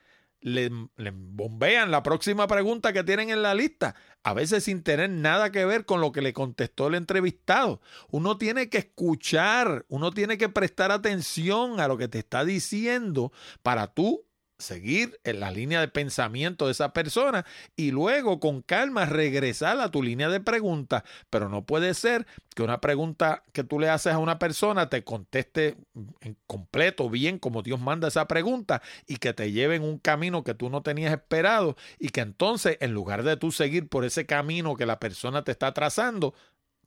le, 0.45 0.69
bombean 1.11 1.89
la 1.89 2.03
próxima 2.03 2.47
pregunta 2.47 2.93
que 2.93 3.03
tienen 3.03 3.31
en 3.31 3.41
la 3.41 3.55
lista, 3.55 3.95
a 4.21 4.33
veces 4.33 4.65
sin 4.65 4.83
tener 4.83 5.09
nada 5.09 5.51
que 5.51 5.65
ver 5.65 5.85
con 5.85 6.01
lo 6.01 6.11
que 6.11 6.21
le 6.21 6.33
contestó 6.33 6.87
el 6.87 6.95
entrevistado. 6.95 7.81
Uno 8.11 8.37
tiene 8.37 8.69
que 8.69 8.77
escuchar, 8.77 9.85
uno 9.89 10.11
tiene 10.11 10.37
que 10.37 10.49
prestar 10.49 10.91
atención 10.91 11.79
a 11.79 11.87
lo 11.87 11.97
que 11.97 12.07
te 12.07 12.19
está 12.19 12.45
diciendo 12.45 13.31
para 13.63 13.87
tú 13.87 14.23
seguir 14.65 15.19
en 15.23 15.39
la 15.39 15.51
línea 15.51 15.79
de 15.79 15.87
pensamiento 15.87 16.65
de 16.65 16.73
esa 16.73 16.91
persona 16.93 17.45
y 17.75 17.91
luego 17.91 18.39
con 18.39 18.61
calma 18.61 19.05
regresar 19.05 19.79
a 19.79 19.91
tu 19.91 20.03
línea 20.03 20.29
de 20.29 20.39
preguntas. 20.39 21.03
Pero 21.29 21.49
no 21.49 21.65
puede 21.65 21.93
ser 21.93 22.25
que 22.55 22.63
una 22.63 22.81
pregunta 22.81 23.43
que 23.51 23.63
tú 23.63 23.79
le 23.79 23.89
haces 23.89 24.13
a 24.13 24.17
una 24.17 24.39
persona 24.39 24.89
te 24.89 25.03
conteste 25.03 25.77
en 26.21 26.37
completo, 26.47 27.09
bien, 27.09 27.39
como 27.39 27.61
Dios 27.61 27.79
manda 27.79 28.07
esa 28.07 28.27
pregunta 28.27 28.81
y 29.07 29.17
que 29.17 29.33
te 29.33 29.51
lleve 29.51 29.75
en 29.75 29.83
un 29.83 29.99
camino 29.99 30.43
que 30.43 30.53
tú 30.53 30.69
no 30.69 30.81
tenías 30.81 31.13
esperado 31.13 31.75
y 31.99 32.09
que 32.09 32.21
entonces 32.21 32.77
en 32.79 32.93
lugar 32.93 33.23
de 33.23 33.37
tú 33.37 33.51
seguir 33.51 33.87
por 33.87 34.05
ese 34.05 34.25
camino 34.25 34.75
que 34.75 34.85
la 34.85 34.99
persona 34.99 35.43
te 35.43 35.51
está 35.51 35.73
trazando, 35.73 36.33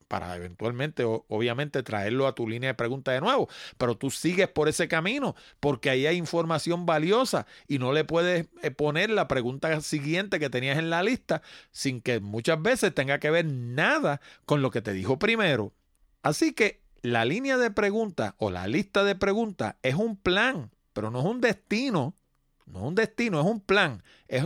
para 0.08 0.34
eventualmente, 0.34 1.04
obviamente, 1.04 1.82
traerlo 1.82 2.26
a 2.26 2.34
tu 2.34 2.48
línea 2.48 2.70
de 2.70 2.74
preguntas 2.74 3.14
de 3.14 3.20
nuevo. 3.20 3.48
Pero 3.76 3.96
tú 3.96 4.10
sigues 4.10 4.48
por 4.48 4.68
ese 4.68 4.88
camino 4.88 5.36
porque 5.60 5.90
ahí 5.90 6.06
hay 6.06 6.16
información 6.16 6.86
valiosa 6.86 7.46
y 7.68 7.78
no 7.78 7.92
le 7.92 8.04
puedes 8.04 8.48
eh, 8.62 8.70
poner 8.70 9.10
la 9.10 9.28
pregunta 9.28 9.80
siguiente 9.80 10.40
que 10.40 10.50
tenías 10.50 10.78
en 10.78 10.90
la 10.90 11.02
lista 11.02 11.42
sin 11.70 12.00
que 12.00 12.20
muchas 12.20 12.60
veces 12.60 12.94
tenga 12.94 13.20
que 13.20 13.30
ver 13.30 13.44
nada 13.46 14.20
con 14.46 14.62
lo 14.62 14.70
que 14.70 14.82
te 14.82 14.92
dijo 14.92 15.18
primero. 15.18 15.72
Así 16.22 16.52
que 16.52 16.80
la 17.02 17.24
línea 17.24 17.58
de 17.58 17.70
preguntas 17.70 18.34
o 18.38 18.50
la 18.50 18.66
lista 18.66 19.04
de 19.04 19.14
preguntas 19.14 19.76
es 19.82 19.94
un 19.94 20.16
plan, 20.16 20.70
pero 20.92 21.10
no 21.10 21.20
es 21.20 21.26
un 21.26 21.40
destino 21.40 22.14
no 22.72 22.80
es 22.80 22.84
un 22.84 22.94
destino, 22.94 23.40
es 23.40 23.46
un 23.46 23.60
plan. 23.60 24.02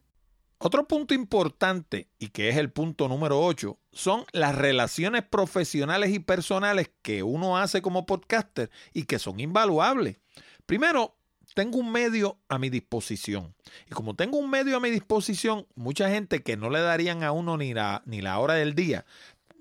Otro 0.63 0.87
punto 0.87 1.15
importante, 1.15 2.11
y 2.19 2.29
que 2.29 2.51
es 2.51 2.59
el 2.59 2.71
punto 2.71 3.09
número 3.09 3.41
8, 3.41 3.79
son 3.93 4.27
las 4.33 4.55
relaciones 4.55 5.23
profesionales 5.23 6.11
y 6.11 6.19
personales 6.19 6.91
que 7.01 7.23
uno 7.23 7.57
hace 7.57 7.81
como 7.81 8.05
podcaster 8.05 8.71
y 8.93 9.05
que 9.05 9.19
son 9.19 9.41
invaluables. 9.41 10.19
Primero, 10.67 11.17
tengo 11.55 11.79
un 11.79 11.91
medio 11.91 12.39
a 12.49 12.59
mi 12.59 12.69
disposición. 12.69 13.55
Y 13.89 13.93
como 13.93 14.17
tengo 14.17 14.37
un 14.37 14.51
medio 14.51 14.77
a 14.77 14.81
mi 14.81 14.91
disposición, 14.91 15.67
mucha 15.75 16.11
gente 16.11 16.43
que 16.43 16.59
no 16.59 16.69
le 16.69 16.81
darían 16.81 17.23
a 17.23 17.33
uno 17.33 17.57
ni 17.57 17.73
la, 17.73 18.03
ni 18.05 18.21
la 18.21 18.39
hora 18.39 18.55
del 18.55 18.75
día, 18.75 19.07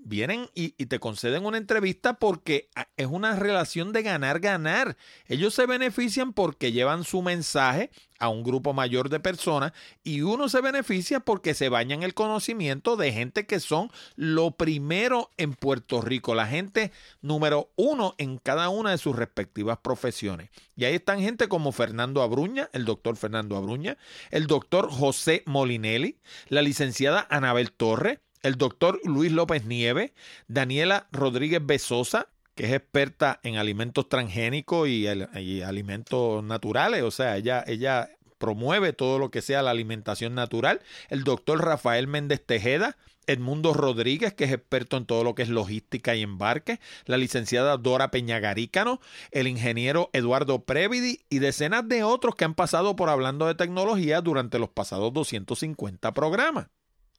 vienen 0.03 0.49
y, 0.53 0.71
te 0.85 0.99
conceden 0.99 1.45
una 1.45 1.57
entrevista 1.57 2.15
porque 2.15 2.69
ah, 2.75 2.87
es 2.97 3.07
una 3.07 3.35
relación 3.35 3.93
de 3.93 4.03
ganar-ganar. 4.03 4.97
Ellos 5.27 5.53
se 5.53 5.65
benefician 5.65 6.33
porque 6.33 6.71
llevan 6.71 7.03
su 7.03 7.21
mensaje 7.21 7.91
a 8.19 8.29
un 8.29 8.43
grupo 8.43 8.73
mayor 8.73 9.09
de 9.09 9.19
personas 9.19 9.71
y 10.03 10.21
uno 10.21 10.49
se 10.49 10.61
beneficia 10.61 11.19
porque 11.21 11.53
se 11.53 11.69
baña 11.69 11.89
el 12.03 12.13
conocimiento 12.13 12.97
de 12.97 13.11
gente 13.11 13.45
que 13.45 13.59
son 13.59 13.91
lo 14.15 14.51
primero 14.51 15.29
en 15.37 15.53
Puerto 15.53 16.01
Rico, 16.01 16.35
la 16.35 16.47
gente 16.47 16.91
número 17.21 17.71
uno 17.75 18.15
en 18.17 18.37
cada 18.37 18.69
una 18.69 18.91
de 18.91 18.97
sus 18.97 19.15
respectivas 19.15 19.79
profesiones. 19.79 20.49
Y 20.75 20.85
ahí 20.85 20.95
están 20.95 21.19
gente 21.19 21.47
como 21.47 21.71
Fernando 21.71 22.21
Abruña, 22.21 22.69
el 22.73 22.85
doctor 22.85 23.15
Fernando 23.15 23.55
Abruña, 23.55 23.97
el 24.31 24.47
doctor 24.47 24.89
José 24.89 25.43
Molinelli, 25.45 26.17
la 26.47 26.61
licenciada 26.61 27.27
Anabel 27.29 27.71
Torre, 27.71 28.21
el 28.41 28.55
doctor 28.55 28.99
Luis 29.03 29.31
López 29.31 29.65
Nieve, 29.65 30.13
Daniela 30.47 31.07
Rodríguez 31.11 31.65
Besosa, 31.65 32.27
que 32.55 32.65
es 32.65 32.73
experta 32.73 33.39
en 33.43 33.57
alimentos 33.57 34.09
transgénicos 34.09 34.89
y, 34.89 35.07
alimentos 35.07 36.43
naturales, 36.43 37.03
o 37.03 37.11
sea, 37.11 37.37
ella, 37.37 37.63
ella 37.67 38.09
promueve 38.37 38.93
todo 38.93 39.19
lo 39.19 39.31
que 39.31 39.41
sea 39.41 39.61
la 39.61 39.71
alimentación 39.71 40.35
natural, 40.35 40.81
el 41.09 41.23
doctor 41.23 41.63
Rafael 41.63 42.07
Méndez 42.07 42.45
Tejeda, 42.45 42.97
Edmundo 43.27 43.73
Rodríguez, 43.73 44.33
que 44.33 44.45
es 44.45 44.51
experto 44.51 44.97
en 44.97 45.05
todo 45.05 45.23
lo 45.23 45.35
que 45.35 45.43
es 45.43 45.49
logística 45.49 46.15
y 46.15 46.23
embarque, 46.23 46.79
la 47.05 47.17
licenciada 47.17 47.77
Dora 47.77 48.09
Peñagarícano, 48.09 48.99
el 49.31 49.47
ingeniero 49.47 50.09
Eduardo 50.13 50.63
Previdi 50.63 51.19
y 51.29 51.39
decenas 51.39 51.87
de 51.87 52.03
otros 52.03 52.35
que 52.35 52.45
han 52.45 52.55
pasado 52.55 52.95
por 52.95 53.09
hablando 53.09 53.45
de 53.45 53.53
tecnología 53.53 54.21
durante 54.21 54.57
los 54.57 54.69
pasados 54.69 55.13
250 55.13 56.11
programas. 56.13 56.67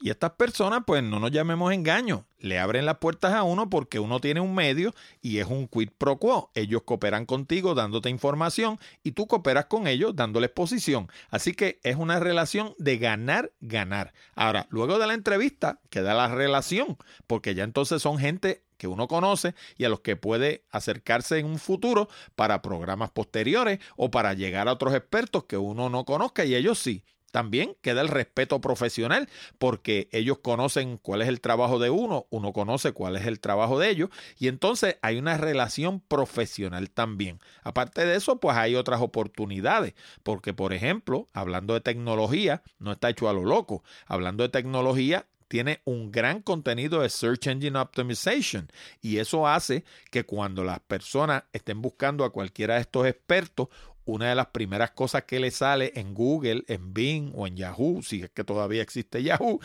Y 0.02 0.08
estas 0.08 0.30
personas, 0.30 0.84
pues 0.86 1.02
no 1.02 1.20
nos 1.20 1.30
llamemos 1.30 1.74
engaño, 1.74 2.24
le 2.38 2.58
abren 2.58 2.86
las 2.86 2.96
puertas 2.96 3.34
a 3.34 3.42
uno 3.42 3.68
porque 3.68 3.98
uno 3.98 4.18
tiene 4.18 4.40
un 4.40 4.54
medio 4.54 4.94
y 5.20 5.38
es 5.38 5.46
un 5.46 5.68
quid 5.68 5.90
pro 5.98 6.16
quo. 6.16 6.50
Ellos 6.54 6.84
cooperan 6.86 7.26
contigo 7.26 7.74
dándote 7.74 8.08
información 8.08 8.78
y 9.02 9.12
tú 9.12 9.26
cooperas 9.26 9.66
con 9.66 9.86
ellos 9.86 10.16
dándole 10.16 10.46
exposición. 10.46 11.08
Así 11.28 11.52
que 11.52 11.80
es 11.82 11.96
una 11.96 12.18
relación 12.18 12.74
de 12.78 12.96
ganar, 12.96 13.52
ganar. 13.60 14.14
Ahora, 14.34 14.66
luego 14.70 14.98
de 14.98 15.06
la 15.06 15.12
entrevista 15.12 15.80
queda 15.90 16.14
la 16.14 16.34
relación, 16.34 16.96
porque 17.26 17.54
ya 17.54 17.64
entonces 17.64 18.00
son 18.00 18.16
gente 18.16 18.62
que 18.78 18.86
uno 18.86 19.06
conoce 19.06 19.54
y 19.76 19.84
a 19.84 19.90
los 19.90 20.00
que 20.00 20.16
puede 20.16 20.64
acercarse 20.70 21.38
en 21.38 21.44
un 21.44 21.58
futuro 21.58 22.08
para 22.36 22.62
programas 22.62 23.10
posteriores 23.10 23.80
o 23.96 24.10
para 24.10 24.32
llegar 24.32 24.66
a 24.66 24.72
otros 24.72 24.94
expertos 24.94 25.44
que 25.44 25.58
uno 25.58 25.90
no 25.90 26.06
conozca 26.06 26.46
y 26.46 26.54
ellos 26.54 26.78
sí. 26.78 27.04
También 27.30 27.76
queda 27.80 28.00
el 28.00 28.08
respeto 28.08 28.60
profesional 28.60 29.28
porque 29.58 30.08
ellos 30.12 30.38
conocen 30.38 30.98
cuál 30.98 31.22
es 31.22 31.28
el 31.28 31.40
trabajo 31.40 31.78
de 31.78 31.90
uno, 31.90 32.26
uno 32.30 32.52
conoce 32.52 32.92
cuál 32.92 33.16
es 33.16 33.26
el 33.26 33.40
trabajo 33.40 33.78
de 33.78 33.90
ellos 33.90 34.10
y 34.38 34.48
entonces 34.48 34.96
hay 35.02 35.18
una 35.18 35.36
relación 35.36 36.00
profesional 36.00 36.90
también. 36.90 37.40
Aparte 37.62 38.04
de 38.04 38.16
eso, 38.16 38.40
pues 38.40 38.56
hay 38.56 38.74
otras 38.74 39.00
oportunidades 39.00 39.94
porque, 40.22 40.52
por 40.52 40.72
ejemplo, 40.72 41.28
hablando 41.32 41.74
de 41.74 41.80
tecnología, 41.80 42.62
no 42.78 42.92
está 42.92 43.10
hecho 43.10 43.28
a 43.28 43.32
lo 43.32 43.44
loco. 43.44 43.82
Hablando 44.06 44.42
de 44.42 44.48
tecnología, 44.48 45.26
tiene 45.50 45.80
un 45.84 46.12
gran 46.12 46.42
contenido 46.42 47.00
de 47.00 47.10
Search 47.10 47.48
Engine 47.48 47.76
Optimization 47.76 48.70
y 49.02 49.16
eso 49.16 49.48
hace 49.48 49.84
que 50.12 50.24
cuando 50.24 50.62
las 50.62 50.78
personas 50.78 51.42
estén 51.52 51.82
buscando 51.82 52.24
a 52.24 52.30
cualquiera 52.30 52.76
de 52.76 52.82
estos 52.82 53.04
expertos, 53.04 53.66
una 54.04 54.30
de 54.30 54.34
las 54.34 54.48
primeras 54.48 54.90
cosas 54.92 55.24
que 55.24 55.40
le 55.40 55.50
sale 55.50 55.92
en 55.94 56.14
Google, 56.14 56.64
en 56.68 56.92
Bing 56.92 57.32
o 57.34 57.46
en 57.46 57.56
Yahoo, 57.56 58.02
si 58.02 58.22
es 58.22 58.30
que 58.30 58.44
todavía 58.44 58.82
existe 58.82 59.22
Yahoo, 59.22 59.60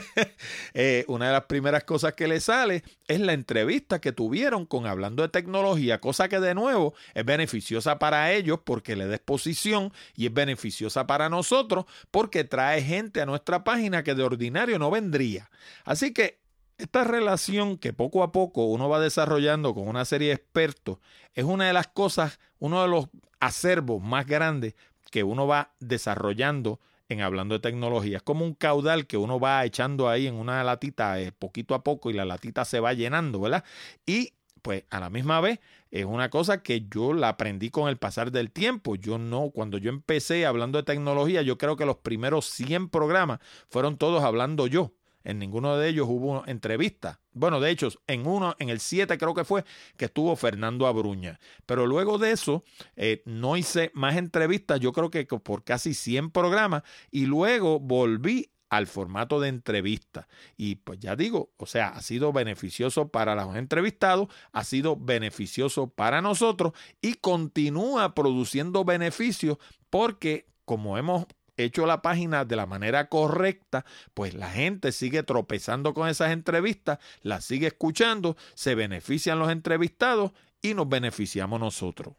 eh, 0.74 1.04
una 1.08 1.26
de 1.26 1.32
las 1.32 1.44
primeras 1.44 1.84
cosas 1.84 2.14
que 2.14 2.26
le 2.26 2.40
sale 2.40 2.82
es 3.06 3.20
la 3.20 3.32
entrevista 3.32 4.00
que 4.00 4.12
tuvieron 4.12 4.66
con 4.66 4.86
Hablando 4.86 5.22
de 5.22 5.28
Tecnología, 5.28 6.00
cosa 6.00 6.28
que 6.28 6.40
de 6.40 6.54
nuevo 6.54 6.94
es 7.14 7.24
beneficiosa 7.24 7.98
para 7.98 8.32
ellos 8.32 8.60
porque 8.64 8.96
le 8.96 9.06
da 9.06 9.16
exposición 9.16 9.92
y 10.14 10.26
es 10.26 10.34
beneficiosa 10.34 11.06
para 11.06 11.28
nosotros 11.28 11.84
porque 12.10 12.44
trae 12.44 12.82
gente 12.82 13.20
a 13.20 13.26
nuestra 13.26 13.64
página 13.64 14.02
que 14.02 14.14
de 14.14 14.22
ordinario 14.22 14.78
no 14.78 14.90
vendría. 14.90 15.50
Así 15.84 16.12
que 16.12 16.40
esta 16.80 17.04
relación 17.04 17.76
que 17.76 17.92
poco 17.92 18.22
a 18.22 18.32
poco 18.32 18.64
uno 18.64 18.88
va 18.88 19.00
desarrollando 19.00 19.74
con 19.74 19.86
una 19.86 20.04
serie 20.04 20.28
de 20.28 20.34
expertos 20.34 20.98
es 21.34 21.44
una 21.44 21.66
de 21.66 21.72
las 21.72 21.88
cosas, 21.88 22.40
uno 22.58 22.82
de 22.82 22.88
los 22.88 23.08
acervos 23.40 24.02
más 24.02 24.26
grandes 24.26 24.74
que 25.10 25.24
uno 25.24 25.46
va 25.46 25.72
desarrollando 25.80 26.78
en 27.08 27.20
hablando 27.20 27.54
de 27.54 27.60
tecnología. 27.60 28.18
Es 28.18 28.22
como 28.22 28.44
un 28.44 28.54
caudal 28.54 29.06
que 29.06 29.16
uno 29.16 29.40
va 29.40 29.64
echando 29.64 30.08
ahí 30.08 30.26
en 30.26 30.34
una 30.34 30.62
latita 30.62 31.20
eh, 31.20 31.32
poquito 31.32 31.74
a 31.74 31.82
poco 31.82 32.10
y 32.10 32.14
la 32.14 32.24
latita 32.24 32.64
se 32.64 32.78
va 32.78 32.92
llenando, 32.92 33.40
¿verdad? 33.40 33.64
Y 34.06 34.32
pues 34.62 34.84
a 34.90 35.00
la 35.00 35.10
misma 35.10 35.40
vez 35.40 35.58
es 35.90 36.04
una 36.04 36.30
cosa 36.30 36.62
que 36.62 36.86
yo 36.88 37.12
la 37.12 37.30
aprendí 37.30 37.70
con 37.70 37.88
el 37.88 37.96
pasar 37.96 38.30
del 38.30 38.52
tiempo. 38.52 38.94
Yo 38.94 39.18
no, 39.18 39.50
cuando 39.50 39.78
yo 39.78 39.90
empecé 39.90 40.46
hablando 40.46 40.78
de 40.78 40.84
tecnología, 40.84 41.42
yo 41.42 41.58
creo 41.58 41.76
que 41.76 41.86
los 41.86 41.96
primeros 41.96 42.46
100 42.46 42.88
programas 42.90 43.40
fueron 43.68 43.96
todos 43.96 44.22
hablando 44.22 44.68
yo. 44.68 44.92
En 45.24 45.38
ninguno 45.38 45.76
de 45.76 45.88
ellos 45.88 46.06
hubo 46.08 46.44
entrevista. 46.46 47.20
Bueno, 47.32 47.60
de 47.60 47.70
hecho, 47.70 47.88
en 48.06 48.26
uno, 48.26 48.56
en 48.58 48.70
el 48.70 48.80
7 48.80 49.18
creo 49.18 49.34
que 49.34 49.44
fue, 49.44 49.64
que 49.96 50.06
estuvo 50.06 50.34
Fernando 50.36 50.86
Abruña. 50.86 51.38
Pero 51.66 51.86
luego 51.86 52.18
de 52.18 52.32
eso, 52.32 52.64
eh, 52.96 53.22
no 53.26 53.56
hice 53.56 53.90
más 53.94 54.16
entrevistas, 54.16 54.80
yo 54.80 54.92
creo 54.92 55.10
que 55.10 55.26
por 55.26 55.64
casi 55.64 55.94
100 55.94 56.30
programas, 56.30 56.82
y 57.10 57.26
luego 57.26 57.78
volví 57.78 58.50
al 58.70 58.86
formato 58.86 59.40
de 59.40 59.48
entrevista. 59.48 60.28
Y 60.56 60.76
pues 60.76 61.00
ya 61.00 61.16
digo, 61.16 61.52
o 61.56 61.66
sea, 61.66 61.88
ha 61.88 62.00
sido 62.00 62.32
beneficioso 62.32 63.08
para 63.08 63.34
los 63.34 63.56
entrevistados, 63.56 64.28
ha 64.52 64.64
sido 64.64 64.96
beneficioso 64.96 65.88
para 65.88 66.22
nosotros 66.22 66.72
y 67.02 67.14
continúa 67.14 68.14
produciendo 68.14 68.84
beneficios 68.84 69.58
porque 69.90 70.46
como 70.64 70.96
hemos 70.96 71.26
hecho 71.64 71.86
la 71.86 72.02
página 72.02 72.44
de 72.44 72.56
la 72.56 72.66
manera 72.66 73.08
correcta, 73.08 73.84
pues 74.14 74.34
la 74.34 74.50
gente 74.50 74.92
sigue 74.92 75.22
tropezando 75.22 75.94
con 75.94 76.08
esas 76.08 76.32
entrevistas, 76.32 76.98
las 77.22 77.44
sigue 77.44 77.68
escuchando, 77.68 78.36
se 78.54 78.74
benefician 78.74 79.38
los 79.38 79.50
entrevistados 79.50 80.32
y 80.62 80.74
nos 80.74 80.88
beneficiamos 80.88 81.60
nosotros. 81.60 82.14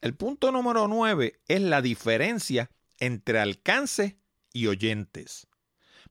El 0.00 0.14
punto 0.14 0.50
número 0.50 0.88
9 0.88 1.40
es 1.46 1.60
la 1.60 1.82
diferencia 1.82 2.70
entre 2.98 3.38
alcance 3.38 4.18
y 4.52 4.66
oyentes. 4.66 5.46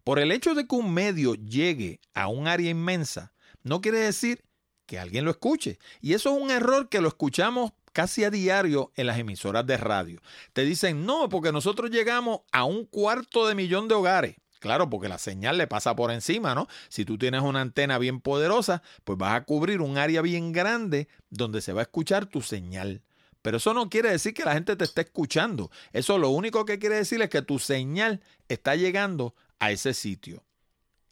Por 0.04 0.20
el 0.20 0.32
hecho 0.32 0.56
de 0.56 0.68
que 0.68 0.76
un 0.76 0.94
medio 0.94 1.36
llegue 1.36 2.00
a 2.14 2.28
un 2.28 2.48
área 2.48 2.70
inmensa, 2.70 3.34
no 3.64 3.82
quiere 3.82 4.00
decir 4.00 4.44
que 4.90 4.98
alguien 4.98 5.24
lo 5.24 5.32
escuche. 5.32 5.78
Y 6.02 6.14
eso 6.14 6.36
es 6.36 6.42
un 6.42 6.50
error 6.50 6.90
que 6.90 7.00
lo 7.00 7.10
escuchamos 7.10 7.74
casi 8.00 8.24
a 8.24 8.30
diario 8.30 8.94
en 8.96 9.08
las 9.08 9.20
emisoras 9.20 9.66
de 9.66 9.76
radio. 9.76 10.22
Te 10.54 10.64
dicen, 10.64 11.06
no, 11.06 11.28
porque 11.28 11.52
nosotros 11.52 11.92
llegamos 11.92 12.44
a 12.54 12.64
un 12.64 12.86
cuarto 12.86 13.46
de 13.46 13.56
millón 13.56 13.90
de 13.90 13.96
hogares. 13.96 14.38
Claro, 14.60 14.90
porque 14.90 15.10
la 15.10 15.18
señal 15.18 15.58
le 15.58 15.68
pasa 15.68 15.98
por 15.98 16.10
encima, 16.10 16.56
¿no? 16.56 16.70
Si 16.88 17.04
tú 17.04 17.18
tienes 17.18 17.42
una 17.42 17.60
antena 17.60 17.98
bien 17.98 18.22
poderosa, 18.22 18.84
pues 19.04 19.18
vas 19.18 19.34
a 19.34 19.44
cubrir 19.44 19.82
un 19.82 19.98
área 19.98 20.22
bien 20.22 20.54
grande 20.54 21.10
donde 21.30 21.60
se 21.60 21.74
va 21.74 21.82
a 21.82 21.84
escuchar 21.84 22.26
tu 22.26 22.42
señal. 22.42 23.04
Pero 23.42 23.58
eso 23.58 23.74
no 23.74 23.90
quiere 23.90 24.12
decir 24.12 24.34
que 24.34 24.46
la 24.46 24.54
gente 24.54 24.78
te 24.78 24.86
esté 24.86 25.02
escuchando. 25.02 25.70
Eso 25.92 26.18
lo 26.18 26.30
único 26.30 26.64
que 26.64 26.80
quiere 26.80 26.96
decir 26.96 27.22
es 27.22 27.30
que 27.30 27.42
tu 27.42 27.60
señal 27.60 28.22
está 28.48 28.78
llegando 28.78 29.36
a 29.60 29.72
ese 29.72 29.94
sitio. 29.94 30.46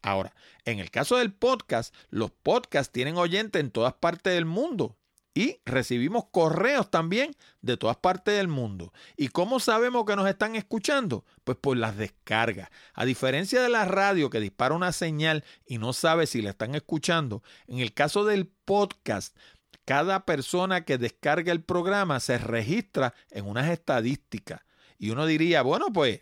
Ahora, 0.01 0.33
en 0.63 0.79
el 0.79 0.89
caso 0.89 1.17
del 1.17 1.33
podcast, 1.33 1.93
los 2.11 2.31
podcasts 2.31 2.93
tienen 2.93 3.17
oyentes 3.17 3.59
en 3.59 3.71
todas 3.71 3.95
partes 3.95 4.33
del 4.33 4.45
mundo. 4.45 4.95
Y 5.37 5.61
recibimos 5.65 6.25
correos 6.31 6.89
también 6.89 7.35
de 7.61 7.77
todas 7.77 7.97
partes 7.97 8.35
del 8.35 8.47
mundo. 8.47 8.91
¿Y 9.15 9.27
cómo 9.27 9.59
sabemos 9.59 10.03
que 10.03 10.15
nos 10.15 10.27
están 10.27 10.55
escuchando? 10.55 11.25
Pues 11.43 11.59
por 11.59 11.77
las 11.77 11.95
descargas. 11.95 12.69
A 12.95 13.05
diferencia 13.05 13.61
de 13.61 13.69
la 13.69 13.85
radio 13.85 14.31
que 14.31 14.39
dispara 14.39 14.73
una 14.73 14.91
señal 14.93 15.43
y 15.67 15.77
no 15.77 15.93
sabe 15.93 16.25
si 16.25 16.41
la 16.41 16.49
están 16.49 16.73
escuchando, 16.73 17.43
en 17.67 17.77
el 17.77 17.93
caso 17.93 18.25
del 18.25 18.47
podcast, 18.47 19.37
cada 19.85 20.25
persona 20.25 20.85
que 20.85 20.97
descarga 20.97 21.51
el 21.51 21.61
programa 21.61 22.19
se 22.19 22.39
registra 22.39 23.13
en 23.29 23.45
unas 23.45 23.69
estadísticas. 23.69 24.61
Y 24.97 25.11
uno 25.11 25.27
diría, 25.27 25.61
bueno, 25.61 25.93
pues, 25.93 26.21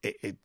eh, 0.00 0.16
eh, 0.22 0.36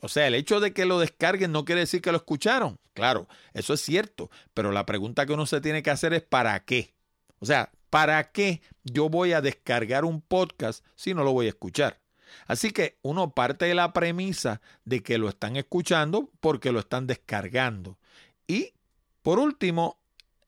o 0.00 0.08
sea, 0.08 0.26
el 0.26 0.34
hecho 0.36 0.60
de 0.60 0.72
que 0.72 0.86
lo 0.86 0.98
descarguen 0.98 1.52
no 1.52 1.66
quiere 1.66 1.82
decir 1.82 2.00
que 2.00 2.12
lo 2.12 2.16
escucharon. 2.16 2.80
Claro, 2.94 3.28
eso 3.52 3.74
es 3.74 3.82
cierto. 3.82 4.30
Pero 4.54 4.72
la 4.72 4.86
pregunta 4.86 5.26
que 5.26 5.34
uno 5.34 5.44
se 5.44 5.60
tiene 5.60 5.82
que 5.82 5.90
hacer 5.90 6.14
es 6.14 6.22
¿para 6.22 6.58
qué? 6.64 6.96
O 7.40 7.46
sea, 7.46 7.70
¿para 7.90 8.30
qué 8.32 8.62
yo 8.84 9.08
voy 9.08 9.32
a 9.32 9.40
descargar 9.40 10.04
un 10.04 10.20
podcast 10.20 10.84
si 10.94 11.14
no 11.14 11.24
lo 11.24 11.32
voy 11.32 11.46
a 11.46 11.50
escuchar? 11.50 12.00
Así 12.46 12.70
que 12.70 12.98
uno 13.02 13.30
parte 13.30 13.66
de 13.66 13.74
la 13.74 13.92
premisa 13.92 14.60
de 14.84 15.02
que 15.02 15.18
lo 15.18 15.28
están 15.28 15.56
escuchando 15.56 16.30
porque 16.40 16.72
lo 16.72 16.80
están 16.80 17.06
descargando. 17.06 17.98
Y 18.46 18.74
por 19.22 19.38
último, 19.38 19.97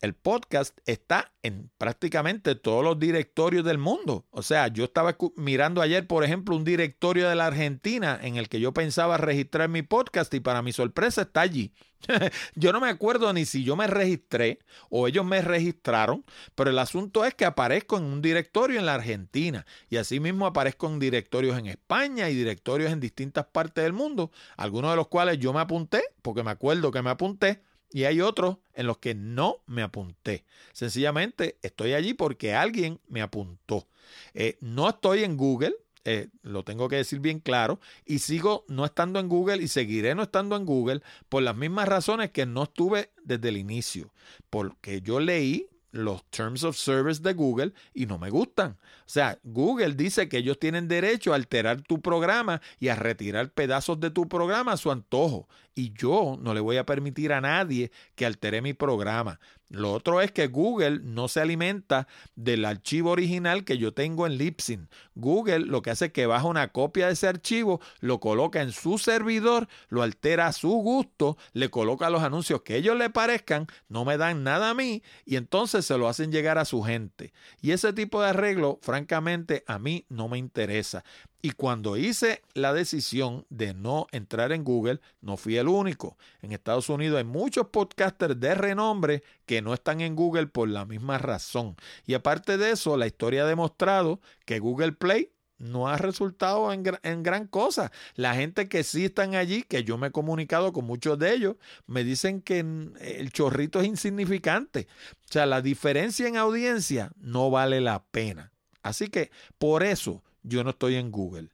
el 0.00 0.14
podcast 0.14 0.78
está 0.86 1.32
en 1.42 1.70
prácticamente 1.78 2.54
todos 2.54 2.82
los 2.82 2.98
directorios 2.98 3.64
del 3.64 3.78
mundo. 3.78 4.26
O 4.30 4.42
sea, 4.42 4.68
yo 4.68 4.84
estaba 4.84 5.16
mirando 5.36 5.82
ayer, 5.82 6.06
por 6.06 6.24
ejemplo, 6.24 6.56
un 6.56 6.64
directorio 6.64 7.28
de 7.28 7.34
la 7.34 7.46
Argentina 7.46 8.18
en 8.22 8.36
el 8.36 8.48
que 8.48 8.60
yo 8.60 8.72
pensaba 8.72 9.18
registrar 9.18 9.68
mi 9.68 9.82
podcast 9.82 10.32
y 10.34 10.40
para 10.40 10.62
mi 10.62 10.72
sorpresa 10.72 11.22
está 11.22 11.42
allí. 11.42 11.72
yo 12.54 12.72
no 12.72 12.80
me 12.80 12.88
acuerdo 12.88 13.30
ni 13.34 13.44
si 13.44 13.62
yo 13.62 13.76
me 13.76 13.86
registré 13.86 14.60
o 14.88 15.06
ellos 15.06 15.24
me 15.24 15.42
registraron, 15.42 16.24
pero 16.54 16.70
el 16.70 16.78
asunto 16.78 17.26
es 17.26 17.34
que 17.34 17.44
aparezco 17.44 17.98
en 17.98 18.04
un 18.04 18.22
directorio 18.22 18.78
en 18.78 18.86
la 18.86 18.94
Argentina 18.94 19.66
y 19.90 19.96
asimismo 19.96 20.46
aparezco 20.46 20.86
en 20.86 20.98
directorios 20.98 21.58
en 21.58 21.66
España 21.66 22.30
y 22.30 22.34
directorios 22.34 22.90
en 22.90 23.00
distintas 23.00 23.46
partes 23.46 23.84
del 23.84 23.92
mundo, 23.92 24.30
algunos 24.56 24.90
de 24.92 24.96
los 24.96 25.08
cuales 25.08 25.38
yo 25.38 25.52
me 25.52 25.60
apunté, 25.60 26.02
porque 26.22 26.42
me 26.42 26.50
acuerdo 26.50 26.90
que 26.90 27.02
me 27.02 27.10
apunté, 27.10 27.62
y 27.92 28.04
hay 28.04 28.20
otros 28.20 28.58
en 28.74 28.86
los 28.86 28.98
que 28.98 29.14
no 29.14 29.62
me 29.66 29.82
apunté. 29.82 30.44
Sencillamente 30.72 31.58
estoy 31.62 31.94
allí 31.94 32.14
porque 32.14 32.54
alguien 32.54 33.00
me 33.08 33.22
apuntó. 33.22 33.86
Eh, 34.34 34.58
no 34.60 34.88
estoy 34.88 35.24
en 35.24 35.36
Google, 35.36 35.74
eh, 36.04 36.28
lo 36.42 36.64
tengo 36.64 36.88
que 36.88 36.96
decir 36.96 37.20
bien 37.20 37.40
claro, 37.40 37.80
y 38.04 38.20
sigo 38.20 38.64
no 38.68 38.84
estando 38.84 39.18
en 39.20 39.28
Google 39.28 39.62
y 39.62 39.68
seguiré 39.68 40.14
no 40.14 40.22
estando 40.22 40.56
en 40.56 40.64
Google 40.64 41.02
por 41.28 41.42
las 41.42 41.56
mismas 41.56 41.88
razones 41.88 42.30
que 42.30 42.46
no 42.46 42.64
estuve 42.64 43.10
desde 43.22 43.48
el 43.48 43.56
inicio. 43.56 44.12
Porque 44.48 45.02
yo 45.02 45.20
leí 45.20 45.69
los 45.92 46.24
Terms 46.30 46.64
of 46.64 46.76
Service 46.76 47.22
de 47.22 47.32
Google 47.34 47.72
y 47.94 48.06
no 48.06 48.18
me 48.18 48.30
gustan. 48.30 48.78
O 49.00 49.08
sea, 49.08 49.38
Google 49.42 49.94
dice 49.94 50.28
que 50.28 50.38
ellos 50.38 50.58
tienen 50.58 50.88
derecho 50.88 51.32
a 51.32 51.36
alterar 51.36 51.82
tu 51.82 52.00
programa 52.00 52.60
y 52.78 52.88
a 52.88 52.96
retirar 52.96 53.50
pedazos 53.52 54.00
de 54.00 54.10
tu 54.10 54.28
programa 54.28 54.72
a 54.72 54.76
su 54.76 54.90
antojo. 54.90 55.48
Y 55.74 55.92
yo 55.92 56.36
no 56.40 56.54
le 56.54 56.60
voy 56.60 56.76
a 56.76 56.86
permitir 56.86 57.32
a 57.32 57.40
nadie 57.40 57.90
que 58.14 58.26
altere 58.26 58.62
mi 58.62 58.74
programa. 58.74 59.40
Lo 59.70 59.92
otro 59.92 60.20
es 60.20 60.32
que 60.32 60.48
Google 60.48 60.98
no 61.04 61.28
se 61.28 61.40
alimenta 61.40 62.08
del 62.34 62.64
archivo 62.64 63.10
original 63.10 63.64
que 63.64 63.78
yo 63.78 63.94
tengo 63.94 64.26
en 64.26 64.36
Libsyn. 64.36 64.88
Google 65.14 65.60
lo 65.60 65.80
que 65.80 65.90
hace 65.90 66.06
es 66.06 66.12
que 66.12 66.26
baja 66.26 66.46
una 66.46 66.72
copia 66.72 67.06
de 67.06 67.12
ese 67.12 67.28
archivo, 67.28 67.80
lo 68.00 68.18
coloca 68.18 68.62
en 68.62 68.72
su 68.72 68.98
servidor, 68.98 69.68
lo 69.88 70.02
altera 70.02 70.48
a 70.48 70.52
su 70.52 70.70
gusto, 70.70 71.38
le 71.52 71.70
coloca 71.70 72.10
los 72.10 72.24
anuncios 72.24 72.62
que 72.62 72.76
ellos 72.76 72.96
le 72.96 73.10
parezcan, 73.10 73.68
no 73.88 74.04
me 74.04 74.16
dan 74.16 74.42
nada 74.42 74.70
a 74.70 74.74
mí 74.74 75.04
y 75.24 75.36
entonces 75.36 75.86
se 75.86 75.96
lo 75.96 76.08
hacen 76.08 76.32
llegar 76.32 76.58
a 76.58 76.64
su 76.64 76.82
gente. 76.82 77.32
Y 77.60 77.70
ese 77.70 77.92
tipo 77.92 78.20
de 78.20 78.30
arreglo, 78.30 78.80
francamente, 78.82 79.62
a 79.68 79.78
mí 79.78 80.04
no 80.08 80.28
me 80.28 80.38
interesa. 80.38 81.04
Y 81.42 81.52
cuando 81.52 81.96
hice 81.96 82.42
la 82.52 82.74
decisión 82.74 83.46
de 83.48 83.72
no 83.72 84.06
entrar 84.12 84.52
en 84.52 84.62
Google, 84.62 85.00
no 85.22 85.36
fui 85.38 85.56
el 85.56 85.68
único. 85.68 86.18
En 86.42 86.52
Estados 86.52 86.90
Unidos 86.90 87.18
hay 87.18 87.24
muchos 87.24 87.68
podcasters 87.68 88.38
de 88.38 88.54
renombre 88.54 89.22
que 89.46 89.62
no 89.62 89.72
están 89.72 90.02
en 90.02 90.14
Google 90.16 90.48
por 90.48 90.68
la 90.68 90.84
misma 90.84 91.16
razón. 91.16 91.76
Y 92.06 92.14
aparte 92.14 92.58
de 92.58 92.72
eso, 92.72 92.96
la 92.96 93.06
historia 93.06 93.44
ha 93.44 93.46
demostrado 93.46 94.20
que 94.44 94.58
Google 94.58 94.92
Play 94.92 95.30
no 95.60 95.88
ha 95.88 95.96
resultado 95.96 96.72
en, 96.72 97.22
gran 97.22 97.46
cosa. 97.46 97.92
La 98.16 98.34
gente 98.34 98.68
que 98.68 98.82
sí 98.82 99.06
están 99.06 99.34
allí, 99.34 99.62
que 99.62 99.84
yo 99.84 99.98
me 99.98 100.08
he 100.08 100.10
comunicado 100.10 100.72
con 100.72 100.86
muchos 100.86 101.18
de 101.18 101.32
ellos, 101.32 101.56
me 101.86 102.02
dicen 102.02 102.40
que 102.42 102.58
el 102.58 103.32
chorrito 103.32 103.80
es 103.80 103.86
insignificante. 103.86 104.88
O 105.24 105.32
sea, 105.32 105.46
la 105.46 105.62
diferencia 105.62 106.26
en 106.26 106.36
audiencia 106.36 107.12
no 107.18 107.50
vale 107.50 107.80
la 107.80 108.02
pena. 108.04 108.52
Así 108.82 109.08
que 109.08 109.30
por 109.58 109.82
eso 109.82 110.22
yo 110.42 110.64
no 110.64 110.70
estoy 110.70 110.96
en 110.96 111.10
Google. 111.10 111.50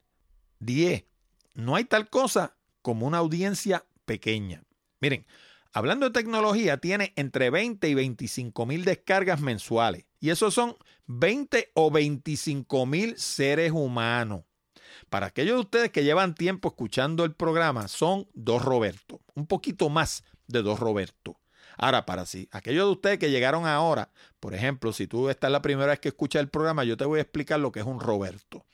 10. 0.61 1.05
No 1.55 1.77
hay 1.77 1.85
tal 1.85 2.09
cosa 2.09 2.57
como 2.83 3.07
una 3.07 3.19
audiencia 3.19 3.85
pequeña. 4.05 4.63
Miren, 5.01 5.27
hablando 5.73 6.07
de 6.07 6.13
tecnología, 6.13 6.79
tiene 6.79 7.13
entre 7.17 7.51
20 7.51 7.89
y 7.89 7.95
25 7.95 8.67
mil 8.67 8.85
descargas 8.85 9.41
mensuales. 9.41 10.05
Y 10.21 10.31
esos 10.31 10.55
son 10.55 10.77
20 11.07 11.71
o 11.75 11.91
25 11.91 12.87
mil 12.87 13.17
seres 13.19 13.73
humanos. 13.73 14.45
Para 15.11 15.27
aquellos 15.27 15.57
de 15.57 15.61
ustedes 15.61 15.91
que 15.91 16.05
llevan 16.05 16.35
tiempo 16.35 16.69
escuchando 16.69 17.25
el 17.25 17.35
programa, 17.35 17.89
son 17.89 18.29
dos 18.35 18.65
Roberto, 18.65 19.21
un 19.35 19.47
poquito 19.47 19.89
más 19.89 20.25
de 20.47 20.63
dos 20.63 20.81
Roberto. 20.81 21.39
Ahora, 21.77 22.07
para 22.07 22.27
sí, 22.27 22.49
aquellos 22.53 22.87
de 22.87 22.93
ustedes 22.93 23.19
que 23.19 23.31
llegaron 23.31 23.67
ahora, 23.67 24.11
por 24.41 24.55
ejemplo, 24.55 24.93
si 24.93 25.07
tú 25.07 25.29
estás 25.29 25.51
la 25.51 25.63
primera 25.63 25.89
vez 25.89 26.01
que 26.01 26.09
escuchas 26.09 26.41
el 26.41 26.49
programa, 26.49 26.85
yo 26.85 26.97
te 26.97 27.05
voy 27.05 27.19
a 27.19 27.23
explicar 27.23 27.61
lo 27.61 27.73
que 27.73 27.81
es 27.81 27.87
un 27.87 28.01
Roberto. 28.01 28.65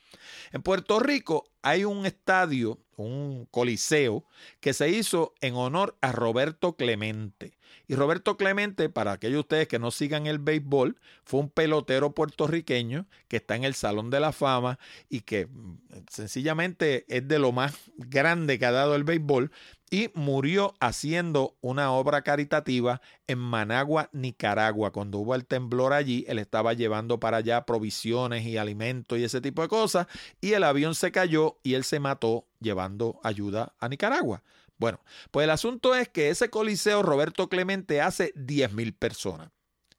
En 0.51 0.61
Puerto 0.61 0.99
Rico 0.99 1.45
hay 1.61 1.85
un 1.85 2.05
estadio, 2.05 2.79
un 2.95 3.47
coliseo, 3.51 4.25
que 4.59 4.73
se 4.73 4.89
hizo 4.89 5.33
en 5.41 5.55
honor 5.55 5.97
a 6.01 6.11
Roberto 6.11 6.75
Clemente. 6.75 7.57
Y 7.87 7.95
Roberto 7.95 8.37
Clemente, 8.37 8.89
para 8.89 9.13
aquellos 9.13 9.35
de 9.35 9.39
ustedes 9.39 9.67
que 9.67 9.79
no 9.79 9.91
sigan 9.91 10.27
el 10.27 10.39
béisbol, 10.39 10.99
fue 11.23 11.41
un 11.41 11.49
pelotero 11.49 12.13
puertorriqueño 12.13 13.05
que 13.27 13.37
está 13.37 13.55
en 13.55 13.63
el 13.63 13.73
Salón 13.73 14.09
de 14.09 14.19
la 14.19 14.31
Fama 14.31 14.79
y 15.09 15.21
que 15.21 15.47
mm, 15.47 15.77
sencillamente 16.09 17.05
es 17.07 17.27
de 17.27 17.39
lo 17.39 17.51
más 17.51 17.73
grande 17.97 18.59
que 18.59 18.65
ha 18.65 18.71
dado 18.71 18.95
el 18.95 19.03
béisbol 19.03 19.51
y 19.93 20.09
murió 20.15 20.73
haciendo 20.79 21.55
una 21.61 21.91
obra 21.91 22.23
caritativa 22.23 22.99
en 23.27 23.37
Managua, 23.37 24.09
Nicaragua. 24.11 24.91
Cuando 24.91 25.19
hubo 25.19 25.35
el 25.35 25.45
temblor 25.45 25.93
allí, 25.93 26.25
él 26.27 26.39
estaba 26.39 26.73
llevando 26.73 27.19
para 27.19 27.37
allá 27.37 27.63
provisiones 27.67 28.43
y 28.43 28.57
alimentos 28.57 29.19
y 29.19 29.23
ese 29.23 29.39
tipo 29.39 29.61
de 29.61 29.67
cosas 29.67 30.07
y 30.41 30.53
el 30.53 30.63
avión 30.63 30.95
se 30.95 31.11
cayó 31.11 31.59
y 31.61 31.75
él 31.75 31.83
se 31.83 31.99
mató 31.99 32.47
llevando 32.59 33.19
ayuda 33.23 33.73
a 33.79 33.87
Nicaragua. 33.87 34.41
Bueno, 34.83 34.99
pues 35.31 35.45
el 35.45 35.49
asunto 35.49 35.95
es 35.95 36.09
que 36.09 36.27
ese 36.27 36.49
coliseo 36.49 37.03
Roberto 37.03 37.47
Clemente 37.47 38.01
hace 38.01 38.33
10 38.35 38.73
mil 38.73 38.93
personas. 38.93 39.49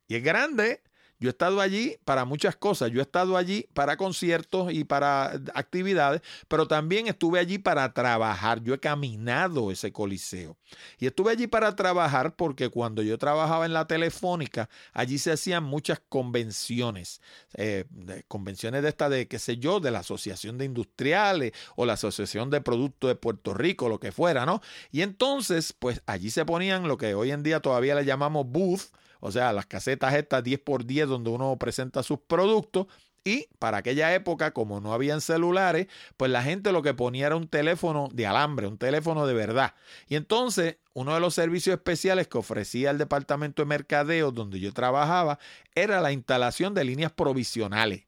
Y 0.08 0.16
es 0.16 0.22
grande, 0.22 0.82
yo 1.24 1.30
he 1.30 1.32
estado 1.32 1.62
allí 1.62 1.96
para 2.04 2.26
muchas 2.26 2.54
cosas. 2.54 2.90
Yo 2.90 2.98
he 3.00 3.02
estado 3.02 3.38
allí 3.38 3.66
para 3.72 3.96
conciertos 3.96 4.70
y 4.74 4.84
para 4.84 5.40
actividades, 5.54 6.20
pero 6.48 6.68
también 6.68 7.06
estuve 7.06 7.38
allí 7.38 7.56
para 7.56 7.94
trabajar. 7.94 8.62
Yo 8.62 8.74
he 8.74 8.78
caminado 8.78 9.70
ese 9.70 9.90
coliseo. 9.90 10.58
Y 10.98 11.06
estuve 11.06 11.32
allí 11.32 11.46
para 11.46 11.74
trabajar 11.74 12.36
porque 12.36 12.68
cuando 12.68 13.00
yo 13.00 13.16
trabajaba 13.16 13.64
en 13.64 13.72
la 13.72 13.86
telefónica, 13.86 14.68
allí 14.92 15.16
se 15.16 15.32
hacían 15.32 15.64
muchas 15.64 15.98
convenciones. 16.10 17.22
Eh, 17.54 17.86
convenciones 18.28 18.82
de 18.82 18.90
esta 18.90 19.08
de, 19.08 19.26
qué 19.26 19.38
sé 19.38 19.56
yo, 19.56 19.80
de 19.80 19.90
la 19.90 20.00
Asociación 20.00 20.58
de 20.58 20.66
Industriales 20.66 21.52
o 21.74 21.86
la 21.86 21.94
Asociación 21.94 22.50
de 22.50 22.60
Productos 22.60 23.08
de 23.08 23.14
Puerto 23.14 23.54
Rico, 23.54 23.88
lo 23.88 23.98
que 23.98 24.12
fuera, 24.12 24.44
¿no? 24.44 24.60
Y 24.92 25.00
entonces, 25.00 25.72
pues 25.72 26.02
allí 26.04 26.28
se 26.28 26.44
ponían 26.44 26.86
lo 26.86 26.98
que 26.98 27.14
hoy 27.14 27.30
en 27.30 27.42
día 27.42 27.60
todavía 27.60 27.94
le 27.94 28.04
llamamos 28.04 28.46
booth 28.46 28.92
o 29.26 29.32
sea, 29.32 29.54
las 29.54 29.64
casetas 29.64 30.12
estas 30.12 30.44
10x10 30.44 31.06
donde 31.06 31.30
uno 31.30 31.56
presenta 31.58 32.02
sus 32.02 32.18
productos. 32.18 32.88
Y 33.24 33.48
para 33.58 33.78
aquella 33.78 34.14
época, 34.14 34.50
como 34.50 34.82
no 34.82 34.92
habían 34.92 35.22
celulares, 35.22 35.86
pues 36.18 36.30
la 36.30 36.42
gente 36.42 36.72
lo 36.72 36.82
que 36.82 36.92
ponía 36.92 37.28
era 37.28 37.36
un 37.36 37.48
teléfono 37.48 38.10
de 38.12 38.26
alambre, 38.26 38.66
un 38.66 38.76
teléfono 38.76 39.26
de 39.26 39.32
verdad. 39.32 39.72
Y 40.08 40.16
entonces, 40.16 40.76
uno 40.92 41.14
de 41.14 41.20
los 41.20 41.32
servicios 41.32 41.74
especiales 41.74 42.28
que 42.28 42.36
ofrecía 42.36 42.90
el 42.90 42.98
departamento 42.98 43.62
de 43.62 43.66
mercadeo 43.66 44.30
donde 44.30 44.60
yo 44.60 44.74
trabajaba 44.74 45.38
era 45.74 46.02
la 46.02 46.12
instalación 46.12 46.74
de 46.74 46.84
líneas 46.84 47.10
provisionales 47.10 48.04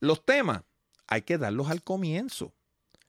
Los 0.00 0.24
temas 0.24 0.62
hay 1.06 1.20
que 1.22 1.36
darlos 1.36 1.68
al 1.68 1.82
comienzo. 1.82 2.54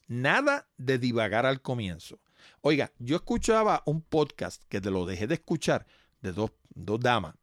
Nada 0.08 0.68
de 0.78 0.98
divagar 0.98 1.46
al 1.46 1.62
comienzo. 1.62 2.20
Oiga, 2.62 2.92
yo 3.00 3.16
escuchaba 3.16 3.84
un 3.86 4.02
podcast 4.02 4.62
que 4.68 4.82
te 4.82 4.92
lo 4.92 5.06
dejé 5.06 5.28
de 5.28 5.36
escuchar 5.36 5.86
de 6.22 6.34
dos, 6.34 6.52
dos 6.76 7.00
damas, 7.00 7.36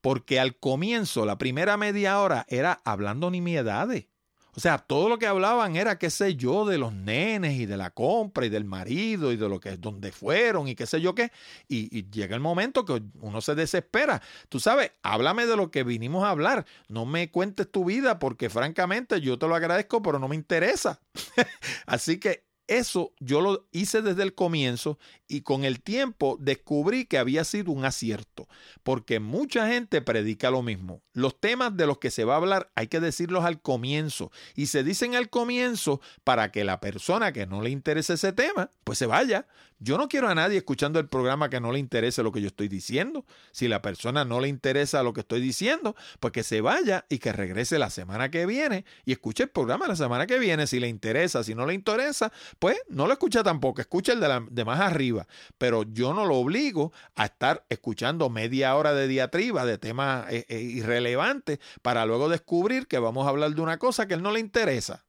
porque 0.00 0.40
al 0.40 0.58
comienzo, 0.58 1.24
la 1.24 1.38
primera 1.38 1.76
media 1.76 2.18
hora, 2.20 2.44
era 2.48 2.80
hablando 2.84 3.30
nimiedades. 3.30 4.08
O 4.56 4.60
sea, 4.60 4.78
todo 4.78 5.10
lo 5.10 5.18
que 5.18 5.26
hablaban 5.26 5.76
era, 5.76 5.98
qué 5.98 6.08
sé 6.08 6.34
yo, 6.34 6.64
de 6.64 6.78
los 6.78 6.94
nenes 6.94 7.58
y 7.60 7.66
de 7.66 7.76
la 7.76 7.90
compra 7.90 8.46
y 8.46 8.48
del 8.48 8.64
marido 8.64 9.30
y 9.30 9.36
de 9.36 9.50
lo 9.50 9.60
que 9.60 9.68
es 9.68 9.80
donde 9.80 10.12
fueron 10.12 10.66
y 10.66 10.74
qué 10.74 10.86
sé 10.86 11.02
yo 11.02 11.14
qué. 11.14 11.30
Y, 11.68 12.10
llega 12.10 12.34
el 12.34 12.40
momento 12.40 12.86
que 12.86 13.02
uno 13.20 13.42
se 13.42 13.54
desespera. 13.54 14.22
Tú 14.48 14.58
sabes, 14.58 14.92
háblame 15.02 15.44
de 15.44 15.56
lo 15.56 15.70
que 15.70 15.84
vinimos 15.84 16.24
a 16.24 16.30
hablar. 16.30 16.64
No 16.88 17.04
me 17.04 17.30
cuentes 17.30 17.70
tu 17.70 17.84
vida 17.84 18.18
porque 18.18 18.48
francamente 18.48 19.20
yo 19.20 19.38
te 19.38 19.46
lo 19.46 19.54
agradezco, 19.54 20.00
pero 20.00 20.18
no 20.18 20.26
me 20.26 20.36
interesa. 20.36 21.00
Así 21.86 22.18
que 22.18 22.46
eso 22.66 23.12
yo 23.20 23.42
lo 23.42 23.68
hice 23.72 24.00
desde 24.00 24.22
el 24.22 24.34
comienzo 24.34 24.98
y 25.28 25.42
con 25.42 25.64
el 25.64 25.80
tiempo 25.80 26.36
descubrí 26.40 27.04
que 27.04 27.18
había 27.18 27.44
sido 27.44 27.72
un 27.72 27.84
acierto, 27.84 28.48
porque 28.82 29.20
mucha 29.20 29.68
gente 29.68 30.02
predica 30.02 30.50
lo 30.50 30.62
mismo. 30.62 31.02
Los 31.12 31.40
temas 31.40 31.76
de 31.76 31.86
los 31.86 31.98
que 31.98 32.10
se 32.10 32.24
va 32.24 32.34
a 32.34 32.38
hablar 32.38 32.70
hay 32.74 32.88
que 32.88 33.00
decirlos 33.00 33.44
al 33.44 33.60
comienzo 33.60 34.30
y 34.54 34.66
se 34.66 34.84
dicen 34.84 35.14
al 35.14 35.30
comienzo 35.30 36.00
para 36.24 36.52
que 36.52 36.64
la 36.64 36.80
persona 36.80 37.32
que 37.32 37.46
no 37.46 37.62
le 37.62 37.70
interese 37.70 38.14
ese 38.14 38.32
tema, 38.32 38.70
pues 38.84 38.98
se 38.98 39.06
vaya. 39.06 39.46
Yo 39.78 39.98
no 39.98 40.08
quiero 40.08 40.28
a 40.28 40.34
nadie 40.34 40.56
escuchando 40.56 40.98
el 40.98 41.06
programa 41.06 41.50
que 41.50 41.60
no 41.60 41.70
le 41.70 41.78
interese 41.78 42.22
lo 42.22 42.32
que 42.32 42.40
yo 42.40 42.46
estoy 42.46 42.68
diciendo. 42.68 43.26
Si 43.52 43.68
la 43.68 43.82
persona 43.82 44.24
no 44.24 44.40
le 44.40 44.48
interesa 44.48 45.02
lo 45.02 45.12
que 45.12 45.20
estoy 45.20 45.40
diciendo, 45.40 45.94
pues 46.18 46.32
que 46.32 46.42
se 46.42 46.62
vaya 46.62 47.04
y 47.10 47.18
que 47.18 47.32
regrese 47.32 47.78
la 47.78 47.90
semana 47.90 48.30
que 48.30 48.46
viene 48.46 48.86
y 49.04 49.12
escuche 49.12 49.44
el 49.44 49.50
programa 49.50 49.86
la 49.86 49.96
semana 49.96 50.26
que 50.26 50.38
viene. 50.38 50.66
Si 50.66 50.80
le 50.80 50.88
interesa, 50.88 51.44
si 51.44 51.54
no 51.54 51.66
le 51.66 51.74
interesa, 51.74 52.32
pues 52.58 52.78
no 52.88 53.06
lo 53.06 53.12
escucha 53.12 53.42
tampoco, 53.42 53.80
escucha 53.82 54.12
el 54.12 54.20
de, 54.20 54.28
la, 54.28 54.46
de 54.50 54.64
más 54.64 54.80
arriba. 54.80 55.15
Pero 55.58 55.84
yo 55.84 56.12
no 56.12 56.24
lo 56.24 56.36
obligo 56.36 56.92
a 57.14 57.26
estar 57.26 57.64
escuchando 57.68 58.28
media 58.28 58.74
hora 58.76 58.92
de 58.92 59.08
diatriba 59.08 59.64
de 59.64 59.78
temas 59.78 60.30
eh, 60.32 60.44
eh, 60.48 60.60
irrelevantes 60.60 61.58
para 61.82 62.04
luego 62.06 62.28
descubrir 62.28 62.86
que 62.86 62.98
vamos 62.98 63.26
a 63.26 63.30
hablar 63.30 63.54
de 63.54 63.60
una 63.60 63.78
cosa 63.78 64.06
que 64.06 64.14
él 64.14 64.22
no 64.22 64.32
le 64.32 64.40
interesa. 64.40 65.04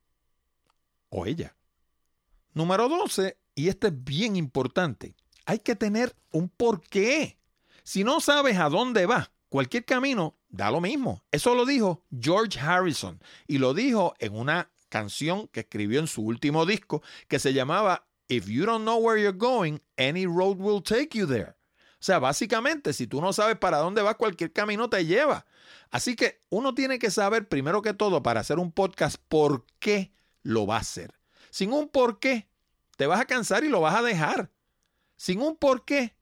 O 1.09 1.25
ella. 1.25 1.55
Número 2.53 2.89
12 2.89 3.37
y 3.57 3.69
esto 3.69 3.87
es 3.87 4.03
bien 4.03 4.35
importante, 4.35 5.15
hay 5.45 5.57
que 5.57 5.75
tener 5.75 6.15
un 6.31 6.47
porqué. 6.47 7.39
Si 7.83 8.03
no 8.03 8.19
sabes 8.19 8.57
a 8.59 8.69
dónde 8.69 9.07
va, 9.07 9.31
cualquier 9.49 9.83
camino 9.83 10.37
da 10.47 10.69
lo 10.69 10.79
mismo. 10.79 11.23
Eso 11.31 11.55
lo 11.55 11.65
dijo 11.65 12.03
George 12.21 12.59
Harrison 12.59 13.19
y 13.47 13.57
lo 13.57 13.73
dijo 13.73 14.13
en 14.19 14.35
una 14.35 14.69
canción 14.89 15.47
que 15.47 15.61
escribió 15.61 15.99
en 15.99 16.05
su 16.05 16.21
último 16.21 16.67
disco 16.67 17.01
que 17.27 17.39
se 17.39 17.51
llamaba 17.51 18.06
If 18.27 18.47
You 18.47 18.65
Don't 18.65 18.83
Know 18.83 18.97
Where 18.97 19.21
You're 19.21 19.37
Going, 19.37 19.79
Any 19.97 20.25
Road 20.25 20.57
Will 20.57 20.81
Take 20.81 21.17
You 21.17 21.27
There. 21.27 21.55
O 21.99 22.03
sea, 22.07 22.19
básicamente, 22.19 22.93
si 22.93 23.07
tú 23.07 23.21
no 23.21 23.33
sabes 23.33 23.57
para 23.57 23.77
dónde 23.79 24.01
va, 24.01 24.15
cualquier 24.15 24.53
camino 24.53 24.89
te 24.89 25.05
lleva. 25.05 25.45
Así 25.89 26.15
que 26.15 26.41
uno 26.49 26.75
tiene 26.75 26.99
que 26.99 27.09
saber, 27.09 27.47
primero 27.47 27.81
que 27.81 27.93
todo, 27.93 28.21
para 28.21 28.41
hacer 28.41 28.59
un 28.59 28.71
podcast, 28.71 29.17
por 29.27 29.65
qué 29.79 30.11
lo 30.43 30.67
va 30.67 30.75
a 30.75 30.81
hacer. 30.81 31.13
Sin 31.49 31.73
un 31.73 31.89
por 31.89 32.19
qué, 32.19 32.47
te 32.97 33.07
vas 33.07 33.19
a 33.19 33.25
cansar 33.25 33.63
y 33.63 33.69
lo 33.69 33.81
vas 33.81 33.95
a 33.95 34.03
dejar. 34.03 34.51
Sin 35.15 35.41
un 35.41 35.55
porqué, 35.55 36.15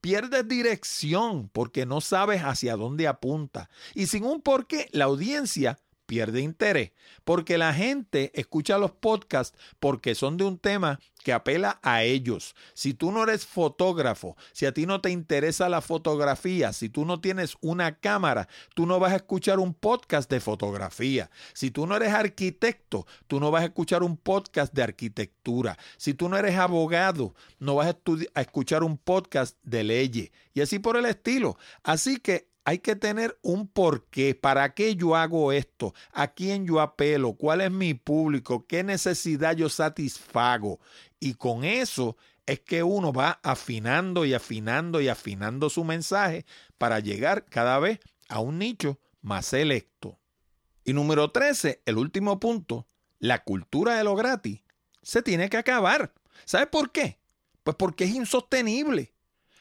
pierdes 0.00 0.48
dirección 0.48 1.50
porque 1.50 1.84
no 1.84 2.00
sabes 2.00 2.42
hacia 2.42 2.76
dónde 2.76 3.06
apunta. 3.06 3.68
Y 3.94 4.06
sin 4.06 4.24
un 4.24 4.40
porqué, 4.40 4.88
la 4.92 5.04
audiencia 5.04 5.78
pierde 6.08 6.40
interés, 6.40 6.92
porque 7.22 7.58
la 7.58 7.74
gente 7.74 8.32
escucha 8.34 8.78
los 8.78 8.92
podcasts 8.92 9.56
porque 9.78 10.14
son 10.14 10.38
de 10.38 10.44
un 10.44 10.58
tema 10.58 10.98
que 11.22 11.34
apela 11.34 11.78
a 11.82 12.02
ellos. 12.02 12.56
Si 12.72 12.94
tú 12.94 13.12
no 13.12 13.24
eres 13.24 13.44
fotógrafo, 13.44 14.34
si 14.52 14.64
a 14.64 14.72
ti 14.72 14.86
no 14.86 15.02
te 15.02 15.10
interesa 15.10 15.68
la 15.68 15.82
fotografía, 15.82 16.72
si 16.72 16.88
tú 16.88 17.04
no 17.04 17.20
tienes 17.20 17.56
una 17.60 17.98
cámara, 17.98 18.48
tú 18.74 18.86
no 18.86 18.98
vas 18.98 19.12
a 19.12 19.16
escuchar 19.16 19.58
un 19.58 19.74
podcast 19.74 20.30
de 20.30 20.40
fotografía. 20.40 21.30
Si 21.52 21.70
tú 21.70 21.86
no 21.86 21.94
eres 21.94 22.14
arquitecto, 22.14 23.06
tú 23.26 23.38
no 23.38 23.50
vas 23.50 23.60
a 23.60 23.66
escuchar 23.66 24.02
un 24.02 24.16
podcast 24.16 24.72
de 24.72 24.84
arquitectura. 24.84 25.76
Si 25.98 26.14
tú 26.14 26.30
no 26.30 26.38
eres 26.38 26.56
abogado, 26.56 27.34
no 27.58 27.74
vas 27.74 27.88
a, 27.88 27.98
a 28.32 28.40
escuchar 28.40 28.82
un 28.82 28.96
podcast 28.96 29.58
de 29.62 29.84
leyes. 29.84 30.30
Y 30.54 30.62
así 30.62 30.78
por 30.78 30.96
el 30.96 31.04
estilo. 31.04 31.58
Así 31.82 32.16
que 32.16 32.47
hay 32.68 32.80
que 32.80 32.96
tener 32.96 33.38
un 33.40 33.66
porqué. 33.66 34.34
¿Para 34.34 34.74
qué 34.74 34.94
yo 34.94 35.16
hago 35.16 35.52
esto? 35.52 35.94
¿A 36.12 36.34
quién 36.34 36.66
yo 36.66 36.82
apelo? 36.82 37.32
¿Cuál 37.32 37.62
es 37.62 37.70
mi 37.70 37.94
público? 37.94 38.66
¿Qué 38.66 38.84
necesidad 38.84 39.56
yo 39.56 39.70
satisfago? 39.70 40.78
Y 41.18 41.32
con 41.32 41.64
eso 41.64 42.18
es 42.44 42.60
que 42.60 42.82
uno 42.82 43.10
va 43.10 43.40
afinando 43.42 44.26
y 44.26 44.34
afinando 44.34 45.00
y 45.00 45.08
afinando 45.08 45.70
su 45.70 45.82
mensaje 45.82 46.44
para 46.76 47.00
llegar 47.00 47.46
cada 47.46 47.78
vez 47.78 48.00
a 48.28 48.40
un 48.40 48.58
nicho 48.58 49.00
más 49.22 49.46
selecto. 49.46 50.18
Y 50.84 50.92
número 50.92 51.30
13, 51.30 51.80
el 51.86 51.96
último 51.96 52.38
punto, 52.38 52.86
la 53.18 53.44
cultura 53.44 53.96
de 53.96 54.04
lo 54.04 54.14
gratis 54.14 54.60
se 55.00 55.22
tiene 55.22 55.48
que 55.48 55.56
acabar. 55.56 56.12
¿Sabe 56.44 56.66
por 56.66 56.92
qué? 56.92 57.18
Pues 57.62 57.78
porque 57.78 58.04
es 58.04 58.10
insostenible. 58.10 59.14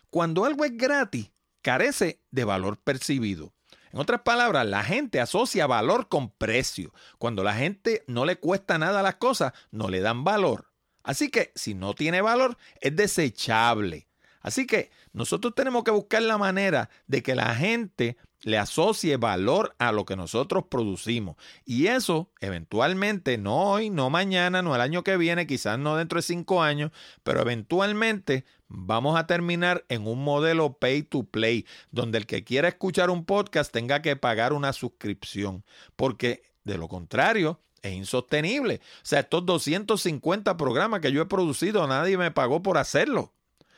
Cuando 0.10 0.44
algo 0.44 0.66
es 0.66 0.76
gratis, 0.76 1.32
carece 1.68 2.22
de 2.32 2.46
valor 2.46 2.78
percibido. 2.78 3.52
En 3.92 4.00
otras 4.00 4.22
palabras, 4.22 4.66
la 4.66 4.86
gente 4.86 5.20
asocia 5.20 5.68
valor 5.68 6.08
con 6.08 6.30
precio. 6.30 6.94
Cuando 7.18 7.44
la 7.44 7.56
gente 7.56 8.06
no 8.08 8.24
le 8.24 8.38
cuesta 8.38 8.78
nada 8.78 9.04
las 9.04 9.16
cosas, 9.16 9.52
no 9.70 9.90
le 9.90 10.00
dan 10.00 10.24
valor. 10.24 10.72
Así 11.04 11.30
que 11.30 11.52
si 11.56 11.74
no 11.74 11.94
tiene 11.94 12.22
valor, 12.22 12.58
es 12.80 12.96
desechable. 12.96 14.08
Así 14.40 14.66
que 14.66 14.92
nosotros 15.12 15.56
tenemos 15.56 15.84
que 15.84 15.92
buscar 15.92 16.22
la 16.22 16.38
manera 16.38 16.90
de 17.06 17.22
que 17.22 17.36
la 17.36 17.54
gente 17.54 18.16
le 18.44 18.58
asocie 18.58 19.18
valor 19.18 19.76
a 19.78 19.92
lo 19.92 20.06
que 20.06 20.16
nosotros 20.16 20.68
producimos. 20.70 21.36
Y 21.66 21.88
eso, 21.88 22.32
eventualmente, 22.40 23.38
no 23.38 23.72
hoy, 23.72 23.90
no 23.90 24.10
mañana, 24.10 24.62
no 24.62 24.74
el 24.74 24.80
año 24.80 25.04
que 25.04 25.18
viene, 25.18 25.48
quizás 25.48 25.78
no 25.78 25.98
dentro 25.98 26.18
de 26.18 26.24
cinco 26.24 26.64
años, 26.64 26.92
pero 27.24 27.42
eventualmente 27.42 28.46
vamos 28.68 29.18
a 29.18 29.28
terminar 29.28 29.86
en 29.90 30.08
un 30.08 30.24
modelo 30.24 30.74
pay 30.74 31.04
to 31.04 31.24
play, 31.24 31.66
donde 31.92 32.18
el 32.18 32.26
que 32.26 32.44
quiera 32.44 32.68
escuchar 32.68 33.10
un 33.10 33.26
podcast 33.26 33.72
tenga 33.72 34.02
que 34.02 34.16
pagar 34.16 34.54
una 34.54 34.74
suscripción, 34.74 35.64
porque 35.96 36.44
de 36.68 36.78
lo 36.78 36.88
contrario, 36.88 37.62
es 37.82 37.94
insostenible. 37.94 38.82
O 38.98 39.06
sea, 39.06 39.22
estos 39.22 39.46
250 39.46 40.58
programas 40.58 41.00
que 41.00 41.12
yo 41.12 41.22
he 41.22 41.26
producido, 41.26 41.88
nadie 41.88 42.18
me 42.18 42.30
pagó 42.30 42.62
por 42.62 42.78
hacerlo. 42.78 43.34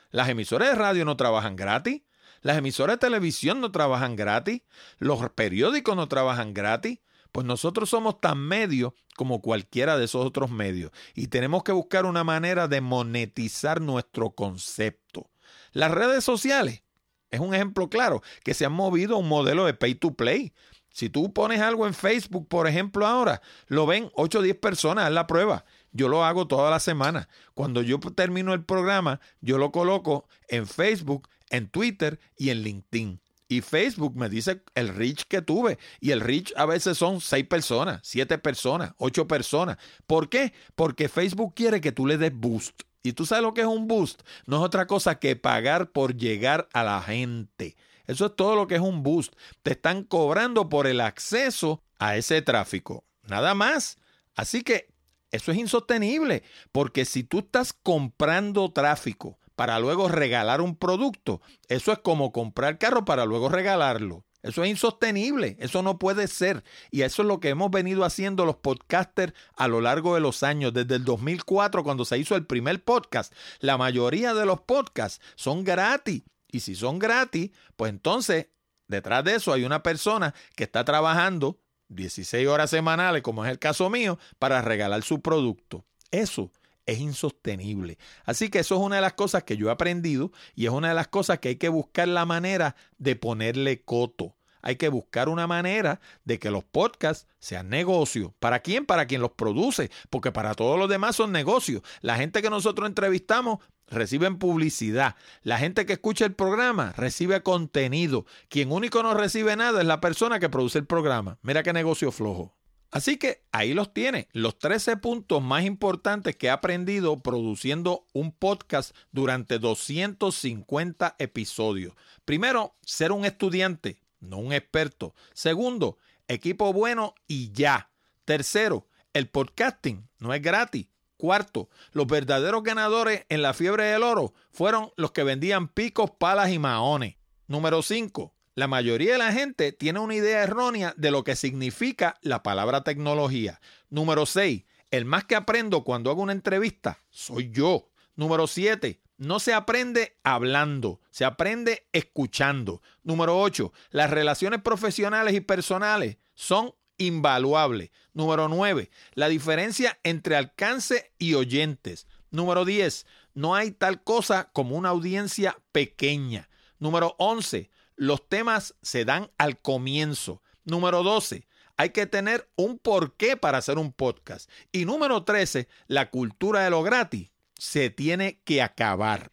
Las 0.09 0.27
emisoras 0.27 0.69
de 0.69 0.75
radio 0.75 1.05
no 1.05 1.15
trabajan 1.15 1.55
gratis. 1.55 2.01
Las 2.41 2.57
emisoras 2.57 2.95
de 2.95 3.07
televisión 3.07 3.61
no 3.61 3.71
trabajan 3.71 4.15
gratis. 4.15 4.63
Los 4.97 5.29
periódicos 5.29 5.95
no 5.95 6.07
trabajan 6.07 6.53
gratis. 6.53 6.99
Pues 7.31 7.45
nosotros 7.45 7.89
somos 7.89 8.19
tan 8.19 8.39
medios 8.39 8.93
como 9.15 9.41
cualquiera 9.41 9.97
de 9.97 10.05
esos 10.05 10.25
otros 10.25 10.49
medios 10.49 10.91
y 11.13 11.27
tenemos 11.27 11.63
que 11.63 11.71
buscar 11.71 12.05
una 12.05 12.23
manera 12.23 12.67
de 12.67 12.81
monetizar 12.81 13.81
nuestro 13.81 14.31
concepto. 14.31 15.29
Las 15.71 15.91
redes 15.91 16.23
sociales 16.23 16.83
es 17.29 17.39
un 17.39 17.53
ejemplo 17.53 17.89
claro 17.89 18.23
que 18.43 18.53
se 18.53 18.65
han 18.65 18.71
movido 18.71 19.15
a 19.15 19.19
un 19.19 19.27
modelo 19.27 19.65
de 19.65 19.73
pay 19.73 19.95
to 19.95 20.13
play. 20.13 20.53
Si 20.91 21.09
tú 21.09 21.31
pones 21.31 21.61
algo 21.61 21.85
en 21.85 21.93
Facebook, 21.93 22.47
por 22.47 22.67
ejemplo, 22.67 23.05
ahora, 23.05 23.41
lo 23.67 23.85
ven 23.85 24.09
8 24.15 24.39
o 24.39 24.41
10 24.41 24.57
personas, 24.57 25.07
es 25.07 25.13
la 25.13 25.27
prueba. 25.27 25.63
Yo 25.91 26.07
lo 26.09 26.25
hago 26.25 26.47
toda 26.47 26.71
la 26.71 26.79
semana. 26.79 27.29
Cuando 27.53 27.81
yo 27.81 27.99
termino 27.99 28.53
el 28.53 28.65
programa, 28.65 29.19
yo 29.39 29.57
lo 29.57 29.71
coloco 29.71 30.27
en 30.47 30.65
Facebook, 30.65 31.29
en 31.49 31.69
Twitter 31.69 32.19
y 32.35 32.49
en 32.49 32.63
LinkedIn. 32.63 33.21
Y 33.51 33.61
Facebook 33.61 34.15
me 34.15 34.29
dice 34.29 34.61
el 34.75 34.89
reach 34.89 35.23
que 35.23 35.41
tuve. 35.41 35.79
Y 35.99 36.11
el 36.11 36.21
reach 36.21 36.53
a 36.55 36.67
veces 36.67 36.99
son 36.99 37.19
seis 37.19 37.47
personas, 37.47 37.99
siete 38.03 38.37
personas, 38.37 38.93
ocho 38.97 39.27
personas. 39.27 39.77
¿Por 40.05 40.29
qué? 40.29 40.53
Porque 40.75 41.09
Facebook 41.09 41.55
quiere 41.55 41.81
que 41.81 41.91
tú 41.91 42.05
le 42.05 42.19
des 42.19 42.31
boost. 42.31 42.83
Y 43.01 43.13
tú 43.13 43.25
sabes 43.25 43.43
lo 43.43 43.55
que 43.55 43.61
es 43.61 43.67
un 43.67 43.87
boost. 43.87 44.21
No 44.45 44.57
es 44.57 44.63
otra 44.63 44.85
cosa 44.85 45.17
que 45.19 45.35
pagar 45.35 45.91
por 45.91 46.15
llegar 46.15 46.69
a 46.73 46.83
la 46.83 47.01
gente. 47.01 47.75
Eso 48.05 48.27
es 48.27 48.35
todo 48.35 48.55
lo 48.55 48.67
que 48.67 48.75
es 48.75 48.81
un 48.81 49.01
boost. 49.01 49.33
Te 49.63 49.71
están 49.71 50.03
cobrando 50.03 50.69
por 50.69 50.85
el 50.85 51.01
acceso 51.01 51.81
a 51.97 52.17
ese 52.17 52.43
tráfico. 52.43 53.03
Nada 53.27 53.55
más. 53.55 53.97
Así 54.35 54.61
que 54.61 54.89
eso 55.31 55.51
es 55.51 55.57
insostenible. 55.57 56.43
Porque 56.71 57.03
si 57.03 57.23
tú 57.23 57.39
estás 57.39 57.73
comprando 57.73 58.71
tráfico 58.71 59.39
para 59.59 59.77
luego 59.77 60.07
regalar 60.07 60.61
un 60.61 60.77
producto. 60.77 61.41
Eso 61.67 61.91
es 61.91 61.99
como 61.99 62.31
comprar 62.31 62.77
carro 62.77 63.03
para 63.03 63.25
luego 63.25 63.49
regalarlo. 63.49 64.23
Eso 64.41 64.63
es 64.63 64.69
insostenible, 64.69 65.57
eso 65.59 65.83
no 65.83 65.99
puede 65.99 66.29
ser. 66.29 66.63
Y 66.91 67.01
eso 67.01 67.23
es 67.23 67.27
lo 67.27 67.41
que 67.41 67.49
hemos 67.49 67.69
venido 67.69 68.05
haciendo 68.05 68.45
los 68.45 68.55
podcasters 68.55 69.33
a 69.57 69.67
lo 69.67 69.81
largo 69.81 70.15
de 70.15 70.21
los 70.21 70.43
años. 70.43 70.71
Desde 70.73 70.95
el 70.95 71.03
2004, 71.03 71.83
cuando 71.83 72.05
se 72.05 72.17
hizo 72.17 72.37
el 72.37 72.45
primer 72.45 72.81
podcast, 72.85 73.33
la 73.59 73.77
mayoría 73.77 74.33
de 74.33 74.45
los 74.45 74.61
podcasts 74.61 75.19
son 75.35 75.65
gratis. 75.65 76.23
Y 76.49 76.61
si 76.61 76.73
son 76.73 76.97
gratis, 76.97 77.51
pues 77.75 77.89
entonces 77.89 78.47
detrás 78.87 79.25
de 79.25 79.35
eso 79.35 79.51
hay 79.51 79.65
una 79.65 79.83
persona 79.83 80.33
que 80.55 80.63
está 80.63 80.85
trabajando 80.85 81.59
16 81.89 82.47
horas 82.47 82.69
semanales, 82.69 83.23
como 83.23 83.43
es 83.43 83.51
el 83.51 83.59
caso 83.59 83.89
mío, 83.89 84.19
para 84.37 84.61
regalar 84.61 85.03
su 85.03 85.21
producto. 85.21 85.83
Eso 86.11 86.49
es 86.91 86.99
insostenible. 86.99 87.97
Así 88.25 88.49
que 88.49 88.59
eso 88.59 88.75
es 88.75 88.81
una 88.81 88.97
de 88.97 89.01
las 89.01 89.13
cosas 89.13 89.43
que 89.43 89.57
yo 89.57 89.69
he 89.69 89.71
aprendido 89.71 90.31
y 90.55 90.65
es 90.65 90.71
una 90.71 90.89
de 90.89 90.95
las 90.95 91.07
cosas 91.07 91.39
que 91.39 91.49
hay 91.49 91.55
que 91.55 91.69
buscar 91.69 92.07
la 92.07 92.25
manera 92.25 92.75
de 92.97 93.15
ponerle 93.15 93.81
coto. 93.83 94.35
Hay 94.61 94.75
que 94.75 94.89
buscar 94.89 95.29
una 95.29 95.47
manera 95.47 96.01
de 96.25 96.37
que 96.37 96.51
los 96.51 96.63
podcasts 96.63 97.27
sean 97.39 97.69
negocios. 97.69 98.31
¿Para 98.39 98.59
quién? 98.59 98.85
Para 98.85 99.05
quien 99.05 99.21
los 99.21 99.31
produce, 99.31 99.89
porque 100.09 100.31
para 100.31 100.53
todos 100.53 100.77
los 100.77 100.89
demás 100.89 101.15
son 101.15 101.31
negocios. 101.31 101.81
La 102.01 102.17
gente 102.17 102.41
que 102.41 102.49
nosotros 102.49 102.87
entrevistamos 102.87 103.59
reciben 103.87 104.37
publicidad. 104.37 105.15
La 105.43 105.57
gente 105.57 105.85
que 105.85 105.93
escucha 105.93 106.25
el 106.25 106.33
programa 106.33 106.93
recibe 106.97 107.41
contenido. 107.41 108.25
Quien 108.49 108.71
único 108.71 109.01
no 109.01 109.13
recibe 109.13 109.55
nada 109.55 109.81
es 109.81 109.87
la 109.87 110.01
persona 110.01 110.39
que 110.39 110.49
produce 110.49 110.79
el 110.79 110.85
programa. 110.85 111.37
Mira 111.41 111.63
qué 111.63 111.73
negocio 111.73 112.11
flojo. 112.11 112.58
Así 112.91 113.17
que 113.17 113.43
ahí 113.51 113.73
los 113.73 113.93
tiene, 113.93 114.27
los 114.31 114.57
13 114.57 114.97
puntos 114.97 115.43
más 115.43 115.63
importantes 115.63 116.35
que 116.35 116.47
he 116.47 116.49
aprendido 116.49 117.19
produciendo 117.19 118.07
un 118.13 118.31
podcast 118.31 118.95
durante 119.11 119.59
250 119.59 121.15
episodios. 121.19 121.93
Primero, 122.25 122.75
ser 122.81 123.11
un 123.11 123.25
estudiante, 123.25 124.01
no 124.19 124.37
un 124.37 124.53
experto. 124.53 125.13
Segundo, 125.33 125.97
equipo 126.27 126.73
bueno 126.73 127.13
y 127.27 127.51
ya. 127.51 127.91
Tercero, 128.25 128.87
el 129.13 129.29
podcasting 129.29 130.07
no 130.17 130.33
es 130.33 130.41
gratis. 130.41 130.87
Cuarto, 131.17 131.69
los 131.91 132.07
verdaderos 132.07 132.63
ganadores 132.63 133.25
en 133.29 133.41
la 133.41 133.53
fiebre 133.53 133.83
del 133.83 134.03
oro 134.03 134.33
fueron 134.51 134.91
los 134.95 135.11
que 135.11 135.23
vendían 135.23 135.67
picos, 135.67 136.11
palas 136.11 136.49
y 136.49 136.57
maones. 136.57 137.17
Número 137.45 137.81
5. 137.81 138.33
La 138.59 138.67
mayoría 138.67 139.13
de 139.13 139.17
la 139.19 139.31
gente 139.31 139.71
tiene 139.71 139.99
una 139.99 140.15
idea 140.15 140.43
errónea 140.43 140.93
de 140.97 141.11
lo 141.11 141.23
que 141.23 141.37
significa 141.37 142.17
la 142.21 142.43
palabra 142.43 142.83
tecnología. 142.83 143.61
Número 143.89 144.25
6. 144.25 144.65
El 144.91 145.05
más 145.05 145.23
que 145.23 145.37
aprendo 145.37 145.85
cuando 145.85 146.11
hago 146.11 146.21
una 146.21 146.33
entrevista 146.33 147.01
soy 147.09 147.51
yo. 147.51 147.87
Número 148.17 148.47
7. 148.47 148.99
No 149.15 149.39
se 149.39 149.53
aprende 149.53 150.17
hablando, 150.23 150.99
se 151.09 151.23
aprende 151.23 151.87
escuchando. 151.93 152.81
Número 153.01 153.39
8. 153.39 153.71
Las 153.91 154.09
relaciones 154.09 154.61
profesionales 154.61 155.35
y 155.35 155.39
personales 155.39 156.17
son 156.33 156.73
invaluables. 156.97 157.91
Número 158.11 158.49
9. 158.49 158.91
La 159.13 159.29
diferencia 159.29 159.97
entre 160.03 160.35
alcance 160.35 161.13
y 161.17 161.35
oyentes. 161.35 162.07
Número 162.29 162.65
10. 162.65 163.05
No 163.35 163.55
hay 163.55 163.71
tal 163.71 164.03
cosa 164.03 164.49
como 164.51 164.75
una 164.75 164.89
audiencia 164.89 165.57
pequeña. 165.71 166.49
Número 166.77 167.15
11 167.19 167.69
los 167.99 168.27
temas 168.27 168.75
se 168.81 169.03
dan 169.03 169.29
al 169.37 169.59
comienzo. 169.59 170.41
Número 170.63 171.03
12, 171.03 171.45
hay 171.75 171.89
que 171.89 172.05
tener 172.05 172.49
un 172.55 172.79
porqué 172.79 173.35
para 173.35 173.57
hacer 173.57 173.77
un 173.77 173.91
podcast. 173.91 174.49
Y 174.71 174.85
número 174.85 175.23
13, 175.23 175.67
la 175.87 176.09
cultura 176.09 176.63
de 176.63 176.69
lo 176.69 176.81
gratis 176.81 177.31
se 177.57 177.89
tiene 177.89 178.39
que 178.45 178.61
acabar. 178.61 179.31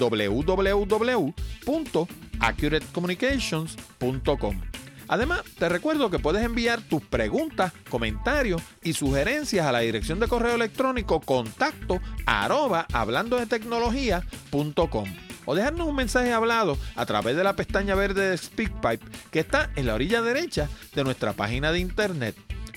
www.accuratecommunications.com. 2.38 4.60
Además, 5.06 5.42
te 5.58 5.68
recuerdo 5.68 6.10
que 6.10 6.18
puedes 6.18 6.42
enviar 6.42 6.80
tus 6.80 7.02
preguntas, 7.02 7.72
comentarios 7.90 8.62
y 8.82 8.94
sugerencias 8.94 9.66
a 9.66 9.72
la 9.72 9.80
dirección 9.80 10.18
de 10.18 10.28
correo 10.28 10.54
electrónico 10.54 11.20
contacto 11.20 12.00
arroba 12.24 12.86
hablando 12.92 13.38
de 13.38 13.46
tecnología.com 13.46 15.04
o 15.46 15.54
dejarnos 15.54 15.86
un 15.86 15.96
mensaje 15.96 16.32
hablado 16.32 16.78
a 16.96 17.04
través 17.04 17.36
de 17.36 17.44
la 17.44 17.54
pestaña 17.54 17.94
verde 17.94 18.30
de 18.30 18.38
SpeakPipe 18.38 19.04
que 19.30 19.40
está 19.40 19.70
en 19.76 19.86
la 19.86 19.94
orilla 19.94 20.22
derecha 20.22 20.70
de 20.94 21.04
nuestra 21.04 21.34
página 21.34 21.70
de 21.70 21.80
internet. 21.80 22.34